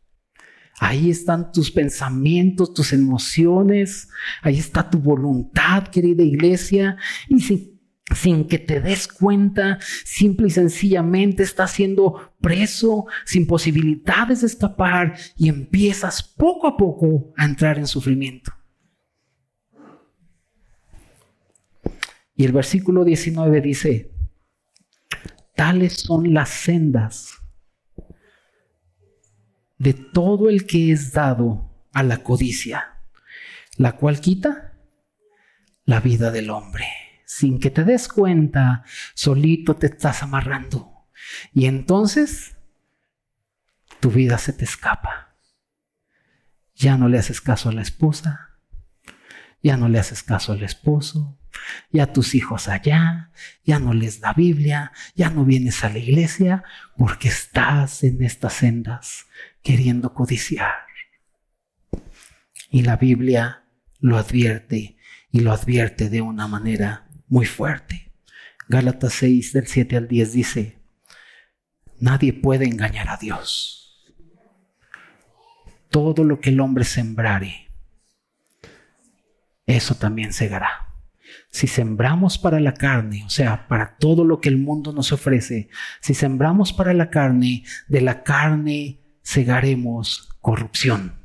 Ahí 0.79 1.09
están 1.09 1.51
tus 1.51 1.71
pensamientos, 1.71 2.73
tus 2.73 2.93
emociones, 2.93 4.09
ahí 4.43 4.59
está 4.59 4.87
tu 4.89 4.99
voluntad, 4.99 5.87
querida 5.87 6.21
iglesia. 6.21 6.97
Y 7.27 7.41
si 7.41 7.77
sin 8.15 8.47
que 8.47 8.59
te 8.59 8.79
des 8.79 9.07
cuenta, 9.07 9.79
simple 10.05 10.47
y 10.47 10.51
sencillamente 10.51 11.43
estás 11.43 11.71
siendo 11.71 12.33
preso, 12.39 13.05
sin 13.25 13.45
posibilidades 13.45 14.41
de 14.41 14.47
escapar 14.47 15.17
y 15.35 15.49
empiezas 15.49 16.23
poco 16.23 16.67
a 16.67 16.77
poco 16.77 17.33
a 17.35 17.45
entrar 17.45 17.77
en 17.77 17.87
sufrimiento. 17.87 18.53
Y 22.37 22.45
el 22.45 22.53
versículo 22.53 23.03
19 23.03 23.59
dice, 23.59 24.13
tales 25.55 25.93
son 25.93 26.33
las 26.33 26.49
sendas 26.49 27.33
de 29.77 29.93
todo 29.93 30.49
el 30.49 30.65
que 30.65 30.91
es 30.91 31.11
dado 31.11 31.69
a 31.93 32.03
la 32.03 32.23
codicia, 32.23 33.01
la 33.75 33.97
cual 33.97 34.21
quita 34.21 34.79
la 35.83 35.99
vida 35.99 36.31
del 36.31 36.49
hombre 36.49 36.85
sin 37.27 37.59
que 37.59 37.69
te 37.69 37.83
des 37.83 38.07
cuenta, 38.07 38.83
solito 39.13 39.75
te 39.75 39.87
estás 39.87 40.23
amarrando. 40.23 41.09
Y 41.53 41.65
entonces 41.65 42.55
tu 43.99 44.09
vida 44.09 44.37
se 44.37 44.53
te 44.53 44.63
escapa. 44.63 45.35
Ya 46.73 46.97
no 46.97 47.09
le 47.09 47.19
haces 47.19 47.41
caso 47.41 47.67
a 47.69 47.73
la 47.73 47.81
esposa, 47.81 48.59
ya 49.61 49.75
no 49.75 49.89
le 49.89 49.99
haces 49.99 50.23
caso 50.23 50.53
al 50.53 50.63
esposo, 50.63 51.37
ya 51.91 52.11
tus 52.13 52.35
hijos 52.35 52.67
allá, 52.67 53.31
ya 53.63 53.79
no 53.79 53.93
les 53.93 54.19
da 54.19 54.33
Biblia, 54.33 54.91
ya 55.15 55.29
no 55.29 55.45
vienes 55.45 55.83
a 55.83 55.89
la 55.89 55.99
iglesia 55.99 56.63
porque 56.97 57.27
estás 57.27 58.03
en 58.03 58.23
estas 58.23 58.53
sendas 58.53 59.27
queriendo 59.61 60.13
codiciar. 60.13 60.73
Y 62.69 62.83
la 62.83 62.97
Biblia 62.97 63.63
lo 63.99 64.17
advierte 64.17 64.97
y 65.31 65.39
lo 65.41 65.51
advierte 65.51 66.09
de 66.09 66.21
una 66.21 66.47
manera 66.47 67.07
muy 67.27 67.45
fuerte. 67.45 68.11
Gálatas 68.69 69.13
6 69.13 69.53
del 69.53 69.67
7 69.67 69.97
al 69.97 70.07
10 70.07 70.33
dice, 70.33 70.79
nadie 71.99 72.33
puede 72.33 72.65
engañar 72.65 73.09
a 73.09 73.17
Dios. 73.17 74.05
Todo 75.89 76.23
lo 76.23 76.41
que 76.41 76.49
el 76.49 76.59
hombre 76.59 76.83
sembrare, 76.83 77.69
eso 79.65 79.95
también 79.95 80.33
segará. 80.33 80.86
Si 81.57 81.65
sembramos 81.65 82.37
para 82.37 82.59
la 82.59 82.75
carne, 82.75 83.23
o 83.25 83.31
sea, 83.31 83.67
para 83.67 83.97
todo 83.97 84.23
lo 84.23 84.39
que 84.39 84.47
el 84.47 84.59
mundo 84.59 84.93
nos 84.93 85.11
ofrece, 85.11 85.69
si 86.01 86.13
sembramos 86.13 86.71
para 86.71 86.93
la 86.93 87.09
carne, 87.09 87.63
de 87.87 88.01
la 88.01 88.21
carne 88.21 89.01
segaremos 89.23 90.29
corrupción. 90.39 91.15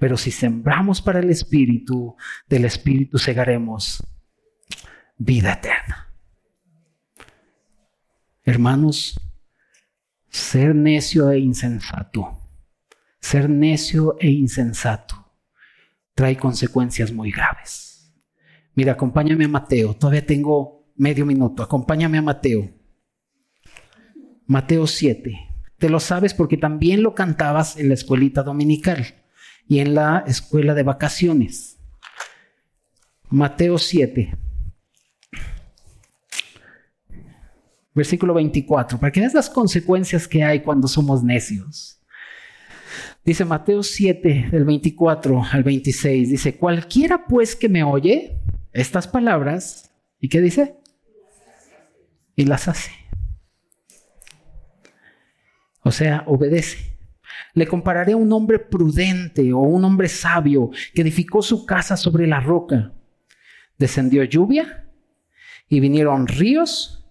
Pero 0.00 0.16
si 0.16 0.32
sembramos 0.32 1.00
para 1.00 1.20
el 1.20 1.30
Espíritu, 1.30 2.16
del 2.48 2.64
Espíritu 2.64 3.18
segaremos 3.18 4.02
vida 5.16 5.52
eterna. 5.52 6.12
Hermanos, 8.42 9.14
ser 10.28 10.74
necio 10.74 11.30
e 11.30 11.38
insensato, 11.38 12.36
ser 13.20 13.48
necio 13.48 14.16
e 14.18 14.28
insensato 14.28 15.24
trae 16.16 16.36
consecuencias 16.36 17.12
muy 17.12 17.30
graves. 17.30 17.91
Mira, 18.74 18.92
acompáñame 18.92 19.44
a 19.44 19.48
Mateo, 19.48 19.94
todavía 19.94 20.24
tengo 20.24 20.86
medio 20.96 21.26
minuto, 21.26 21.62
acompáñame 21.62 22.18
a 22.18 22.22
Mateo. 22.22 22.70
Mateo 24.46 24.86
7. 24.86 25.38
Te 25.78 25.88
lo 25.88 26.00
sabes 26.00 26.32
porque 26.32 26.56
también 26.56 27.02
lo 27.02 27.14
cantabas 27.14 27.76
en 27.76 27.88
la 27.88 27.94
escuelita 27.94 28.42
dominical 28.42 29.04
y 29.66 29.80
en 29.80 29.94
la 29.94 30.24
escuela 30.26 30.74
de 30.74 30.84
vacaciones. 30.84 31.78
Mateo 33.28 33.78
7. 33.78 34.36
Versículo 37.94 38.32
24, 38.32 38.98
para 38.98 39.12
que 39.12 39.20
veas 39.20 39.34
las 39.34 39.50
consecuencias 39.50 40.26
que 40.26 40.42
hay 40.42 40.60
cuando 40.60 40.88
somos 40.88 41.22
necios. 41.22 42.00
Dice 43.24 43.44
Mateo 43.44 43.82
7, 43.82 44.48
del 44.50 44.64
24 44.64 45.42
al 45.52 45.62
26, 45.62 46.30
dice, 46.30 46.56
cualquiera 46.56 47.26
pues 47.26 47.54
que 47.54 47.68
me 47.68 47.84
oye 47.84 48.40
estas 48.72 49.06
palabras, 49.06 49.92
¿y 50.20 50.28
qué 50.28 50.40
dice? 50.40 50.76
Y 52.36 52.46
las 52.46 52.68
hace. 52.68 52.92
O 55.82 55.90
sea, 55.90 56.24
obedece. 56.26 56.98
Le 57.54 57.66
compararé 57.66 58.12
a 58.12 58.16
un 58.16 58.32
hombre 58.32 58.58
prudente 58.58 59.52
o 59.52 59.58
un 59.58 59.84
hombre 59.84 60.08
sabio 60.08 60.70
que 60.94 61.02
edificó 61.02 61.42
su 61.42 61.66
casa 61.66 61.96
sobre 61.96 62.26
la 62.26 62.40
roca. 62.40 62.92
Descendió 63.78 64.24
lluvia 64.24 64.88
y 65.68 65.80
vinieron 65.80 66.28
ríos 66.28 67.04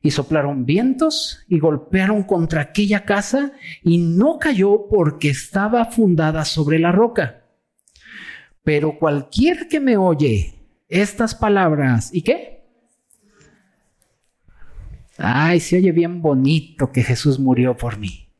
y 0.00 0.10
soplaron 0.10 0.64
vientos 0.64 1.44
y 1.48 1.58
golpearon 1.58 2.22
contra 2.22 2.62
aquella 2.62 3.04
casa 3.04 3.52
y 3.82 3.98
no 3.98 4.38
cayó 4.38 4.86
porque 4.88 5.30
estaba 5.30 5.86
fundada 5.86 6.44
sobre 6.44 6.78
la 6.78 6.92
roca. 6.92 7.44
Pero 8.62 8.98
cualquiera 8.98 9.66
que 9.68 9.80
me 9.80 9.96
oye 9.96 10.63
estas 10.88 11.34
palabras, 11.34 12.10
¿y 12.12 12.22
qué? 12.22 12.64
Ay, 15.16 15.60
se 15.60 15.76
oye 15.76 15.92
bien 15.92 16.22
bonito 16.22 16.90
que 16.90 17.02
Jesús 17.02 17.38
murió 17.38 17.76
por 17.76 17.98
mí. 17.98 18.32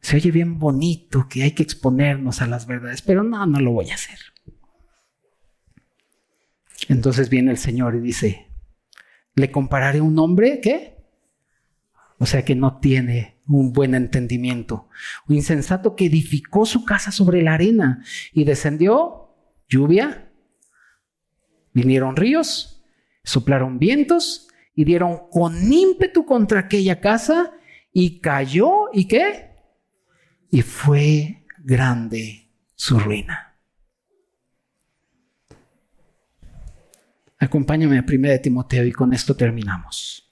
Se 0.00 0.16
oye 0.16 0.30
bien 0.30 0.58
bonito 0.58 1.26
que 1.28 1.42
hay 1.42 1.52
que 1.52 1.62
exponernos 1.62 2.40
a 2.40 2.46
las 2.46 2.66
verdades, 2.66 3.02
pero 3.02 3.22
no, 3.22 3.44
no 3.46 3.60
lo 3.60 3.72
voy 3.72 3.90
a 3.90 3.94
hacer. 3.94 4.18
Entonces 6.88 7.28
viene 7.28 7.50
el 7.50 7.58
Señor 7.58 7.94
y 7.94 8.00
dice, 8.00 8.48
le 9.34 9.50
compararé 9.50 9.98
a 9.98 10.02
un 10.02 10.18
hombre 10.18 10.60
que, 10.60 10.96
o 12.18 12.26
sea, 12.26 12.44
que 12.44 12.54
no 12.54 12.78
tiene 12.78 13.40
un 13.46 13.72
buen 13.72 13.94
entendimiento, 13.94 14.88
un 15.28 15.36
insensato 15.36 15.96
que 15.96 16.06
edificó 16.06 16.64
su 16.64 16.84
casa 16.84 17.10
sobre 17.10 17.42
la 17.42 17.54
arena 17.54 18.04
y 18.32 18.44
descendió 18.44 19.34
lluvia, 19.68 20.29
vinieron 21.72 22.16
ríos, 22.16 22.82
soplaron 23.24 23.78
vientos 23.78 24.48
y 24.74 24.84
dieron 24.84 25.28
con 25.30 25.72
ímpetu 25.72 26.24
contra 26.24 26.60
aquella 26.60 27.00
casa 27.00 27.52
y 27.92 28.20
cayó 28.20 28.90
y 28.92 29.08
qué? 29.08 29.50
y 30.50 30.62
fue 30.62 31.44
grande 31.58 32.50
su 32.74 32.98
ruina. 32.98 33.56
Acompáñame 37.38 37.98
a 37.98 38.04
1 38.06 38.28
de 38.28 38.38
Timoteo 38.38 38.84
y 38.84 38.92
con 38.92 39.14
esto 39.14 39.34
terminamos. 39.34 40.30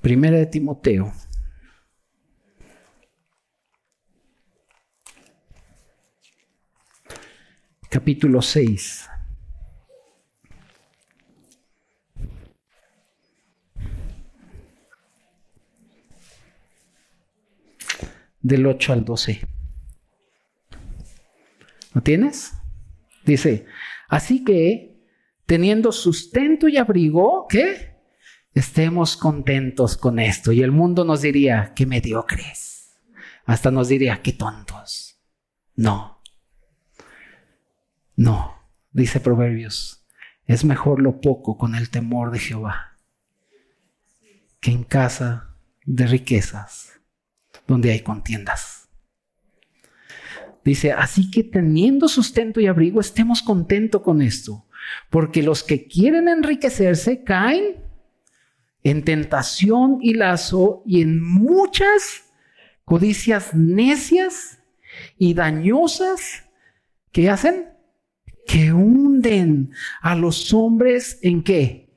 Primera 0.00 0.38
de 0.38 0.46
Timoteo. 0.46 1.12
Capítulo 7.90 8.40
6. 8.40 9.08
del 18.42 18.66
8 18.66 18.92
al 18.92 19.04
12. 19.04 19.40
¿Lo 21.92 22.02
tienes? 22.02 22.52
Dice, 23.24 23.66
así 24.08 24.44
que 24.44 24.98
teniendo 25.46 25.92
sustento 25.92 26.68
y 26.68 26.76
abrigo, 26.76 27.46
¿qué? 27.48 27.96
Estemos 28.54 29.16
contentos 29.16 29.96
con 29.96 30.18
esto. 30.18 30.52
Y 30.52 30.62
el 30.62 30.72
mundo 30.72 31.04
nos 31.04 31.22
diría, 31.22 31.72
qué 31.74 31.86
mediocres. 31.86 32.98
Hasta 33.44 33.70
nos 33.70 33.88
diría, 33.88 34.22
qué 34.22 34.32
tontos. 34.32 35.20
No. 35.74 36.19
No, 38.20 38.54
dice 38.92 39.18
Proverbios, 39.18 40.04
es 40.44 40.62
mejor 40.62 41.00
lo 41.00 41.22
poco 41.22 41.56
con 41.56 41.74
el 41.74 41.88
temor 41.88 42.30
de 42.30 42.38
Jehová 42.38 42.98
que 44.60 44.72
en 44.72 44.84
casa 44.84 45.56
de 45.86 46.06
riquezas 46.06 47.00
donde 47.66 47.92
hay 47.92 48.00
contiendas. 48.00 48.90
Dice, 50.62 50.92
así 50.92 51.30
que 51.30 51.44
teniendo 51.44 52.08
sustento 52.08 52.60
y 52.60 52.66
abrigo, 52.66 53.00
estemos 53.00 53.40
contentos 53.40 54.02
con 54.02 54.20
esto, 54.20 54.66
porque 55.08 55.42
los 55.42 55.64
que 55.64 55.86
quieren 55.86 56.28
enriquecerse 56.28 57.24
caen 57.24 57.82
en 58.82 59.02
tentación 59.02 59.96
y 60.02 60.12
lazo 60.12 60.82
y 60.84 61.00
en 61.00 61.24
muchas 61.24 62.26
codicias 62.84 63.54
necias 63.54 64.58
y 65.16 65.32
dañosas 65.32 66.44
que 67.12 67.30
hacen 67.30 67.79
que 68.46 68.72
hunden 68.72 69.72
a 70.00 70.14
los 70.14 70.52
hombres 70.52 71.18
en 71.22 71.42
qué? 71.42 71.90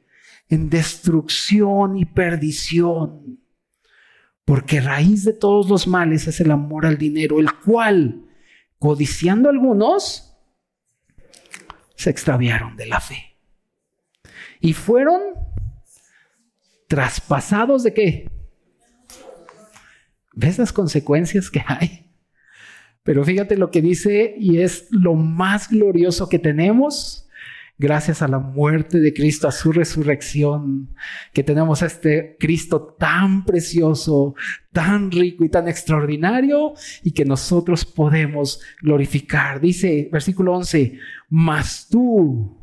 En 0.49 0.69
destrucción 0.69 1.97
y 1.97 2.05
perdición. 2.05 3.39
Porque 4.45 4.81
raíz 4.81 5.23
de 5.23 5.33
todos 5.33 5.69
los 5.69 5.87
males 5.87 6.27
es 6.27 6.39
el 6.41 6.51
amor 6.51 6.85
al 6.85 6.97
dinero, 6.97 7.39
el 7.39 7.53
cual, 7.53 8.25
codiciando 8.77 9.49
algunos, 9.49 10.35
se 11.95 12.09
extraviaron 12.09 12.75
de 12.75 12.85
la 12.85 12.99
fe. 12.99 13.37
Y 14.59 14.73
fueron 14.73 15.21
traspasados 16.87 17.83
de 17.83 17.93
qué? 17.93 18.31
¿Ves 20.33 20.57
las 20.57 20.73
consecuencias 20.73 21.49
que 21.49 21.63
hay? 21.65 22.02
Pero 23.03 23.23
fíjate 23.23 23.57
lo 23.57 23.69
que 23.69 23.81
dice 23.81 24.35
y 24.37 24.59
es 24.59 24.87
lo 24.91 25.13
más 25.13 25.69
glorioso 25.69 26.29
que 26.29 26.39
tenemos 26.39 27.23
gracias 27.77 28.21
a 28.21 28.27
la 28.27 28.39
muerte 28.39 28.99
de 28.99 29.13
Cristo, 29.13 29.47
a 29.47 29.51
su 29.51 29.71
resurrección, 29.71 30.95
que 31.33 31.43
tenemos 31.43 31.81
a 31.81 31.87
este 31.87 32.37
Cristo 32.39 32.95
tan 32.97 33.43
precioso, 33.45 34.35
tan 34.71 35.11
rico 35.11 35.43
y 35.43 35.49
tan 35.49 35.67
extraordinario 35.67 36.73
y 37.03 37.11
que 37.11 37.25
nosotros 37.25 37.83
podemos 37.83 38.61
glorificar. 38.81 39.59
Dice 39.59 40.09
versículo 40.11 40.53
11, 40.53 40.99
mas 41.29 41.87
tú, 41.89 42.57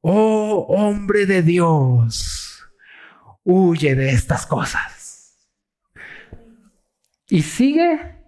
oh 0.00 0.66
hombre 0.68 1.26
de 1.26 1.42
Dios, 1.42 2.64
huye 3.44 3.94
de 3.94 4.10
estas 4.10 4.46
cosas. 4.46 5.36
Y 7.28 7.42
sigue 7.42 8.19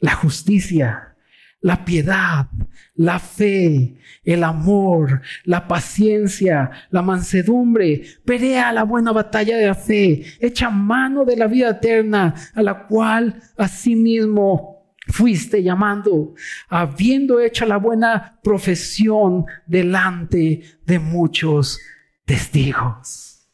la 0.00 0.14
justicia, 0.14 1.16
la 1.60 1.84
piedad, 1.84 2.48
la 2.94 3.18
fe, 3.18 3.96
el 4.24 4.44
amor, 4.44 5.20
la 5.44 5.68
paciencia, 5.68 6.70
la 6.90 7.02
mansedumbre. 7.02 8.02
Pelea 8.24 8.72
la 8.72 8.84
buena 8.84 9.12
batalla 9.12 9.56
de 9.56 9.66
la 9.66 9.74
fe. 9.74 10.24
Echa 10.40 10.70
mano 10.70 11.24
de 11.24 11.36
la 11.36 11.46
vida 11.46 11.70
eterna, 11.70 12.34
a 12.54 12.62
la 12.62 12.86
cual 12.86 13.42
asimismo 13.58 14.96
fuiste 15.06 15.62
llamando, 15.62 16.34
habiendo 16.68 17.40
hecho 17.40 17.66
la 17.66 17.76
buena 17.76 18.38
profesión 18.42 19.44
delante 19.66 20.62
de 20.86 20.98
muchos 20.98 21.80
testigos. 22.24 23.48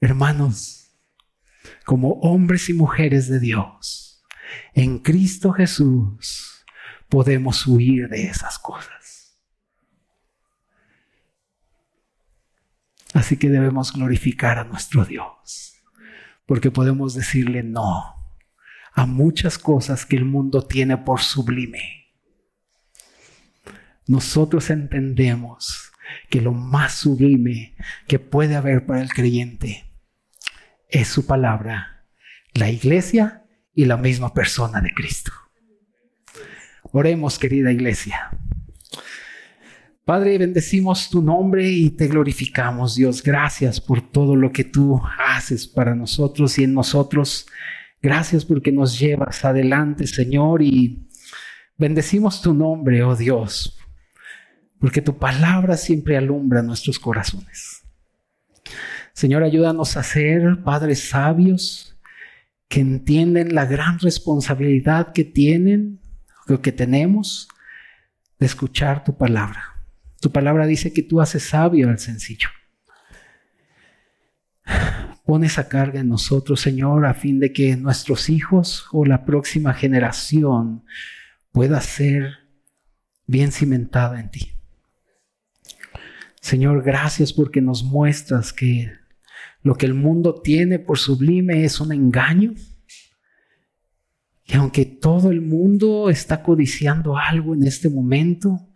Hermanos, 0.00 0.96
como 1.84 2.12
hombres 2.20 2.68
y 2.68 2.74
mujeres 2.74 3.28
de 3.28 3.40
Dios, 3.40 4.03
en 4.74 4.98
Cristo 4.98 5.52
Jesús 5.52 6.64
podemos 7.08 7.66
huir 7.66 8.08
de 8.08 8.26
esas 8.26 8.58
cosas. 8.58 9.38
Así 13.12 13.36
que 13.36 13.48
debemos 13.48 13.92
glorificar 13.92 14.58
a 14.58 14.64
nuestro 14.64 15.04
Dios, 15.04 15.74
porque 16.46 16.72
podemos 16.72 17.14
decirle 17.14 17.62
no 17.62 18.14
a 18.92 19.06
muchas 19.06 19.58
cosas 19.58 20.04
que 20.06 20.16
el 20.16 20.24
mundo 20.24 20.66
tiene 20.66 20.96
por 20.96 21.20
sublime. 21.20 22.12
Nosotros 24.06 24.70
entendemos 24.70 25.92
que 26.28 26.40
lo 26.40 26.52
más 26.52 26.94
sublime 26.94 27.76
que 28.06 28.18
puede 28.18 28.56
haber 28.56 28.86
para 28.86 29.00
el 29.00 29.08
creyente 29.08 29.84
es 30.88 31.08
su 31.08 31.26
palabra, 31.26 32.06
la 32.52 32.70
iglesia 32.70 33.43
y 33.74 33.84
la 33.84 33.96
misma 33.96 34.32
persona 34.32 34.80
de 34.80 34.92
Cristo. 34.94 35.32
Oremos, 36.92 37.38
querida 37.38 37.72
iglesia. 37.72 38.30
Padre, 40.04 40.36
bendecimos 40.36 41.08
tu 41.08 41.22
nombre 41.22 41.68
y 41.68 41.90
te 41.90 42.08
glorificamos, 42.08 42.94
Dios. 42.94 43.22
Gracias 43.22 43.80
por 43.80 44.02
todo 44.12 44.36
lo 44.36 44.52
que 44.52 44.64
tú 44.64 45.00
haces 45.18 45.66
para 45.66 45.94
nosotros 45.94 46.58
y 46.58 46.64
en 46.64 46.74
nosotros. 46.74 47.46
Gracias 48.02 48.44
porque 48.44 48.70
nos 48.70 48.98
llevas 48.98 49.44
adelante, 49.46 50.06
Señor, 50.06 50.60
y 50.60 51.08
bendecimos 51.78 52.42
tu 52.42 52.52
nombre, 52.52 53.02
oh 53.02 53.16
Dios, 53.16 53.78
porque 54.78 55.00
tu 55.00 55.16
palabra 55.16 55.78
siempre 55.78 56.18
alumbra 56.18 56.62
nuestros 56.62 56.98
corazones. 56.98 57.82
Señor, 59.14 59.42
ayúdanos 59.42 59.96
a 59.96 60.02
ser 60.02 60.62
padres 60.62 61.08
sabios 61.08 61.93
que 62.68 62.80
entienden 62.80 63.54
la 63.54 63.66
gran 63.66 63.98
responsabilidad 63.98 65.12
que 65.12 65.24
tienen, 65.24 66.00
que 66.62 66.72
tenemos 66.72 67.48
de 68.38 68.46
escuchar 68.46 69.04
tu 69.04 69.16
palabra. 69.16 69.74
Tu 70.20 70.30
palabra 70.30 70.66
dice 70.66 70.92
que 70.92 71.02
tú 71.02 71.20
haces 71.20 71.42
sabio 71.44 71.88
al 71.88 71.98
sencillo. 71.98 72.48
Pon 75.24 75.44
esa 75.44 75.68
carga 75.68 76.00
en 76.00 76.08
nosotros, 76.08 76.60
Señor, 76.60 77.06
a 77.06 77.14
fin 77.14 77.40
de 77.40 77.52
que 77.52 77.76
nuestros 77.76 78.28
hijos 78.28 78.86
o 78.92 79.04
la 79.04 79.24
próxima 79.24 79.72
generación 79.72 80.84
pueda 81.52 81.80
ser 81.80 82.38
bien 83.26 83.52
cimentada 83.52 84.20
en 84.20 84.30
ti. 84.30 84.52
Señor, 86.40 86.82
gracias 86.82 87.32
porque 87.32 87.62
nos 87.62 87.84
muestras 87.84 88.52
que 88.52 88.92
lo 89.64 89.76
que 89.76 89.86
el 89.86 89.94
mundo 89.94 90.42
tiene 90.42 90.78
por 90.78 90.98
sublime 90.98 91.64
es 91.64 91.80
un 91.80 91.90
engaño. 91.90 92.52
Y 94.44 94.56
aunque 94.56 94.84
todo 94.84 95.30
el 95.30 95.40
mundo 95.40 96.10
está 96.10 96.42
codiciando 96.42 97.16
algo 97.16 97.54
en 97.54 97.62
este 97.62 97.88
momento, 97.88 98.68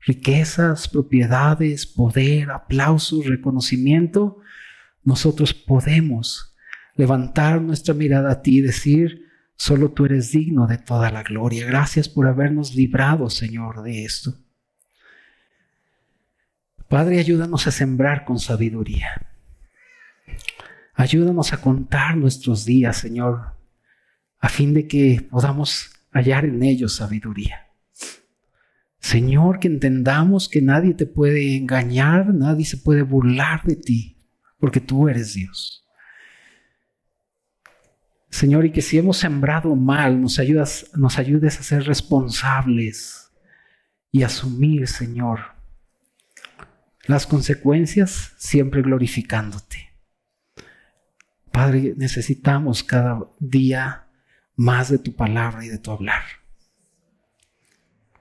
riquezas, 0.00 0.88
propiedades, 0.88 1.86
poder, 1.86 2.50
aplausos, 2.50 3.24
reconocimiento, 3.26 4.38
nosotros 5.04 5.54
podemos 5.54 6.56
levantar 6.96 7.62
nuestra 7.62 7.94
mirada 7.94 8.32
a 8.32 8.42
ti 8.42 8.58
y 8.58 8.62
decir, 8.62 9.28
solo 9.54 9.92
tú 9.92 10.06
eres 10.06 10.32
digno 10.32 10.66
de 10.66 10.78
toda 10.78 11.12
la 11.12 11.22
gloria. 11.22 11.66
Gracias 11.66 12.08
por 12.08 12.26
habernos 12.26 12.74
librado, 12.74 13.30
Señor, 13.30 13.84
de 13.84 14.04
esto. 14.04 14.34
Padre, 16.88 17.20
ayúdanos 17.20 17.68
a 17.68 17.70
sembrar 17.70 18.24
con 18.24 18.40
sabiduría. 18.40 19.31
Ayúdanos 20.94 21.52
a 21.52 21.60
contar 21.60 22.16
nuestros 22.16 22.64
días, 22.64 22.96
Señor, 22.96 23.56
a 24.38 24.48
fin 24.48 24.74
de 24.74 24.86
que 24.86 25.26
podamos 25.30 25.90
hallar 26.12 26.44
en 26.44 26.62
ellos 26.62 26.96
sabiduría. 26.96 27.68
Señor, 28.98 29.58
que 29.58 29.68
entendamos 29.68 30.48
que 30.48 30.62
nadie 30.62 30.94
te 30.94 31.06
puede 31.06 31.56
engañar, 31.56 32.32
nadie 32.34 32.64
se 32.64 32.76
puede 32.76 33.02
burlar 33.02 33.64
de 33.64 33.76
ti 33.76 34.12
porque 34.58 34.80
tú 34.80 35.08
eres 35.08 35.34
Dios. 35.34 35.84
Señor, 38.30 38.64
y 38.64 38.72
que 38.72 38.80
si 38.80 38.96
hemos 38.96 39.18
sembrado 39.18 39.74
mal, 39.74 40.20
nos, 40.20 40.38
ayudas, 40.38 40.90
nos 40.94 41.18
ayudes 41.18 41.58
a 41.58 41.62
ser 41.62 41.82
responsables 41.84 43.30
y 44.10 44.22
asumir, 44.22 44.86
Señor, 44.86 45.40
las 47.06 47.26
consecuencias 47.26 48.34
siempre 48.36 48.82
glorificándote. 48.82 49.91
Padre, 51.52 51.94
necesitamos 51.96 52.82
cada 52.82 53.20
día 53.38 54.06
más 54.56 54.90
de 54.90 54.98
tu 54.98 55.14
palabra 55.14 55.64
y 55.64 55.68
de 55.68 55.78
tu 55.78 55.90
hablar. 55.90 56.22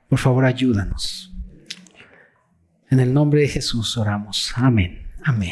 Por 0.10 0.20
favor, 0.20 0.46
ayúdanos. 0.46 1.34
En 2.90 3.00
el 3.00 3.14
nombre 3.14 3.42
de 3.42 3.48
Jesús 3.48 3.98
oramos. 3.98 4.52
Amén. 4.56 5.08
Amén. 5.24 5.52